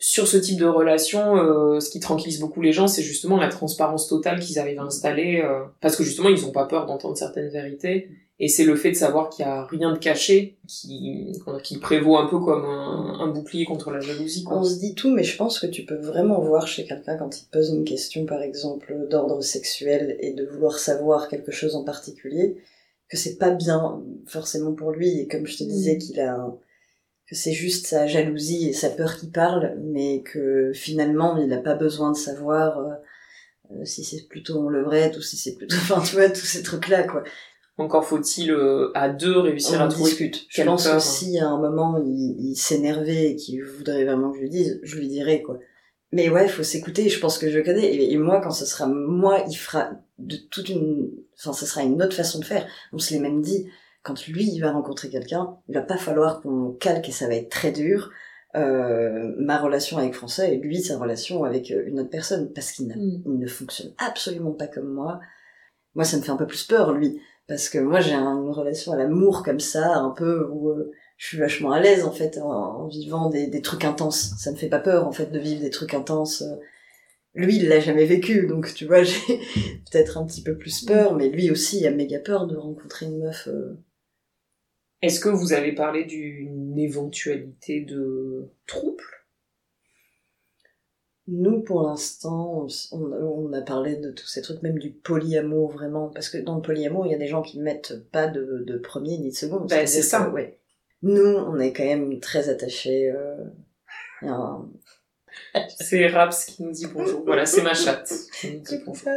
Sur 0.01 0.27
ce 0.27 0.37
type 0.37 0.57
de 0.57 0.65
relation, 0.65 1.35
euh, 1.35 1.79
ce 1.81 1.89
qui 1.89 1.99
tranquillise 1.99 2.39
beaucoup 2.39 2.61
les 2.61 2.71
gens, 2.71 2.87
c'est 2.87 3.01
justement 3.03 3.35
la 3.37 3.49
transparence 3.49 4.07
totale 4.07 4.39
qu'ils 4.39 4.57
arrivent 4.57 4.79
à 4.79 4.83
installer, 4.83 5.41
euh, 5.43 5.59
parce 5.81 5.97
que 5.97 6.03
justement, 6.03 6.29
ils 6.29 6.45
ont 6.45 6.51
pas 6.51 6.65
peur 6.65 6.85
d'entendre 6.85 7.17
certaines 7.17 7.49
vérités, 7.49 8.09
et 8.39 8.47
c'est 8.47 8.63
le 8.63 8.77
fait 8.77 8.91
de 8.91 8.95
savoir 8.95 9.29
qu'il 9.29 9.43
y 9.43 9.47
a 9.49 9.65
rien 9.65 9.91
de 9.91 9.97
caché 9.97 10.57
qui, 10.69 11.33
qui 11.65 11.77
prévaut 11.79 12.15
un 12.15 12.27
peu 12.27 12.39
comme 12.39 12.63
un, 12.63 13.17
un 13.19 13.27
bouclier 13.27 13.65
contre 13.65 13.91
la 13.91 13.99
jalousie. 13.99 14.45
Quoi. 14.45 14.59
On 14.59 14.63
se 14.63 14.79
dit 14.79 14.95
tout, 14.95 15.11
mais 15.11 15.23
je 15.25 15.35
pense 15.35 15.59
que 15.59 15.67
tu 15.67 15.83
peux 15.83 15.97
vraiment 15.97 16.39
voir 16.39 16.65
chez 16.65 16.85
quelqu'un 16.85 17.17
quand 17.17 17.37
il 17.37 17.43
te 17.47 17.51
pose 17.51 17.69
une 17.71 17.83
question, 17.83 18.25
par 18.25 18.41
exemple, 18.41 18.95
d'ordre 19.09 19.41
sexuel 19.41 20.15
et 20.21 20.31
de 20.31 20.45
vouloir 20.45 20.79
savoir 20.79 21.27
quelque 21.27 21.51
chose 21.51 21.75
en 21.75 21.83
particulier, 21.83 22.55
que 23.09 23.17
c'est 23.17 23.35
pas 23.35 23.49
bien 23.49 24.01
forcément 24.25 24.71
pour 24.71 24.91
lui, 24.91 25.19
et 25.19 25.27
comme 25.27 25.45
je 25.45 25.57
te 25.57 25.63
disais 25.65 25.95
Mm. 25.95 25.97
qu'il 25.97 26.19
a 26.21 26.35
un- 26.35 26.55
que 27.29 27.35
c'est 27.35 27.53
juste 27.53 27.85
sa 27.85 28.07
jalousie 28.07 28.69
et 28.69 28.73
sa 28.73 28.89
peur 28.89 29.15
qui 29.15 29.27
parle, 29.27 29.75
mais 29.83 30.23
que 30.23 30.71
finalement 30.73 31.37
il 31.37 31.47
n'a 31.47 31.59
pas 31.59 31.75
besoin 31.75 32.11
de 32.11 32.17
savoir 32.17 32.79
euh, 32.79 32.89
euh, 33.71 33.85
si 33.85 34.03
c'est 34.03 34.27
plutôt 34.27 34.59
en 34.59 34.69
levrette 34.69 35.15
ou 35.17 35.21
si 35.21 35.37
c'est 35.37 35.55
plutôt, 35.55 35.75
enfin 35.81 36.01
tu 36.01 36.15
vois, 36.15 36.29
tous 36.29 36.45
ces 36.45 36.63
trucs-là 36.63 37.03
quoi. 37.03 37.23
Encore 37.77 38.05
faut-il 38.05 38.51
euh, 38.51 38.91
à 38.95 39.09
deux 39.09 39.37
réussir 39.37 39.79
On 39.79 39.85
à 39.85 39.87
trouver 39.87 40.09
discute. 40.09 40.47
Je 40.49 40.63
pense 40.63 40.85
peur. 40.85 40.95
que 40.95 41.01
si 41.03 41.39
à 41.39 41.47
un 41.47 41.59
moment 41.59 42.01
il, 42.03 42.35
il 42.39 42.55
s'énervait 42.55 43.31
et 43.31 43.35
qu'il 43.35 43.63
voudrait 43.63 44.05
vraiment 44.05 44.31
que 44.31 44.37
je 44.37 44.41
lui 44.41 44.49
dise, 44.49 44.79
je 44.83 44.97
lui 44.97 45.07
dirais 45.07 45.43
quoi. 45.43 45.59
Mais 46.11 46.29
ouais, 46.29 46.47
faut 46.47 46.63
s'écouter. 46.63 47.07
Je 47.07 47.19
pense 47.19 47.37
que 47.37 47.51
je 47.51 47.59
connais. 47.59 47.85
Et, 47.85 48.13
et 48.13 48.17
moi, 48.17 48.41
quand 48.41 48.49
ce 48.49 48.65
sera 48.65 48.87
moi, 48.87 49.43
il 49.47 49.55
fera 49.55 49.91
de 50.17 50.37
toute 50.49 50.69
une, 50.69 51.11
enfin, 51.37 51.53
ce 51.53 51.67
sera 51.67 51.83
une 51.83 52.01
autre 52.01 52.15
façon 52.15 52.39
de 52.39 52.45
faire. 52.45 52.67
On 52.91 52.97
se 52.97 53.13
l'est 53.13 53.19
même 53.19 53.41
dit. 53.43 53.69
Quand 54.03 54.25
lui, 54.27 54.45
il 54.45 54.59
va 54.61 54.71
rencontrer 54.71 55.09
quelqu'un, 55.09 55.57
il 55.67 55.75
va 55.75 55.81
pas 55.81 55.97
falloir 55.97 56.41
qu'on 56.41 56.71
calque 56.79 57.09
et 57.09 57.11
ça 57.11 57.27
va 57.27 57.35
être 57.35 57.49
très 57.49 57.71
dur. 57.71 58.11
Euh, 58.55 59.33
ma 59.37 59.59
relation 59.59 59.97
avec 59.99 60.15
François 60.15 60.45
et 60.45 60.57
lui 60.57 60.81
sa 60.81 60.97
relation 60.97 61.43
avec 61.43 61.69
euh, 61.69 61.83
une 61.85 61.99
autre 61.99 62.09
personne 62.09 62.51
parce 62.53 62.71
qu'il 62.71 62.87
Mm. 62.87 63.21
ne 63.25 63.47
fonctionne 63.47 63.93
absolument 63.99 64.51
pas 64.53 64.67
comme 64.67 64.91
moi. 64.91 65.19
Moi, 65.95 66.03
ça 66.05 66.17
me 66.17 66.21
fait 66.23 66.31
un 66.31 66.35
peu 66.37 66.47
plus 66.47 66.63
peur, 66.63 66.93
lui, 66.93 67.19
parce 67.47 67.69
que 67.69 67.77
moi, 67.77 67.99
j'ai 67.99 68.13
un- 68.13 68.41
une 68.43 68.49
relation 68.51 68.91
à 68.93 68.95
l'amour 68.97 69.43
comme 69.43 69.59
ça, 69.59 69.97
un 69.97 70.11
peu 70.11 70.47
où 70.51 70.69
euh, 70.69 70.91
je 71.17 71.27
suis 71.27 71.37
vachement 71.37 71.71
à 71.71 71.79
l'aise 71.79 72.05
en 72.05 72.11
fait 72.11 72.37
en, 72.39 72.49
en 72.49 72.87
vivant 72.87 73.29
des, 73.29 73.47
des 73.47 73.61
trucs 73.61 73.85
intenses. 73.85 74.33
Ça 74.39 74.51
me 74.51 74.55
fait 74.57 74.69
pas 74.69 74.79
peur 74.79 75.05
en 75.07 75.11
fait 75.11 75.27
de 75.31 75.39
vivre 75.39 75.61
des 75.61 75.69
trucs 75.69 75.93
intenses. 75.93 76.43
Lui, 77.35 77.57
il 77.57 77.67
l'a 77.69 77.79
jamais 77.79 78.05
vécu, 78.05 78.47
donc 78.47 78.73
tu 78.73 78.85
vois, 78.85 79.03
j'ai 79.03 79.37
peut-être 79.91 80.17
un 80.17 80.25
petit 80.25 80.41
peu 80.41 80.57
plus 80.57 80.85
peur, 80.85 81.15
mais 81.15 81.29
lui 81.29 81.51
aussi, 81.51 81.79
il 81.79 81.85
a 81.87 81.91
méga 81.91 82.19
peur 82.19 82.47
de 82.47 82.55
rencontrer 82.55 83.05
une 83.05 83.19
meuf. 83.19 83.47
euh. 83.47 83.77
Est-ce 85.01 85.19
que 85.19 85.29
vous 85.29 85.53
avez 85.53 85.73
parlé 85.73 86.03
d'une 86.03 86.77
éventualité 86.77 87.81
de 87.81 88.49
trouble? 88.67 89.03
Nous, 91.27 91.61
pour 91.61 91.83
l'instant, 91.83 92.67
on, 92.91 93.11
on 93.11 93.53
a 93.53 93.61
parlé 93.61 93.95
de 93.95 94.11
tous 94.11 94.25
ces 94.25 94.41
trucs, 94.41 94.63
même 94.63 94.79
du 94.79 94.91
polyamour 94.91 95.71
vraiment, 95.71 96.09
parce 96.09 96.27
que 96.27 96.37
dans 96.39 96.55
le 96.55 96.61
polyamour, 96.61 97.05
il 97.05 97.11
y 97.11 97.15
a 97.15 97.19
des 97.19 97.27
gens 97.27 97.43
qui 97.43 97.59
mettent 97.59 98.09
pas 98.11 98.27
de, 98.27 98.63
de 98.65 98.77
premier 98.77 99.17
ni 99.19 99.29
de 99.29 99.35
second. 99.35 99.61
Bah, 99.61 99.85
c'est 99.85 100.01
ça. 100.01 100.25
que, 100.25 100.31
ouais. 100.31 100.59
Nous, 101.03 101.21
on 101.21 101.59
est 101.59 101.71
quand 101.71 101.85
même 101.85 102.19
très 102.19 102.49
attachés. 102.49 103.11
Euh, 103.11 103.45
C'est 105.79 106.07
Raps 106.07 106.45
qui 106.45 106.63
nous 106.63 106.71
dit 106.71 106.87
bonjour. 106.87 107.23
Voilà, 107.25 107.45
c'est 107.45 107.61
ma 107.61 107.73
chatte 107.73 108.11
qui 108.33 108.51
nous 108.51 108.61
dit 108.61 108.81
bonjour. 108.85 109.07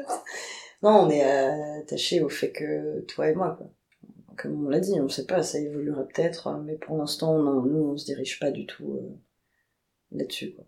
Non, 0.83 1.07
on 1.07 1.11
est 1.11 1.23
attachés 1.23 2.21
au 2.21 2.29
fait 2.29 2.53
que 2.53 3.01
toi 3.03 3.29
et 3.29 3.35
moi, 3.35 3.57
quoi. 3.57 3.68
Comme 4.42 4.66
on 4.66 4.68
l'a 4.68 4.81
dit, 4.81 5.00
on 5.00 5.09
sait 5.09 5.26
pas, 5.26 5.44
ça 5.44 5.61
évoluera 5.61 6.02
peut-être, 6.02 6.48
hein, 6.48 6.62
mais 6.66 6.76
pour 6.76 6.96
l'instant, 6.98 7.38
non, 7.38 7.62
nous, 7.62 7.92
on 7.92 7.96
se 7.96 8.05
dirige 8.05 8.40
pas 8.40 8.50
du 8.50 8.66
tout 8.66 8.94
euh, 8.94 9.16
là-dessus, 10.11 10.52
quoi. 10.52 10.64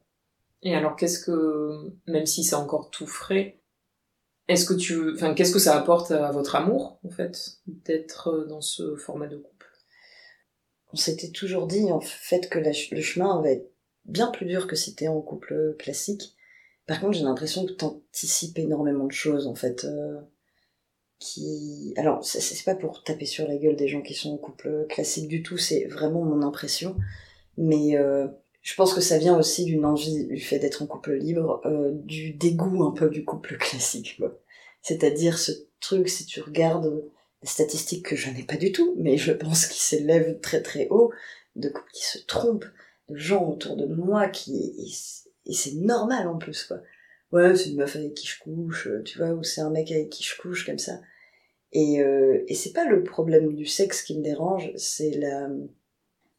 Et 0.62 0.76
alors, 0.76 0.94
qu'est-ce 0.94 1.18
que, 1.18 1.90
même 2.06 2.24
si 2.24 2.44
c'est 2.44 2.54
encore 2.54 2.90
tout 2.90 3.08
frais, 3.08 3.60
est-ce 4.46 4.64
que 4.64 4.74
tu, 4.74 5.12
enfin, 5.12 5.34
qu'est-ce 5.34 5.52
que 5.52 5.58
ça 5.58 5.76
apporte 5.76 6.12
à 6.12 6.30
votre 6.30 6.54
amour, 6.54 7.00
en 7.04 7.10
fait, 7.10 7.58
d'être 7.66 8.46
dans 8.48 8.60
ce 8.60 8.94
format 8.94 9.26
de 9.26 9.38
couple? 9.38 9.66
On 10.92 10.96
s'était 10.96 11.32
toujours 11.32 11.66
dit 11.66 11.90
en 11.90 12.00
fait 12.00 12.48
que 12.48 12.60
la 12.60 12.70
le 12.70 13.00
chemin 13.02 13.42
va 13.42 13.50
être 13.50 13.72
bien 14.04 14.28
plus 14.28 14.46
dur 14.46 14.68
que 14.68 14.76
si 14.76 14.94
t'es 14.94 15.08
en 15.08 15.20
couple 15.20 15.74
classique. 15.76 16.36
Par 16.86 17.00
contre, 17.00 17.14
j'ai 17.14 17.24
l'impression 17.24 17.66
que 17.66 17.72
t'anticipes 17.72 18.58
énormément 18.58 19.06
de 19.06 19.12
choses 19.12 19.48
en 19.48 19.56
fait. 19.56 19.84
euh, 19.84 20.20
qui, 21.18 21.94
alors 21.96 22.24
c'est- 22.24 22.64
pas 22.64 22.74
pour 22.74 23.02
taper 23.02 23.26
sur 23.26 23.46
la 23.48 23.56
gueule 23.56 23.76
des 23.76 23.88
gens 23.88 24.02
qui 24.02 24.14
sont 24.14 24.32
en 24.34 24.36
couple 24.36 24.86
classique 24.88 25.28
du 25.28 25.42
tout, 25.42 25.56
c'est 25.58 25.84
vraiment 25.86 26.22
mon 26.24 26.42
impression. 26.42 26.96
Mais 27.56 27.96
euh, 27.96 28.26
je 28.62 28.74
pense 28.74 28.94
que 28.94 29.00
ça 29.00 29.18
vient 29.18 29.38
aussi 29.38 29.64
d'une 29.64 29.84
envie 29.84 30.26
du 30.26 30.40
fait 30.40 30.58
d'être 30.58 30.82
en 30.82 30.86
couple 30.86 31.14
libre, 31.14 31.60
euh, 31.66 31.90
du 31.92 32.32
dégoût 32.32 32.84
un 32.84 32.92
peu 32.92 33.08
du 33.10 33.24
couple 33.24 33.56
classique. 33.58 34.20
C'est-à-dire 34.82 35.38
ce 35.38 35.52
truc, 35.80 36.08
si 36.08 36.26
tu 36.26 36.40
regardes 36.40 37.04
des 37.42 37.48
statistiques 37.48 38.06
que 38.06 38.16
je 38.16 38.30
n'ai 38.30 38.42
pas 38.42 38.56
du 38.56 38.72
tout, 38.72 38.94
mais 38.98 39.16
je 39.18 39.32
pense 39.32 39.66
qu'ils 39.66 39.82
s'élèvent 39.82 40.40
très 40.40 40.62
très 40.62 40.88
haut, 40.90 41.12
de 41.56 41.68
couples 41.68 41.90
qui 41.92 42.04
se 42.04 42.18
trompent, 42.18 42.66
de 43.08 43.16
gens 43.16 43.48
autour 43.48 43.76
de 43.76 43.86
moi 43.86 44.28
qui... 44.28 44.74
Et, 45.46 45.52
c'est 45.52 45.74
normal 45.74 46.26
en 46.26 46.38
plus, 46.38 46.64
quoi. 46.64 46.78
Ouais, 47.30 47.54
c'est 47.54 47.70
une 47.70 47.76
meuf 47.76 47.96
avec 47.96 48.14
qui 48.14 48.26
je 48.26 48.38
couche, 48.38 48.86
euh, 48.86 49.02
tu 49.02 49.18
vois, 49.18 49.32
ou 49.32 49.42
c'est 49.42 49.60
un 49.60 49.68
mec 49.68 49.90
avec 49.90 50.08
qui 50.08 50.22
je 50.22 50.40
couche, 50.40 50.64
comme 50.64 50.78
ça. 50.78 51.00
Et, 51.74 52.00
euh, 52.00 52.44
et 52.46 52.54
c'est 52.54 52.72
pas 52.72 52.86
le 52.86 53.02
problème 53.02 53.52
du 53.54 53.66
sexe 53.66 54.02
qui 54.02 54.16
me 54.16 54.22
dérange, 54.22 54.72
c'est 54.76 55.10
la 55.10 55.48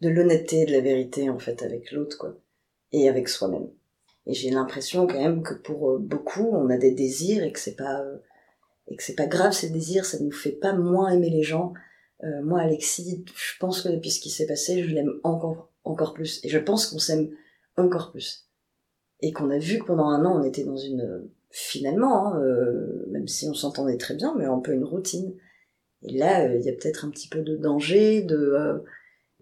de 0.02 0.10
l'honnêteté, 0.10 0.66
de 0.66 0.72
la 0.72 0.82
vérité 0.82 1.30
en 1.30 1.40
fait 1.40 1.64
avec 1.64 1.92
l'autre 1.92 2.18
quoi, 2.18 2.36
et 2.92 3.10
avec 3.10 3.30
soi-même. 3.30 3.70
Et 4.28 4.34
j'ai 4.34 4.50
l'impression 4.50 5.08
quand 5.08 5.20
même 5.20 5.44
que 5.44 5.54
pour 5.54 5.92
euh, 5.92 5.98
beaucoup, 6.00 6.50
on 6.52 6.70
a 6.70 6.78
des 6.78 6.92
désirs 6.92 7.44
et 7.44 7.52
que 7.52 7.60
c'est 7.60 7.76
pas 7.76 8.02
euh, 8.02 8.18
et 8.88 8.96
que 8.96 9.04
c'est 9.04 9.16
pas 9.16 9.28
grave 9.28 9.52
ces 9.52 9.70
désirs, 9.70 10.06
ça 10.06 10.20
nous 10.20 10.32
fait 10.32 10.52
pas 10.52 10.74
moins 10.74 11.10
aimer 11.10 11.30
les 11.30 11.44
gens. 11.44 11.74
Euh, 12.24 12.44
moi, 12.44 12.62
Alexis, 12.62 13.26
je 13.36 13.58
pense 13.60 13.82
que 13.82 13.90
depuis 13.90 14.12
ce 14.12 14.22
qui 14.22 14.30
s'est 14.30 14.46
passé, 14.46 14.84
je 14.84 14.94
l'aime 14.94 15.20
encore 15.24 15.70
encore 15.84 16.14
plus, 16.14 16.44
et 16.44 16.50
je 16.50 16.58
pense 16.58 16.88
qu'on 16.88 17.00
s'aime 17.00 17.30
encore 17.78 18.12
plus, 18.12 18.48
et 19.22 19.32
qu'on 19.32 19.50
a 19.52 19.60
vu 19.60 19.80
que 19.80 19.86
pendant 19.86 20.08
un 20.08 20.26
an, 20.26 20.40
on 20.40 20.44
était 20.44 20.64
dans 20.64 20.78
une 20.78 21.30
finalement, 21.58 22.28
hein, 22.36 22.42
euh, 22.44 23.06
même 23.12 23.30
si 23.30 23.48
on 23.48 23.54
s'entendait 23.54 23.96
très 23.98 24.14
bien, 24.14 24.36
mais 24.38 24.44
un 24.46 24.60
peu 24.60 24.74
une 24.74 24.84
routine. 24.84 25.34
Et 26.04 26.18
là, 26.18 26.54
il 26.54 26.62
y 26.62 26.70
a 26.70 26.74
peut-être 26.74 27.06
un 27.06 27.10
petit 27.10 27.30
peu 27.30 27.40
de 27.42 27.56
danger, 27.56 28.22
de 28.24 28.84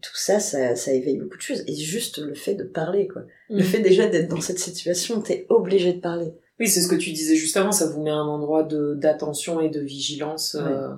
tout 0.02 0.16
ça, 0.16 0.40
ça, 0.40 0.76
ça 0.76 0.92
éveille 0.94 1.18
beaucoup 1.18 1.38
de 1.38 1.42
choses. 1.42 1.64
Et 1.66 1.74
juste 1.76 2.20
le 2.20 2.36
fait 2.36 2.54
de 2.56 2.64
parler, 2.66 3.08
quoi. 3.08 3.24
Le 3.50 3.62
Mm. 3.64 3.64
fait 3.64 3.80
déjà 3.80 4.08
d'être 4.08 4.28
dans 4.30 4.42
cette 4.42 4.60
situation, 4.60 5.22
t'es 5.22 5.46
obligé 5.50 5.94
de 5.94 6.00
parler. 6.02 6.34
Oui, 6.60 6.68
c'est 6.68 6.82
ce 6.82 6.88
que 6.88 6.96
tu 6.96 7.12
disais 7.12 7.36
juste 7.36 7.58
avant, 7.58 7.72
ça 7.72 7.88
vous 7.90 8.04
met 8.04 8.12
un 8.12 8.28
endroit 8.28 8.64
de 8.64 8.94
d'attention 8.94 9.60
et 9.60 9.70
de 9.70 9.80
vigilance 9.82 10.56
euh, 10.56 10.90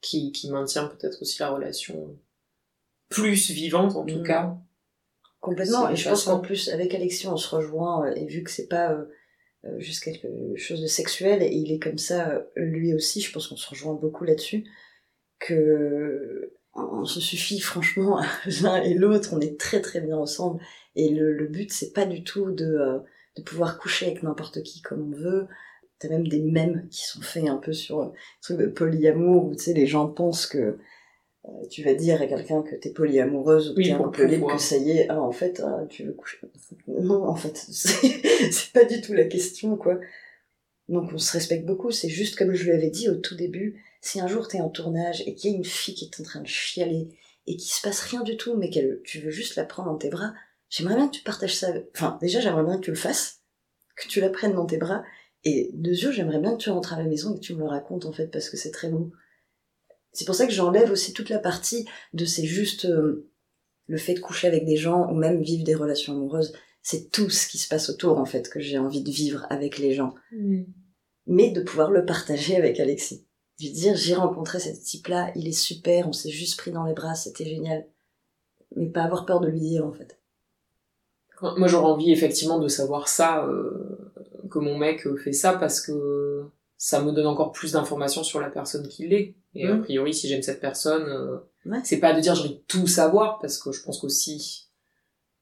qui, 0.00 0.32
qui 0.32 0.50
maintient 0.50 0.86
peut-être 0.86 1.22
aussi 1.22 1.38
la 1.40 1.50
relation 1.50 2.16
plus 3.10 3.50
vivante 3.52 3.94
en 3.96 4.04
tout 4.04 4.18
Mm. 4.18 4.26
cas. 4.26 4.56
Complètement. 5.40 5.88
Et 5.90 5.96
je 5.96 6.08
pense 6.08 6.24
qu'en 6.24 6.40
plus, 6.40 6.68
avec 6.70 6.94
Alexis, 6.94 7.28
on 7.28 7.36
se 7.36 7.54
rejoint, 7.54 8.06
euh, 8.08 8.14
et 8.14 8.24
vu 8.26 8.42
que 8.42 8.50
c'est 8.50 8.66
pas 8.66 8.90
euh, 8.92 8.96
euh, 8.96 9.04
juste 9.78 10.04
quelque 10.04 10.28
chose 10.56 10.82
de 10.82 10.86
sexuel, 10.86 11.42
et 11.42 11.50
il 11.52 11.72
est 11.72 11.78
comme 11.78 11.98
ça, 11.98 12.30
euh, 12.30 12.42
lui 12.56 12.94
aussi, 12.94 13.20
je 13.20 13.32
pense 13.32 13.48
qu'on 13.48 13.56
se 13.56 13.68
rejoint 13.68 13.94
beaucoup 13.94 14.24
là-dessus, 14.24 14.64
que 15.38 16.52
on 16.74 17.04
se 17.04 17.20
suffit 17.20 17.60
franchement 17.60 18.20
l'un 18.62 18.82
et 18.82 18.94
l'autre, 18.94 19.30
on 19.32 19.40
est 19.40 19.58
très 19.58 19.80
très 19.80 20.00
bien 20.00 20.16
ensemble, 20.16 20.60
et 20.96 21.08
le, 21.08 21.32
le 21.32 21.46
but, 21.46 21.72
c'est 21.72 21.92
pas 21.92 22.06
du 22.06 22.24
tout 22.24 22.50
de, 22.50 22.64
euh, 22.64 22.98
de 23.36 23.42
pouvoir 23.42 23.78
coucher 23.78 24.06
avec 24.06 24.22
n'importe 24.22 24.62
qui 24.62 24.82
comme 24.82 25.12
on 25.12 25.16
veut. 25.16 25.46
T'as 25.98 26.08
même 26.08 26.26
des 26.26 26.40
mèmes 26.40 26.88
qui 26.90 27.06
sont 27.06 27.22
faits 27.22 27.48
un 27.48 27.56
peu 27.56 27.72
sur 27.72 28.00
euh, 28.00 28.08
truc 28.42 28.58
de 28.58 28.66
polyamour, 28.66 29.46
où 29.46 29.54
tu 29.54 29.64
sais, 29.64 29.74
les 29.74 29.86
gens 29.86 30.08
pensent 30.08 30.46
que 30.46 30.78
euh, 31.46 31.66
tu 31.70 31.82
vas 31.82 31.94
dire 31.94 32.20
à 32.22 32.26
quelqu'un 32.26 32.62
que 32.62 32.74
t'es 32.74 32.90
polyamoureuse 32.90 33.70
ou 33.70 33.74
que 33.74 33.78
Oui, 33.78 33.86
t'es 33.86 33.92
un 33.92 33.96
libre, 33.96 34.40
pouvoir. 34.40 34.56
que 34.56 34.62
ça 34.62 34.76
y 34.76 34.90
est, 34.92 35.06
ah, 35.08 35.20
en 35.20 35.32
fait, 35.32 35.62
ah, 35.64 35.84
tu 35.88 36.04
veux 36.04 36.12
coucher. 36.12 36.38
Non, 36.88 37.24
en 37.24 37.36
fait, 37.36 37.56
c'est 37.70 38.72
pas 38.72 38.84
du 38.84 39.00
tout 39.00 39.12
la 39.12 39.24
question, 39.24 39.76
quoi. 39.76 39.98
Donc 40.88 41.10
on 41.12 41.18
se 41.18 41.32
respecte 41.32 41.64
beaucoup, 41.64 41.90
c'est 41.90 42.10
juste 42.10 42.36
comme 42.36 42.52
je 42.52 42.64
lui 42.64 42.72
avais 42.72 42.90
dit 42.90 43.08
au 43.08 43.16
tout 43.16 43.34
début, 43.36 43.82
si 44.02 44.20
un 44.20 44.26
jour 44.26 44.48
t'es 44.48 44.60
en 44.60 44.68
tournage 44.68 45.22
et 45.26 45.34
qu'il 45.34 45.50
y 45.50 45.54
a 45.54 45.56
une 45.56 45.64
fille 45.64 45.94
qui 45.94 46.04
est 46.04 46.20
en 46.20 46.24
train 46.24 46.42
de 46.42 46.46
chialer 46.46 47.08
et 47.46 47.56
qu'il 47.56 47.70
se 47.72 47.80
passe 47.80 48.00
rien 48.00 48.22
du 48.22 48.36
tout, 48.36 48.54
mais 48.56 48.68
qu'elle, 48.68 49.00
tu 49.04 49.20
veux 49.20 49.30
juste 49.30 49.56
la 49.56 49.64
prendre 49.64 49.90
dans 49.90 49.96
tes 49.96 50.10
bras, 50.10 50.34
j'aimerais 50.68 50.96
bien 50.96 51.08
que 51.08 51.16
tu 51.16 51.22
partages 51.22 51.56
ça. 51.56 51.72
Enfin, 51.94 52.18
déjà, 52.20 52.40
j'aimerais 52.40 52.64
bien 52.64 52.76
que 52.76 52.84
tu 52.84 52.90
le 52.90 52.96
fasses, 52.96 53.40
que 53.96 54.08
tu 54.08 54.20
la 54.20 54.28
prennes 54.28 54.54
dans 54.54 54.66
tes 54.66 54.76
bras, 54.76 55.04
et 55.44 55.70
de 55.72 55.90
yeux, 55.90 56.10
j'aimerais 56.10 56.38
bien 56.38 56.52
que 56.52 56.62
tu 56.62 56.70
rentres 56.70 56.94
à 56.94 56.98
la 56.98 57.04
maison 57.08 57.32
et 57.34 57.38
que 57.38 57.44
tu 57.44 57.54
me 57.54 57.60
le 57.60 57.66
racontes, 57.66 58.06
en 58.06 58.12
fait, 58.12 58.28
parce 58.28 58.48
que 58.48 58.56
c'est 58.56 58.70
très 58.70 58.88
beau. 58.88 59.10
C'est 60.14 60.24
pour 60.24 60.34
ça 60.34 60.46
que 60.46 60.52
j'enlève 60.52 60.90
aussi 60.90 61.12
toute 61.12 61.28
la 61.28 61.40
partie 61.40 61.86
de 62.12 62.24
c'est 62.24 62.46
juste 62.46 62.86
euh, 62.86 63.28
le 63.86 63.98
fait 63.98 64.14
de 64.14 64.20
coucher 64.20 64.46
avec 64.46 64.64
des 64.64 64.76
gens 64.76 65.10
ou 65.10 65.14
même 65.14 65.42
vivre 65.42 65.64
des 65.64 65.74
relations 65.74 66.14
amoureuses. 66.14 66.54
C'est 66.82 67.10
tout 67.10 67.30
ce 67.30 67.48
qui 67.48 67.58
se 67.58 67.68
passe 67.68 67.90
autour, 67.90 68.18
en 68.18 68.24
fait, 68.24 68.48
que 68.48 68.60
j'ai 68.60 68.78
envie 68.78 69.02
de 69.02 69.10
vivre 69.10 69.46
avec 69.50 69.78
les 69.78 69.92
gens. 69.92 70.14
Mais 71.26 71.50
de 71.50 71.62
pouvoir 71.62 71.90
le 71.90 72.04
partager 72.04 72.56
avec 72.56 72.78
Alexis. 72.78 73.26
Lui 73.58 73.70
dire, 73.70 73.96
j'ai 73.96 74.14
rencontré 74.14 74.60
ce 74.60 74.68
type-là, 74.70 75.32
il 75.34 75.48
est 75.48 75.52
super, 75.52 76.08
on 76.08 76.12
s'est 76.12 76.30
juste 76.30 76.58
pris 76.58 76.70
dans 76.70 76.84
les 76.84 76.94
bras, 76.94 77.14
c'était 77.14 77.46
génial. 77.46 77.86
Mais 78.76 78.90
pas 78.90 79.02
avoir 79.02 79.26
peur 79.26 79.40
de 79.40 79.48
lui 79.48 79.60
dire, 79.60 79.86
en 79.86 79.92
fait. 79.92 80.18
Moi 81.40 81.66
j'aurais 81.68 81.90
envie 81.90 82.12
effectivement 82.12 82.58
de 82.58 82.68
savoir 82.68 83.08
ça, 83.08 83.44
euh, 83.46 84.12
que 84.50 84.58
mon 84.58 84.78
mec 84.78 85.06
euh, 85.06 85.16
fait 85.16 85.32
ça 85.32 85.52
parce 85.54 85.80
que 85.80 86.44
ça 86.76 87.02
me 87.02 87.12
donne 87.12 87.26
encore 87.26 87.52
plus 87.52 87.72
d'informations 87.72 88.22
sur 88.22 88.40
la 88.40 88.50
personne 88.50 88.88
qu'il 88.88 89.12
est. 89.12 89.34
Et 89.54 89.66
a 89.66 89.74
Mm. 89.74 89.82
priori 89.82 90.12
si 90.14 90.28
j'aime 90.28 90.42
cette 90.42 90.60
personne, 90.60 91.04
euh, 91.08 91.36
Ouais. 91.66 91.78
c'est 91.84 91.98
pas 92.00 92.12
de 92.12 92.20
dire 92.20 92.34
de 92.42 92.48
tout 92.68 92.86
savoir 92.86 93.38
parce 93.38 93.58
que 93.58 93.72
je 93.72 93.82
pense 93.82 94.00
qu'aussi 94.00 94.66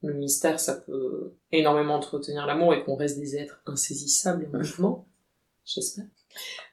le 0.03 0.13
mystère 0.15 0.59
ça 0.61 0.75
peut 0.75 1.33
énormément 1.53 1.95
entretenir 1.95 2.45
l'amour 2.47 2.75
et 2.75 2.83
qu'on 2.85 2.95
reste 2.97 3.19
des 3.19 3.37
êtres 3.37 3.61
insaisissables 3.67 4.49
en 4.53 4.59
mouvement. 4.59 5.09
J'espère. 5.65 6.05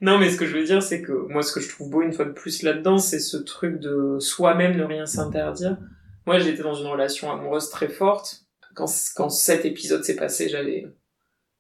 Non, 0.02 0.18
mais 0.18 0.32
ce 0.32 0.38
que 0.38 0.46
je 0.46 0.58
veux 0.58 0.64
dire, 0.64 0.82
c'est 0.82 1.02
que 1.02 1.12
moi, 1.12 1.44
ce 1.44 1.52
que 1.54 1.60
je 1.60 1.70
trouve 1.70 1.90
beau 1.90 2.02
une 2.02 2.14
fois 2.14 2.26
de 2.26 2.32
plus 2.32 2.64
là-dedans, 2.64 2.98
c'est 2.98 3.20
ce 3.20 3.38
truc 3.38 3.80
de 3.80 4.18
soi-même 4.20 4.78
ne 4.78 4.84
rien 4.84 5.06
s'interdire. 5.06 5.78
Moi, 6.26 6.40
j'étais 6.40 6.64
dans 6.64 6.74
une 6.74 6.88
relation 6.88 7.30
amoureuse 7.32 7.70
très 7.70 7.90
forte. 7.90 8.46
Quand, 8.76 8.88
quand 9.16 9.30
cet 9.30 9.66
épisode 9.66 10.04
s'est 10.04 10.16
passé, 10.16 10.48
j'avais 10.50 10.88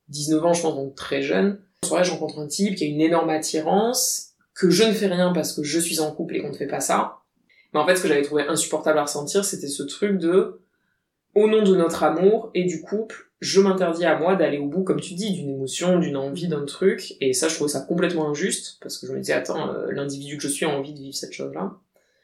19 0.07 0.43
ans, 0.45 0.53
je 0.53 0.61
pense, 0.61 0.75
donc 0.75 0.95
très 0.95 1.21
jeune. 1.21 1.61
En 1.83 1.87
soirée, 1.87 2.03
je 2.05 2.11
rencontre 2.11 2.39
un 2.39 2.47
type 2.47 2.75
qui 2.75 2.85
a 2.85 2.87
une 2.87 3.01
énorme 3.01 3.29
attirance, 3.29 4.28
que 4.59 4.69
je 4.69 4.83
ne 4.83 4.91
fais 4.91 5.07
rien 5.07 5.31
parce 5.31 5.53
que 5.53 5.63
je 5.63 5.79
suis 5.79 5.99
en 5.99 6.11
couple 6.11 6.35
et 6.35 6.41
qu'on 6.41 6.49
ne 6.49 6.55
fait 6.55 6.67
pas 6.67 6.81
ça. 6.81 7.19
Mais 7.73 7.79
en 7.79 7.85
fait, 7.85 7.95
ce 7.95 8.03
que 8.03 8.07
j'avais 8.07 8.23
trouvé 8.23 8.43
insupportable 8.43 8.99
à 8.99 9.03
ressentir, 9.03 9.45
c'était 9.45 9.67
ce 9.67 9.83
truc 9.83 10.17
de, 10.17 10.59
au 11.35 11.47
nom 11.47 11.63
de 11.63 11.75
notre 11.75 12.03
amour 12.03 12.51
et 12.53 12.65
du 12.65 12.81
couple, 12.81 13.29
je 13.39 13.61
m'interdis 13.61 14.05
à 14.05 14.19
moi 14.19 14.35
d'aller 14.35 14.57
au 14.57 14.67
bout, 14.67 14.83
comme 14.83 14.99
tu 14.99 15.13
dis, 15.13 15.31
d'une 15.31 15.49
émotion, 15.49 15.97
d'une 15.97 16.17
envie, 16.17 16.47
d'un 16.47 16.65
truc, 16.65 17.15
et 17.21 17.31
ça, 17.31 17.47
je 17.47 17.55
trouvais 17.55 17.69
ça 17.69 17.81
complètement 17.81 18.29
injuste, 18.29 18.79
parce 18.81 18.97
que 18.97 19.07
je 19.07 19.13
me 19.13 19.19
disais, 19.19 19.33
attends, 19.33 19.73
euh, 19.73 19.91
l'individu 19.91 20.35
que 20.35 20.43
je 20.43 20.49
suis 20.49 20.65
a 20.65 20.69
envie 20.69 20.93
de 20.93 20.99
vivre 20.99 21.15
cette 21.15 21.31
chose-là. 21.31 21.77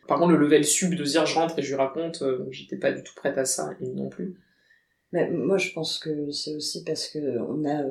Par 0.07 0.19
contre, 0.19 0.33
le 0.33 0.37
level 0.37 0.65
sub 0.65 0.93
de 0.93 1.03
dire 1.03 1.25
je 1.25 1.35
rentre 1.35 1.57
et 1.57 1.61
je 1.61 1.69
lui 1.69 1.75
raconte, 1.75 2.21
euh, 2.21 2.45
j'étais 2.51 2.77
pas 2.77 2.91
du 2.91 3.01
tout 3.01 3.13
prête 3.15 3.37
à 3.37 3.45
ça, 3.45 3.71
et 3.79 3.87
non 3.87 4.09
plus. 4.09 4.35
Mais 5.13 5.29
moi, 5.29 5.57
je 5.57 5.71
pense 5.71 5.99
que 5.99 6.31
c'est 6.31 6.55
aussi 6.55 6.83
parce 6.83 7.07
que 7.07 7.39
on 7.39 7.63
a. 7.65 7.89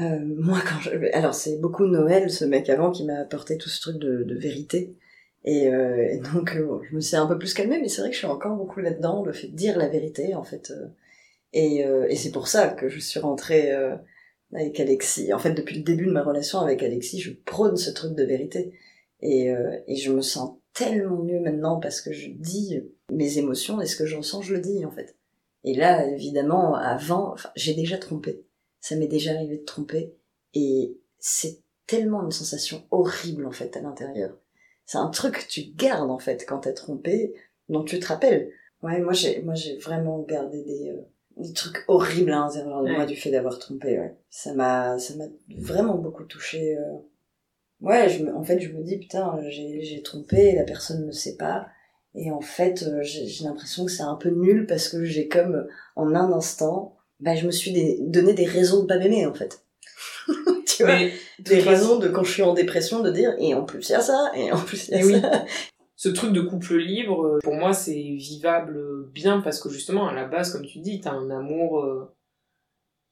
Euh, 0.00 0.18
moi, 0.20 0.58
quand 0.68 0.80
je. 0.80 0.90
Alors, 1.12 1.34
c'est 1.34 1.58
beaucoup 1.60 1.86
Noël, 1.86 2.30
ce 2.30 2.44
mec 2.44 2.68
avant, 2.68 2.90
qui 2.90 3.04
m'a 3.04 3.18
apporté 3.20 3.58
tout 3.58 3.68
ce 3.68 3.80
truc 3.80 3.98
de, 3.98 4.24
de 4.24 4.34
vérité. 4.36 4.96
Et, 5.44 5.68
euh, 5.68 6.18
donc, 6.34 6.56
euh, 6.56 6.80
je 6.90 6.96
me 6.96 7.00
suis 7.00 7.16
un 7.16 7.26
peu 7.26 7.38
plus 7.38 7.54
calmée, 7.54 7.78
mais 7.80 7.88
c'est 7.88 8.00
vrai 8.00 8.10
que 8.10 8.14
je 8.14 8.20
suis 8.20 8.26
encore 8.26 8.56
beaucoup 8.56 8.80
là-dedans, 8.80 9.22
le 9.24 9.32
fait 9.32 9.48
de 9.48 9.56
dire 9.56 9.78
la 9.78 9.88
vérité, 9.88 10.34
en 10.34 10.42
fait. 10.42 10.70
euh. 10.70 10.88
Et, 11.52 11.84
euh, 11.84 12.06
et 12.08 12.16
c'est 12.16 12.32
pour 12.32 12.48
ça 12.48 12.68
que 12.68 12.88
je 12.88 12.98
suis 12.98 13.20
rentrée 13.20 13.70
avec 14.52 14.80
Alexis. 14.80 15.32
En 15.32 15.38
fait, 15.38 15.52
depuis 15.52 15.76
le 15.76 15.82
début 15.84 16.06
de 16.06 16.12
ma 16.12 16.22
relation 16.22 16.58
avec 16.60 16.82
Alexis, 16.82 17.20
je 17.20 17.32
prône 17.32 17.76
ce 17.76 17.90
truc 17.90 18.14
de 18.16 18.24
vérité. 18.24 18.72
Et, 19.22 19.52
et 19.86 19.96
je 19.96 20.12
me 20.12 20.20
sens 20.20 20.56
tellement 20.72 21.22
mieux 21.22 21.38
maintenant 21.38 21.78
parce 21.78 22.00
que 22.00 22.12
je 22.12 22.30
dis 22.30 22.80
mes 23.12 23.38
émotions 23.38 23.80
et 23.80 23.86
ce 23.86 23.94
que 23.96 24.04
je 24.06 24.16
ressens, 24.16 24.42
je 24.42 24.54
le 24.54 24.60
dis, 24.60 24.84
en 24.84 24.90
fait. 24.90 25.14
Et 25.62 25.74
là, 25.74 26.04
évidemment, 26.08 26.74
avant, 26.74 27.36
j'ai 27.54 27.74
déjà 27.74 27.98
trompé. 27.98 28.42
Ça 28.84 28.96
m'est 28.96 29.06
déjà 29.06 29.30
arrivé 29.32 29.56
de 29.56 29.64
tromper. 29.64 30.14
Et 30.52 30.98
c'est 31.18 31.62
tellement 31.86 32.22
une 32.22 32.30
sensation 32.30 32.84
horrible, 32.90 33.46
en 33.46 33.50
fait, 33.50 33.74
à 33.78 33.80
l'intérieur. 33.80 34.36
C'est 34.84 34.98
un 34.98 35.08
truc 35.08 35.38
que 35.38 35.48
tu 35.50 35.62
gardes, 35.74 36.10
en 36.10 36.18
fait, 36.18 36.44
quand 36.46 36.58
t'as 36.58 36.74
trompé, 36.74 37.32
dont 37.70 37.82
tu 37.82 37.98
te 37.98 38.06
rappelles. 38.06 38.50
Ouais, 38.82 39.00
moi, 39.00 39.14
j'ai, 39.14 39.40
moi, 39.40 39.54
j'ai 39.54 39.78
vraiment 39.78 40.18
gardé 40.20 40.62
des, 40.64 40.90
euh, 40.90 41.00
des 41.38 41.54
trucs 41.54 41.82
horribles 41.88 42.30
à 42.30 42.40
l'intérieur 42.40 42.82
de 42.82 42.90
moi 42.90 43.06
du 43.06 43.16
fait 43.16 43.30
d'avoir 43.30 43.58
trompé, 43.58 43.98
ouais. 43.98 44.18
Ça 44.28 44.52
m'a, 44.52 44.98
ça 44.98 45.14
m'a 45.16 45.28
vraiment 45.56 45.96
beaucoup 45.96 46.24
touché. 46.24 46.76
euh. 46.76 46.98
Ouais, 47.80 48.10
je 48.10 48.22
me, 48.22 48.34
en 48.36 48.44
fait, 48.44 48.60
je 48.60 48.70
me 48.70 48.82
dis, 48.82 48.98
putain, 48.98 49.40
j'ai, 49.48 49.80
j'ai 49.82 50.02
trompé, 50.02 50.54
la 50.54 50.64
personne 50.64 51.06
ne 51.06 51.10
sait 51.10 51.36
pas. 51.38 51.68
Et 52.14 52.30
en 52.30 52.42
fait, 52.42 52.82
euh, 52.82 53.02
j'ai 53.02 53.44
l'impression 53.44 53.86
que 53.86 53.90
c'est 53.90 54.02
un 54.02 54.16
peu 54.16 54.28
nul 54.28 54.66
parce 54.66 54.90
que 54.90 55.04
j'ai 55.04 55.26
comme, 55.26 55.66
en 55.96 56.14
un 56.14 56.32
instant, 56.34 56.93
bah, 57.20 57.34
je 57.36 57.46
me 57.46 57.50
suis 57.52 57.72
des- 57.72 57.98
donné 58.00 58.34
des 58.34 58.46
raisons 58.46 58.82
de 58.82 58.86
pas 58.86 58.98
m'aimer, 58.98 59.26
en 59.26 59.34
fait. 59.34 59.64
tu 60.66 60.82
vois 60.84 60.94
Mais, 60.96 61.12
Des 61.38 61.60
raisons 61.60 61.98
de 61.98 62.08
quand 62.08 62.24
je 62.24 62.32
suis 62.32 62.42
en 62.42 62.54
dépression 62.54 63.00
de 63.00 63.10
dire, 63.10 63.34
et 63.38 63.54
en 63.54 63.64
plus 63.64 63.88
il 63.88 63.92
y 63.92 63.94
a 63.94 64.00
ça, 64.00 64.32
et 64.34 64.50
en 64.52 64.58
plus 64.58 64.88
il 64.88 64.90
y 64.92 64.94
a 64.94 65.00
Eh 65.00 65.04
oui. 65.04 65.20
ça. 65.20 65.44
ce 65.96 66.08
truc 66.08 66.32
de 66.32 66.40
couple 66.40 66.76
libre, 66.76 67.24
euh, 67.26 67.38
pour 67.42 67.54
moi, 67.54 67.72
c'est 67.72 67.92
vivable 67.92 69.06
bien 69.12 69.40
parce 69.40 69.60
que 69.60 69.68
justement, 69.68 70.08
à 70.08 70.12
la 70.14 70.24
base, 70.24 70.52
comme 70.52 70.66
tu 70.66 70.78
dis, 70.80 71.00
t'as 71.00 71.12
un 71.12 71.30
amour 71.30 71.80
euh, 71.80 72.10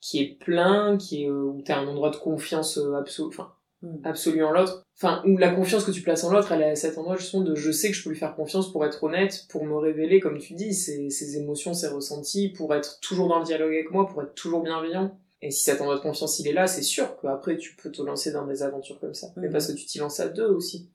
qui 0.01 0.21
est 0.21 0.37
plein, 0.41 0.97
qui 0.99 1.25
est, 1.25 1.29
euh, 1.29 1.45
où 1.45 1.63
t'as 1.63 1.79
un 1.79 1.87
endroit 1.87 2.11
de 2.11 2.17
confiance 2.17 2.79
euh, 2.79 2.95
absolu, 2.95 3.29
enfin, 3.29 3.53
Mm. 3.83 3.99
absolu 4.05 4.45
en 4.45 4.53
l'autre. 4.53 4.85
Enfin, 4.97 5.23
où 5.27 5.37
la 5.37 5.51
confiance 5.51 5.85
que 5.85 5.91
tu 5.91 6.03
places 6.03 6.23
en 6.25 6.31
l'autre, 6.33 6.53
elle 6.53 6.63
est 6.63 6.71
à 6.71 6.77
cet 6.77 6.99
endroit 6.99 7.17
justement 7.17 7.43
de 7.43 7.55
je 7.55 7.71
sais 7.73 7.91
que 7.91 7.97
je 7.97 8.05
peux 8.05 8.11
lui 8.11 8.17
faire 8.19 8.37
confiance 8.37 8.71
pour 8.73 8.85
être 8.87 9.03
honnête, 9.03 9.47
pour 9.49 9.65
me 9.65 9.77
révéler, 9.77 10.21
comme 10.21 10.39
tu 10.39 10.55
dis, 10.55 10.73
ses, 10.73 11.11
ses 11.11 11.37
émotions, 11.37 11.75
ses 11.75 11.89
ressentis, 11.89 12.51
pour 12.51 12.75
être 12.75 13.01
toujours 13.01 13.29
dans 13.29 13.39
le 13.41 13.45
dialogue 13.45 13.73
avec 13.73 13.91
moi, 13.91 14.07
pour 14.07 14.23
être 14.23 14.35
toujours 14.35 14.63
bienveillant. 14.63 15.19
Et 15.41 15.51
si 15.51 15.65
cet 15.65 15.81
endroit 15.81 15.97
de 15.97 16.01
confiance 16.03 16.39
il 16.39 16.47
est 16.47 16.53
là, 16.53 16.69
c'est 16.69 16.83
sûr 16.83 17.09
qu'apraprès 17.17 17.57
tu 17.57 17.75
peux 17.75 17.91
te 17.91 18.01
lancer 18.01 18.31
dans 18.31 18.47
des 18.47 18.63
aventures 18.63 19.01
comme 19.01 19.15
ça. 19.15 19.29
Mais 19.37 19.49
Mhm. 19.49 19.53
parce 19.53 19.67
que 19.67 19.73
tu 19.73 19.85
t'y 19.87 19.99
lances 19.99 20.21
à 20.21 20.29
deux 20.29 20.47
aussi. 20.47 20.89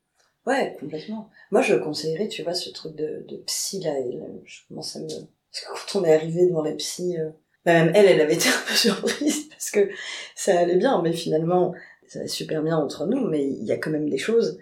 Ouais, 0.45 0.77
complètement. 0.79 1.29
Moi 1.51 1.61
je 1.61 1.75
conseillerais, 1.75 2.29
tu 2.29 2.43
vois, 2.43 2.53
ce 2.53 2.69
truc 2.69 2.95
de, 2.95 3.25
de 3.27 3.35
psy 3.47 3.81
là, 3.81 3.99
et 3.99 4.13
là, 4.13 4.23
je 4.45 4.59
commence 4.69 4.95
à 4.95 4.99
me... 5.01 5.07
Parce 5.09 5.65
que 5.65 5.67
quand 5.93 5.99
on 5.99 6.05
est 6.05 6.13
arrivé 6.13 6.45
devant 6.47 6.61
la 6.61 6.71
psy, 6.73 7.17
euh, 7.19 7.29
bah, 7.65 7.73
même 7.73 7.91
elle, 7.93 8.05
elle 8.05 8.21
avait 8.21 8.35
été 8.35 8.47
un 8.47 8.65
peu 8.65 8.73
surprise 8.75 9.49
parce 9.49 9.71
que 9.71 9.89
ça 10.35 10.57
allait 10.57 10.77
bien, 10.77 11.01
mais 11.01 11.11
finalement, 11.11 11.73
ça 12.07 12.19
allait 12.19 12.27
super 12.27 12.63
bien 12.63 12.77
entre 12.77 13.05
nous, 13.05 13.27
mais 13.27 13.45
il 13.45 13.63
y 13.63 13.71
a 13.71 13.77
quand 13.77 13.91
même 13.91 14.09
des 14.09 14.17
choses. 14.17 14.59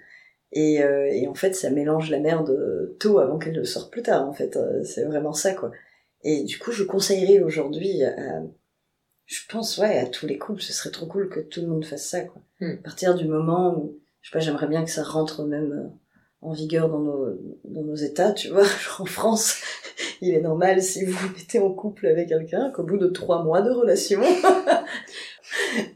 Et, 0.51 0.81
euh, 0.83 1.09
et 1.11 1.27
en 1.27 1.33
fait, 1.33 1.53
ça 1.53 1.69
mélange 1.69 2.09
la 2.09 2.19
merde 2.19 2.49
euh, 2.49 2.95
tôt 2.99 3.19
avant 3.19 3.37
qu'elle 3.37 3.57
ne 3.57 3.63
sorte 3.63 3.91
plus 3.91 4.03
tard, 4.03 4.27
en 4.27 4.33
fait. 4.33 4.55
Euh, 4.55 4.83
c'est 4.83 5.03
vraiment 5.03 5.33
ça, 5.33 5.53
quoi. 5.53 5.71
Et 6.23 6.43
du 6.43 6.57
coup, 6.57 6.71
je 6.71 6.83
conseillerais 6.83 7.39
aujourd'hui 7.39 8.03
à, 8.03 8.41
je 9.25 9.39
pense, 9.49 9.77
ouais, 9.77 9.97
à 9.97 10.05
tous 10.05 10.27
les 10.27 10.37
couples, 10.37 10.61
ce 10.61 10.73
serait 10.73 10.91
trop 10.91 11.07
cool 11.07 11.29
que 11.29 11.39
tout 11.39 11.61
le 11.61 11.67
monde 11.67 11.85
fasse 11.85 12.07
ça, 12.07 12.21
quoi. 12.21 12.41
Hmm. 12.59 12.75
À 12.79 12.83
partir 12.83 13.15
du 13.15 13.25
moment 13.25 13.75
où, 13.77 13.99
je 14.21 14.29
sais 14.29 14.33
pas, 14.33 14.39
j'aimerais 14.39 14.67
bien 14.67 14.83
que 14.83 14.91
ça 14.91 15.03
rentre 15.03 15.43
même 15.43 15.71
euh, 15.71 15.87
en 16.41 16.53
vigueur 16.53 16.89
dans 16.89 16.99
nos, 16.99 17.39
dans 17.63 17.83
nos 17.83 17.95
états, 17.95 18.31
tu 18.31 18.49
vois. 18.49 18.63
Genre 18.83 19.01
en 19.01 19.05
France, 19.05 19.61
il 20.21 20.33
est 20.33 20.41
normal 20.41 20.81
si 20.81 21.05
vous 21.05 21.11
vous 21.11 21.29
mettez 21.29 21.59
en 21.59 21.71
couple 21.71 22.07
avec 22.07 22.29
quelqu'un 22.29 22.69
qu'au 22.71 22.83
bout 22.83 22.97
de 22.97 23.07
trois 23.07 23.43
mois 23.43 23.61
de 23.61 23.71
relation, 23.71 24.21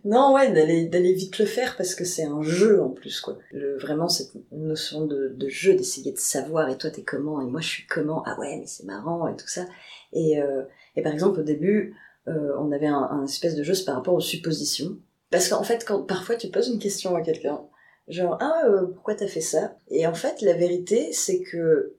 non, 0.06 0.34
ouais, 0.34 0.52
d'aller 0.52 1.14
vite 1.14 1.38
le 1.40 1.46
faire 1.46 1.76
parce 1.78 1.96
que 1.96 2.06
c'est 2.06 2.24
un 2.24 2.42
jeu 2.42 2.82
en 2.82 2.90
plus, 2.90 3.22
quoi. 3.22 3.38
Vraiment 3.80 4.08
cette 4.08 4.32
notion 4.52 5.06
de, 5.06 5.36
jeu, 5.48 5.76
d'essayer 5.76 6.12
de 6.12 6.18
savoir 6.18 6.70
et 6.70 6.78
toi 6.78 6.90
t'es 6.90 7.04
comment 7.04 7.42
et 7.42 7.46
moi 7.46 7.62
je 7.62 7.68
suis 7.68 7.88
comment. 7.88 8.24
Ah 8.26 8.40
ouais, 8.40 8.58
mais 8.58 8.68
c'est 8.68 8.86
marrant 8.86 9.28
et 9.28 9.36
tout 9.36 9.48
ça. 9.48 9.66
Et, 10.14 10.42
euh, 10.42 10.64
et 10.96 11.02
par 11.02 11.14
exemple 11.14 11.40
au 11.40 11.44
début, 11.44 11.96
euh, 12.28 12.54
on 12.60 12.72
avait 12.72 12.88
un, 12.88 13.24
espèce 13.24 13.56
de 13.56 13.64
jeu 13.64 13.74
par 13.86 13.96
rapport 13.96 14.14
aux 14.14 14.22
suppositions. 14.22 14.98
Parce 15.32 15.50
qu'en 15.50 15.64
fait, 15.64 15.86
quand 15.86 16.02
parfois 16.02 16.36
tu 16.36 16.50
poses 16.50 16.70
une 16.70 16.80
question 16.80 17.16
à 17.16 17.22
quelqu'un, 17.22 17.62
genre 18.08 18.38
ah 18.42 18.64
euh, 18.66 18.88
pourquoi 18.88 19.16
t'as 19.16 19.28
fait 19.28 19.42
ça? 19.42 19.76
Et 19.90 20.08
en 20.08 20.14
fait, 20.14 20.42
la 20.42 20.54
vérité 20.54 21.12
c'est 21.14 21.42
que 21.42 21.96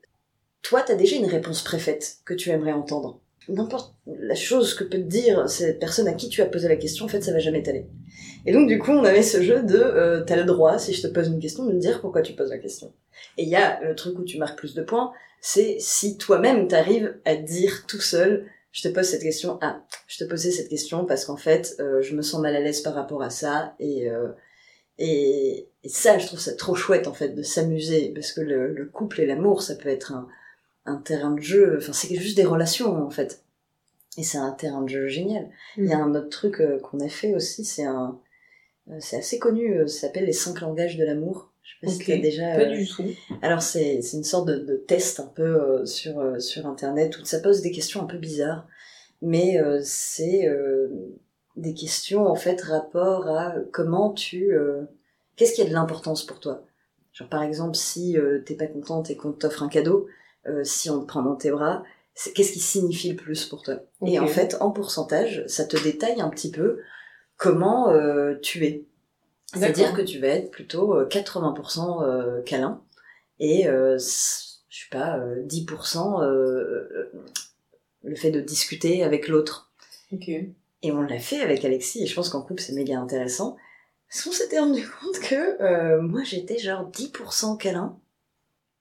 toi 0.62 0.82
t'as 0.82 0.94
déjà 0.94 1.16
une 1.16 1.26
réponse 1.26 1.62
préfaite 1.62 2.18
que 2.24 2.34
tu 2.34 2.50
aimerais 2.50 2.72
entendre 2.72 3.20
n'importe 3.50 3.94
la 4.06 4.34
chose 4.34 4.74
que 4.74 4.84
peut 4.84 4.98
te 4.98 5.02
dire 5.02 5.48
cette 5.48 5.78
personne 5.78 6.08
à 6.08 6.12
qui 6.12 6.28
tu 6.28 6.42
as 6.42 6.46
posé 6.46 6.68
la 6.68 6.76
question, 6.76 7.04
en 7.04 7.08
fait, 7.08 7.22
ça 7.22 7.32
va 7.32 7.38
jamais 7.38 7.62
t'aller. 7.62 7.86
Et 8.46 8.52
donc, 8.52 8.68
du 8.68 8.78
coup, 8.78 8.92
on 8.92 9.04
avait 9.04 9.22
ce 9.22 9.42
jeu 9.42 9.62
de, 9.62 9.76
euh, 9.76 10.22
t'as 10.22 10.36
le 10.36 10.44
droit, 10.44 10.78
si 10.78 10.94
je 10.94 11.02
te 11.02 11.06
pose 11.06 11.28
une 11.28 11.40
question, 11.40 11.66
de 11.66 11.72
me 11.72 11.78
dire 11.78 12.00
pourquoi 12.00 12.22
tu 12.22 12.32
poses 12.32 12.50
la 12.50 12.58
question. 12.58 12.92
Et 13.36 13.42
il 13.42 13.48
y 13.48 13.56
a 13.56 13.80
le 13.82 13.94
truc 13.94 14.18
où 14.18 14.24
tu 14.24 14.38
marques 14.38 14.58
plus 14.58 14.74
de 14.74 14.82
points, 14.82 15.12
c'est 15.40 15.76
si 15.78 16.16
toi-même 16.16 16.68
t'arrives 16.68 17.18
à 17.24 17.36
dire 17.36 17.84
tout 17.86 18.00
seul, 18.00 18.46
je 18.72 18.82
te 18.82 18.88
pose 18.88 19.04
cette 19.04 19.22
question, 19.22 19.58
ah, 19.62 19.82
je 20.06 20.18
te 20.18 20.24
posais 20.24 20.50
cette 20.50 20.68
question 20.68 21.04
parce 21.04 21.24
qu'en 21.24 21.36
fait, 21.36 21.76
euh, 21.80 22.02
je 22.02 22.14
me 22.14 22.22
sens 22.22 22.40
mal 22.40 22.54
à 22.54 22.60
l'aise 22.60 22.80
par 22.80 22.94
rapport 22.94 23.22
à 23.22 23.30
ça, 23.30 23.74
et, 23.80 24.08
euh, 24.08 24.28
et, 24.98 25.68
et 25.82 25.88
ça, 25.88 26.18
je 26.18 26.26
trouve 26.26 26.40
ça 26.40 26.54
trop 26.54 26.74
chouette, 26.74 27.08
en 27.08 27.14
fait, 27.14 27.30
de 27.30 27.42
s'amuser, 27.42 28.12
parce 28.14 28.32
que 28.32 28.40
le, 28.40 28.72
le 28.72 28.86
couple 28.86 29.20
et 29.20 29.26
l'amour, 29.26 29.62
ça 29.62 29.74
peut 29.74 29.88
être 29.88 30.12
un, 30.12 30.28
un 30.86 30.96
terrain 30.96 31.32
de 31.32 31.40
jeu, 31.40 31.76
enfin 31.78 31.92
c'est 31.92 32.14
juste 32.14 32.36
des 32.36 32.44
relations 32.44 33.04
en 33.04 33.10
fait. 33.10 33.42
Et 34.18 34.22
c'est 34.24 34.38
un 34.38 34.50
terrain 34.52 34.82
de 34.82 34.88
jeu 34.88 35.06
génial. 35.06 35.48
Il 35.76 35.86
y 35.86 35.92
a 35.92 35.98
un 35.98 36.14
autre 36.14 36.28
truc 36.30 36.60
euh, 36.60 36.78
qu'on 36.80 37.00
a 37.00 37.08
fait 37.08 37.34
aussi, 37.34 37.64
c'est 37.64 37.84
un, 37.84 38.18
euh, 38.88 38.96
c'est 38.98 39.16
assez 39.16 39.38
connu, 39.38 39.78
euh, 39.78 39.86
ça 39.86 40.02
s'appelle 40.02 40.24
les 40.26 40.32
cinq 40.32 40.60
langages 40.60 40.96
de 40.96 41.04
l'amour. 41.04 41.52
Je 41.62 41.70
sais 41.70 41.86
pas 41.86 41.92
si 41.92 42.00
Ok, 42.00 42.06
t'as 42.06 42.22
déjà. 42.22 42.56
Pas 42.56 42.64
du 42.64 42.86
tout. 42.88 43.04
Alors 43.42 43.62
c'est 43.62 44.02
c'est 44.02 44.16
une 44.16 44.24
sorte 44.24 44.48
de, 44.48 44.58
de 44.58 44.76
test 44.76 45.20
un 45.20 45.26
peu 45.26 45.86
sur 45.86 46.40
sur 46.40 46.66
internet 46.66 47.18
où 47.18 47.24
ça 47.24 47.38
pose 47.38 47.60
des 47.62 47.70
questions 47.70 48.02
un 48.02 48.06
peu 48.06 48.18
bizarres, 48.18 48.66
mais 49.22 49.60
c'est 49.84 50.48
des 51.56 51.74
questions 51.74 52.26
en 52.26 52.34
fait 52.34 52.60
rapport 52.62 53.28
à 53.28 53.54
comment 53.72 54.10
tu 54.12 54.52
qu'est-ce 55.36 55.52
qui 55.52 55.62
a 55.62 55.66
de 55.66 55.72
l'importance 55.72 56.26
pour 56.26 56.40
toi? 56.40 56.64
Genre 57.12 57.28
par 57.28 57.42
exemple 57.44 57.76
si 57.76 58.16
t'es 58.46 58.54
pas 58.54 58.66
contente 58.66 59.10
et 59.10 59.16
qu'on 59.16 59.32
t'offre 59.32 59.62
un 59.62 59.68
cadeau, 59.68 60.08
euh, 60.46 60.64
si 60.64 60.90
on 60.90 61.00
te 61.00 61.06
prend 61.06 61.22
dans 61.22 61.36
tes 61.36 61.50
bras, 61.50 61.82
qu'est-ce 62.34 62.52
qui 62.52 62.60
signifie 62.60 63.10
le 63.10 63.16
plus 63.16 63.44
pour 63.44 63.62
toi? 63.62 63.76
Et 64.06 64.18
en 64.18 64.26
fait 64.26 64.56
en 64.60 64.70
pourcentage, 64.70 65.44
ça 65.46 65.64
te 65.64 65.76
détaille 65.82 66.20
un 66.20 66.28
petit 66.28 66.50
peu 66.50 66.80
comment 67.36 67.90
euh, 67.90 68.34
tu 68.42 68.64
es. 68.64 68.84
C'est-à-dire 69.52 69.94
que 69.94 70.02
tu 70.02 70.18
vas 70.20 70.28
être 70.28 70.50
plutôt 70.50 70.94
euh, 70.94 71.08
80% 71.08 72.04
euh, 72.04 72.42
câlin 72.42 72.82
et 73.40 73.64
je 73.64 74.78
sais 74.84 74.88
pas 74.90 75.18
euh, 75.18 75.42
10% 75.46 76.22
euh, 76.22 77.10
le 78.04 78.14
fait 78.14 78.30
de 78.30 78.40
discuter 78.40 79.02
avec 79.02 79.28
l'autre. 79.28 79.72
Et 80.82 80.92
on 80.92 81.02
l'a 81.02 81.18
fait 81.18 81.40
avec 81.40 81.64
Alexis 81.64 82.02
et 82.02 82.06
je 82.06 82.14
pense 82.14 82.30
qu'en 82.30 82.42
couple 82.42 82.62
c'est 82.62 82.72
méga 82.72 82.98
intéressant. 82.98 83.56
Parce 84.08 84.24
qu'on 84.24 84.32
s'était 84.32 84.58
rendu 84.58 84.82
compte 84.82 85.20
que 85.20 86.00
moi 86.00 86.22
j'étais 86.24 86.58
genre 86.58 86.90
10% 86.90 87.58
câlin. 87.58 87.98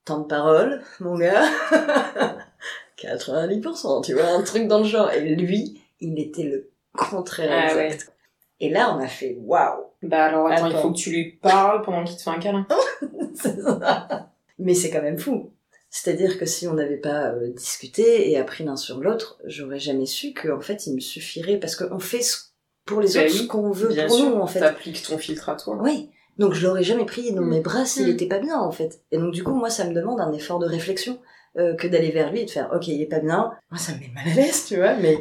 Temps 0.09 0.19
de 0.21 0.25
parole, 0.27 0.81
mon 0.99 1.15
gars. 1.19 1.43
90%, 2.97 4.03
tu 4.03 4.13
vois, 4.13 4.25
un 4.29 4.41
truc 4.41 4.67
dans 4.67 4.79
le 4.79 4.85
genre. 4.85 5.11
Et 5.11 5.35
lui, 5.35 5.81
il 5.99 6.19
était 6.19 6.43
le 6.43 6.69
contraire 6.97 7.49
Ah 7.51 7.83
exact. 7.85 8.11
Et 8.59 8.69
là 8.69 8.93
on 8.93 8.99
a 8.99 9.07
fait 9.07 9.37
waouh 9.39 9.83
Bah 10.01 10.25
alors 10.25 10.47
attends, 10.47 10.67
il 10.67 10.75
faut 10.77 10.91
que 10.91 10.97
tu 10.97 11.11
lui 11.11 11.31
parles 11.41 11.81
pendant 11.83 12.03
qu'il 12.03 12.17
te 12.17 12.23
fait 12.23 12.29
un 12.31 12.39
câlin. 12.39 12.67
C'est 13.35 13.61
ça. 13.61 14.29
Mais 14.57 14.73
c'est 14.73 14.89
quand 14.89 15.01
même 15.03 15.17
fou. 15.19 15.51
C'est-à-dire 15.91 16.37
que 16.39 16.45
si 16.45 16.67
on 16.67 16.73
n'avait 16.73 16.97
pas 16.97 17.27
euh, 17.29 17.51
discuté 17.53 18.29
et 18.31 18.37
appris 18.37 18.63
l'un 18.63 18.75
sur 18.75 18.99
l'autre, 18.99 19.37
j'aurais 19.45 19.79
jamais 19.79 20.05
su 20.07 20.33
que 20.33 20.49
en 20.49 20.59
fait 20.59 20.87
il 20.87 20.95
me 20.95 20.99
suffirait 20.99 21.57
parce 21.57 21.75
qu'on 21.75 21.99
fait 21.99 22.21
ce- 22.21 22.37
pour 22.85 22.99
les 22.99 23.13
Bah 23.13 23.19
autres 23.21 23.31
oui, 23.31 23.37
ce 23.37 23.47
qu'on 23.47 23.71
veut 23.71 23.89
Bien 23.93 24.07
pour 24.07 24.17
sûr, 24.17 24.29
nous 24.31 24.35
en 24.41 24.47
fait. 24.47 24.59
t'appliques 24.59 25.03
ton 25.03 25.17
filtre 25.17 25.47
à 25.49 25.55
toi. 25.55 25.77
Oui. 25.79 26.09
Donc 26.39 26.53
je 26.53 26.65
l'aurais 26.65 26.83
jamais 26.83 27.05
pris 27.05 27.31
dans 27.33 27.41
Mm. 27.43 27.49
mes 27.49 27.59
bras 27.59 27.85
s'il 27.85 28.07
Mm. 28.07 28.11
était 28.11 28.27
pas 28.27 28.39
bien 28.39 28.57
en 28.57 28.71
fait. 28.71 29.01
Et 29.11 29.17
donc 29.19 29.31
du 29.33 29.43
coup 29.43 29.53
moi 29.53 29.69
ça 29.69 29.85
me 29.85 29.93
demande 29.93 30.19
un 30.21 30.31
effort 30.33 30.57
de 30.59 30.65
réflexion 30.65 31.19
euh, 31.57 31.75
que 31.75 31.87
d'aller 31.87 32.11
vers 32.11 32.31
lui 32.31 32.39
et 32.41 32.45
de 32.45 32.49
faire 32.49 32.71
ok 32.73 32.87
il 32.87 33.01
est 33.01 33.05
pas 33.07 33.19
bien. 33.19 33.51
Moi 33.69 33.77
ça 33.79 33.93
me 33.93 33.99
met 33.99 34.09
mal 34.15 34.27
à 34.27 34.33
l'aise 34.33 34.65
tu 34.65 34.77
vois 34.77 34.95
mais 34.95 35.17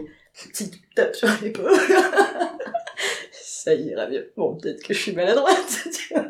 petite 0.51 0.75
tape 0.95 1.15
sur 1.17 1.29
l'épaule. 1.43 1.73
ça 3.33 3.75
ira 3.75 4.07
mieux. 4.09 4.33
Bon 4.37 4.57
peut-être 4.57 4.83
que 4.83 4.95
je 4.95 4.99
suis 4.99 5.13
maladroite. 5.13 5.89
tu 5.93 6.15
vois. 6.15 6.25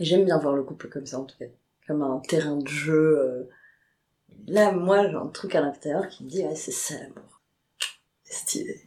J'aime 0.00 0.24
bien 0.24 0.38
voir 0.38 0.54
le 0.54 0.62
couple 0.64 0.88
comme 0.88 1.06
ça 1.06 1.20
en 1.20 1.24
tout 1.24 1.36
cas, 1.38 1.44
comme 1.86 2.02
un 2.02 2.20
terrain 2.26 2.56
de 2.56 2.66
jeu. 2.66 3.18
euh. 3.18 3.42
Là 4.48 4.72
moi 4.72 5.08
j'ai 5.08 5.14
un 5.14 5.28
truc 5.28 5.54
à 5.54 5.60
l'intérieur 5.60 6.08
qui 6.08 6.24
me 6.24 6.28
dit 6.28 6.42
ouais 6.44 6.54
c'est 6.56 6.72
ça 6.72 6.94
l'amour. 6.94 7.40
C'est 8.24 8.34
stylé. 8.34 8.80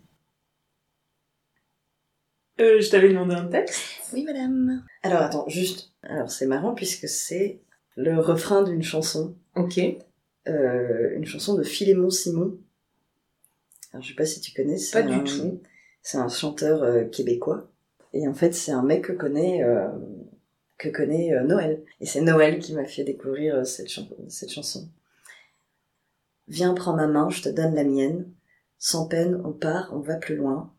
Euh, 2.59 2.81
je 2.81 2.89
t'avais 2.89 3.09
demandé 3.09 3.35
un 3.35 3.45
texte. 3.47 3.83
Oui, 4.13 4.23
madame. 4.23 4.83
Alors, 5.03 5.21
attends, 5.21 5.47
juste. 5.47 5.91
Alors, 6.03 6.29
c'est 6.31 6.47
marrant 6.47 6.73
puisque 6.73 7.07
c'est 7.07 7.61
le 7.95 8.19
refrain 8.19 8.63
d'une 8.63 8.83
chanson. 8.83 9.35
Ok. 9.55 9.79
Euh, 10.47 11.15
une 11.15 11.25
chanson 11.25 11.55
de 11.55 11.63
Philémon 11.63 12.09
Simon. 12.09 12.57
Alors, 13.91 14.03
je 14.03 14.09
sais 14.09 14.15
pas 14.15 14.25
si 14.25 14.41
tu 14.41 14.53
connais. 14.53 14.77
Pas 14.91 15.01
du 15.03 15.13
un- 15.13 15.19
tout. 15.19 15.61
C'est 16.01 16.17
un 16.17 16.29
chanteur 16.29 16.83
euh, 16.83 17.03
québécois. 17.03 17.69
Et 18.13 18.27
en 18.27 18.33
fait, 18.33 18.53
c'est 18.53 18.71
un 18.71 18.83
mec 18.83 19.03
que 19.05 19.11
connaît, 19.13 19.63
euh, 19.63 19.89
que 20.77 20.89
connaît 20.89 21.39
Noël. 21.43 21.83
Et 21.99 22.05
c'est 22.05 22.21
Noël 22.21 22.59
qui 22.59 22.73
m'a 22.73 22.85
fait 22.85 23.03
découvrir 23.03 23.65
cette, 23.67 23.89
chan- 23.89 24.07
cette 24.29 24.51
chanson. 24.51 24.89
Viens, 26.47 26.73
prends 26.73 26.95
ma 26.95 27.07
main, 27.07 27.29
je 27.29 27.41
te 27.41 27.49
donne 27.49 27.75
la 27.75 27.83
mienne. 27.83 28.31
Sans 28.79 29.07
peine, 29.07 29.41
on 29.43 29.51
part, 29.51 29.89
on 29.93 29.99
va 29.99 30.15
plus 30.15 30.35
loin. 30.37 30.73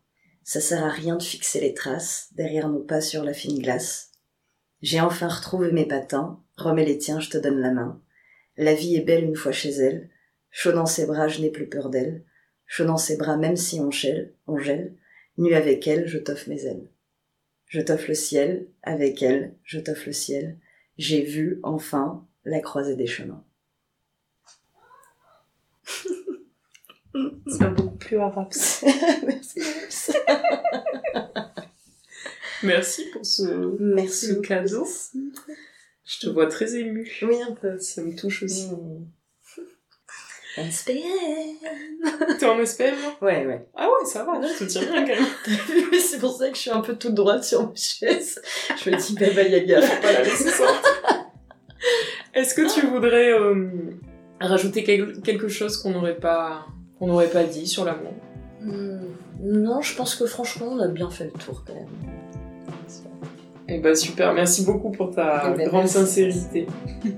Ça 0.49 0.61
sert 0.61 0.83
à 0.83 0.89
rien 0.89 1.15
de 1.15 1.21
fixer 1.21 1.59
les 1.59 1.75
traces 1.75 2.29
derrière 2.31 2.69
nos 2.69 2.79
pas 2.79 3.01
sur 3.01 3.23
la 3.23 3.33
fine 3.33 3.59
glace. 3.59 4.13
J'ai 4.81 4.99
enfin 4.99 5.27
retrouvé 5.27 5.71
mes 5.71 5.85
patins, 5.85 6.41
remets 6.57 6.85
les 6.85 6.97
tiens, 6.97 7.19
je 7.19 7.29
te 7.29 7.37
donne 7.37 7.59
la 7.59 7.71
main. 7.71 8.01
La 8.57 8.73
vie 8.73 8.95
est 8.95 9.01
belle 9.01 9.25
une 9.25 9.35
fois 9.35 9.51
chez 9.51 9.69
elle. 9.69 10.09
Chaud 10.49 10.71
dans 10.71 10.87
ses 10.87 11.05
bras, 11.05 11.27
je 11.27 11.39
n'ai 11.39 11.51
plus 11.51 11.69
peur 11.69 11.91
d'elle. 11.91 12.23
Chaud 12.65 12.85
dans 12.85 12.97
ses 12.97 13.15
bras, 13.15 13.37
même 13.37 13.57
si 13.57 13.79
on 13.79 13.91
gèle, 13.91 14.33
on 14.47 14.57
gèle. 14.57 14.95
Nu 15.37 15.53
avec 15.53 15.87
elle, 15.87 16.07
je 16.07 16.17
t'offre 16.17 16.49
mes 16.49 16.65
ailes. 16.65 16.87
Je 17.67 17.81
t'offre 17.81 18.07
le 18.07 18.15
ciel, 18.15 18.69
avec 18.81 19.21
elle, 19.21 19.53
je 19.63 19.79
t'offre 19.79 20.07
le 20.07 20.13
ciel. 20.13 20.57
J'ai 20.97 21.21
vu, 21.21 21.59
enfin, 21.61 22.25
la 22.43 22.59
croisée 22.59 22.95
des 22.95 23.05
chemins. 23.05 23.45
C'est 27.45 27.69
beaucoup 27.75 27.97
plus 27.97 28.17
arabe. 28.17 28.49
Merci. 29.27 29.61
Merci 32.63 33.05
pour 33.13 33.25
ce, 33.25 33.77
Merci. 33.79 34.27
ce 34.27 34.33
cadeau. 34.41 34.85
Je 36.05 36.19
te 36.19 36.27
vois 36.29 36.47
très 36.47 36.75
émue. 36.75 37.09
Oui, 37.21 37.41
un 37.41 37.53
peu. 37.53 37.79
Ça 37.79 38.01
me 38.01 38.13
touche 38.15 38.43
aussi. 38.43 38.67
Mm. 38.67 39.05
SPM. 40.69 40.97
T'es 42.37 42.45
en 42.45 42.65
SPM 42.65 42.95
là 42.95 43.15
Ouais, 43.21 43.45
ouais. 43.45 43.65
Ah 43.75 43.87
ouais, 43.87 44.05
ça 44.05 44.25
va, 44.25 44.41
je 44.41 44.57
te 44.59 44.65
tiens 44.69 44.81
bien 44.81 45.05
quand 45.05 45.13
même. 45.21 45.25
c'est 46.01 46.19
pour 46.19 46.35
ça 46.35 46.49
que 46.49 46.55
je 46.55 46.61
suis 46.61 46.71
un 46.71 46.81
peu 46.81 46.97
toute 46.97 47.13
droite 47.13 47.43
sur 47.45 47.69
ma 47.69 47.75
chaise. 47.75 48.41
Je 48.83 48.89
me 48.89 48.97
dis 48.97 49.13
Baba 49.13 49.43
Yaga. 49.43 49.81
Faut 49.81 50.01
pas 50.01 50.11
la 50.11 50.23
laisser 50.23 50.49
sortir. 50.49 51.29
Est-ce 52.33 52.53
que 52.55 52.73
tu 52.73 52.85
voudrais 52.87 53.31
euh, 53.31 53.69
rajouter 54.41 54.83
quel- 54.83 55.21
quelque 55.21 55.47
chose 55.47 55.77
qu'on 55.77 55.91
n'aurait 55.91 56.17
pas 56.17 56.65
qu'on 56.97 57.07
n'aurait 57.07 57.29
pas 57.29 57.43
dit 57.45 57.65
sur 57.67 57.85
l'amour? 57.85 58.13
Hmm, 58.59 59.13
Non, 59.41 59.81
je 59.81 59.95
pense 59.95 60.15
que 60.15 60.25
franchement, 60.25 60.67
on 60.71 60.79
a 60.79 60.87
bien 60.87 61.09
fait 61.09 61.25
le 61.25 61.31
tour 61.31 61.63
quand 61.65 61.73
même. 61.73 61.87
Eh 63.71 63.77
ben 63.79 63.95
super, 63.95 64.33
merci 64.33 64.65
beaucoup 64.65 64.89
pour 64.89 65.11
ta 65.11 65.51
Eh 65.53 65.57
ben, 65.57 65.67
grande 65.67 65.81
merci. 65.83 65.93
sincérité. 65.99 66.67
C'était 67.01 67.17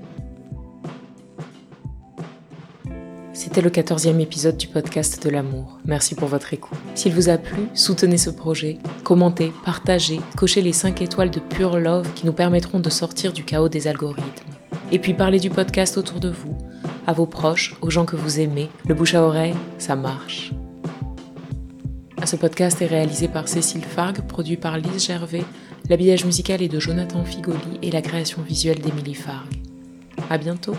C'était 3.32 3.60
le 3.62 3.70
14e 3.70 4.20
épisode 4.20 4.56
du 4.56 4.68
podcast 4.68 5.22
de 5.24 5.30
l'amour. 5.30 5.78
Merci 5.84 6.14
pour 6.14 6.28
votre 6.28 6.52
écoute. 6.54 6.78
S'il 6.94 7.12
vous 7.14 7.28
a 7.28 7.38
plu, 7.38 7.62
soutenez 7.74 8.18
ce 8.18 8.30
projet, 8.30 8.78
commentez, 9.04 9.52
partagez, 9.64 10.20
cochez 10.36 10.60
les 10.62 10.72
5 10.72 11.00
étoiles 11.02 11.30
de 11.30 11.40
pure 11.40 11.78
love 11.78 12.12
qui 12.14 12.26
nous 12.26 12.32
permettront 12.34 12.78
de 12.80 12.90
sortir 12.90 13.32
du 13.32 13.44
chaos 13.44 13.68
des 13.68 13.88
algorithmes. 13.88 14.50
Et 14.92 14.98
puis 14.98 15.14
parlez 15.14 15.40
du 15.40 15.50
podcast 15.50 15.96
autour 15.96 16.20
de 16.20 16.30
vous, 16.30 16.56
à 17.06 17.12
vos 17.14 17.26
proches, 17.26 17.74
aux 17.80 17.90
gens 17.90 18.04
que 18.04 18.16
vous 18.16 18.38
aimez. 18.40 18.68
Le 18.86 18.94
bouche 18.94 19.14
à 19.14 19.22
oreille, 19.22 19.54
ça 19.78 19.96
marche. 19.96 20.52
Ce 22.24 22.36
podcast 22.36 22.80
est 22.80 22.86
réalisé 22.86 23.28
par 23.28 23.48
Cécile 23.48 23.84
Fargue, 23.84 24.20
produit 24.22 24.56
par 24.56 24.78
Lise 24.78 25.06
Gervais, 25.06 25.44
l'habillage 25.90 26.24
musical 26.24 26.62
est 26.62 26.68
de 26.68 26.78
Jonathan 26.78 27.24
Figoli 27.24 27.78
et 27.82 27.90
la 27.90 28.00
création 28.00 28.42
visuelle 28.42 28.80
d'Émilie 28.80 29.14
Fargue. 29.14 29.56
À 30.30 30.38
bientôt! 30.38 30.76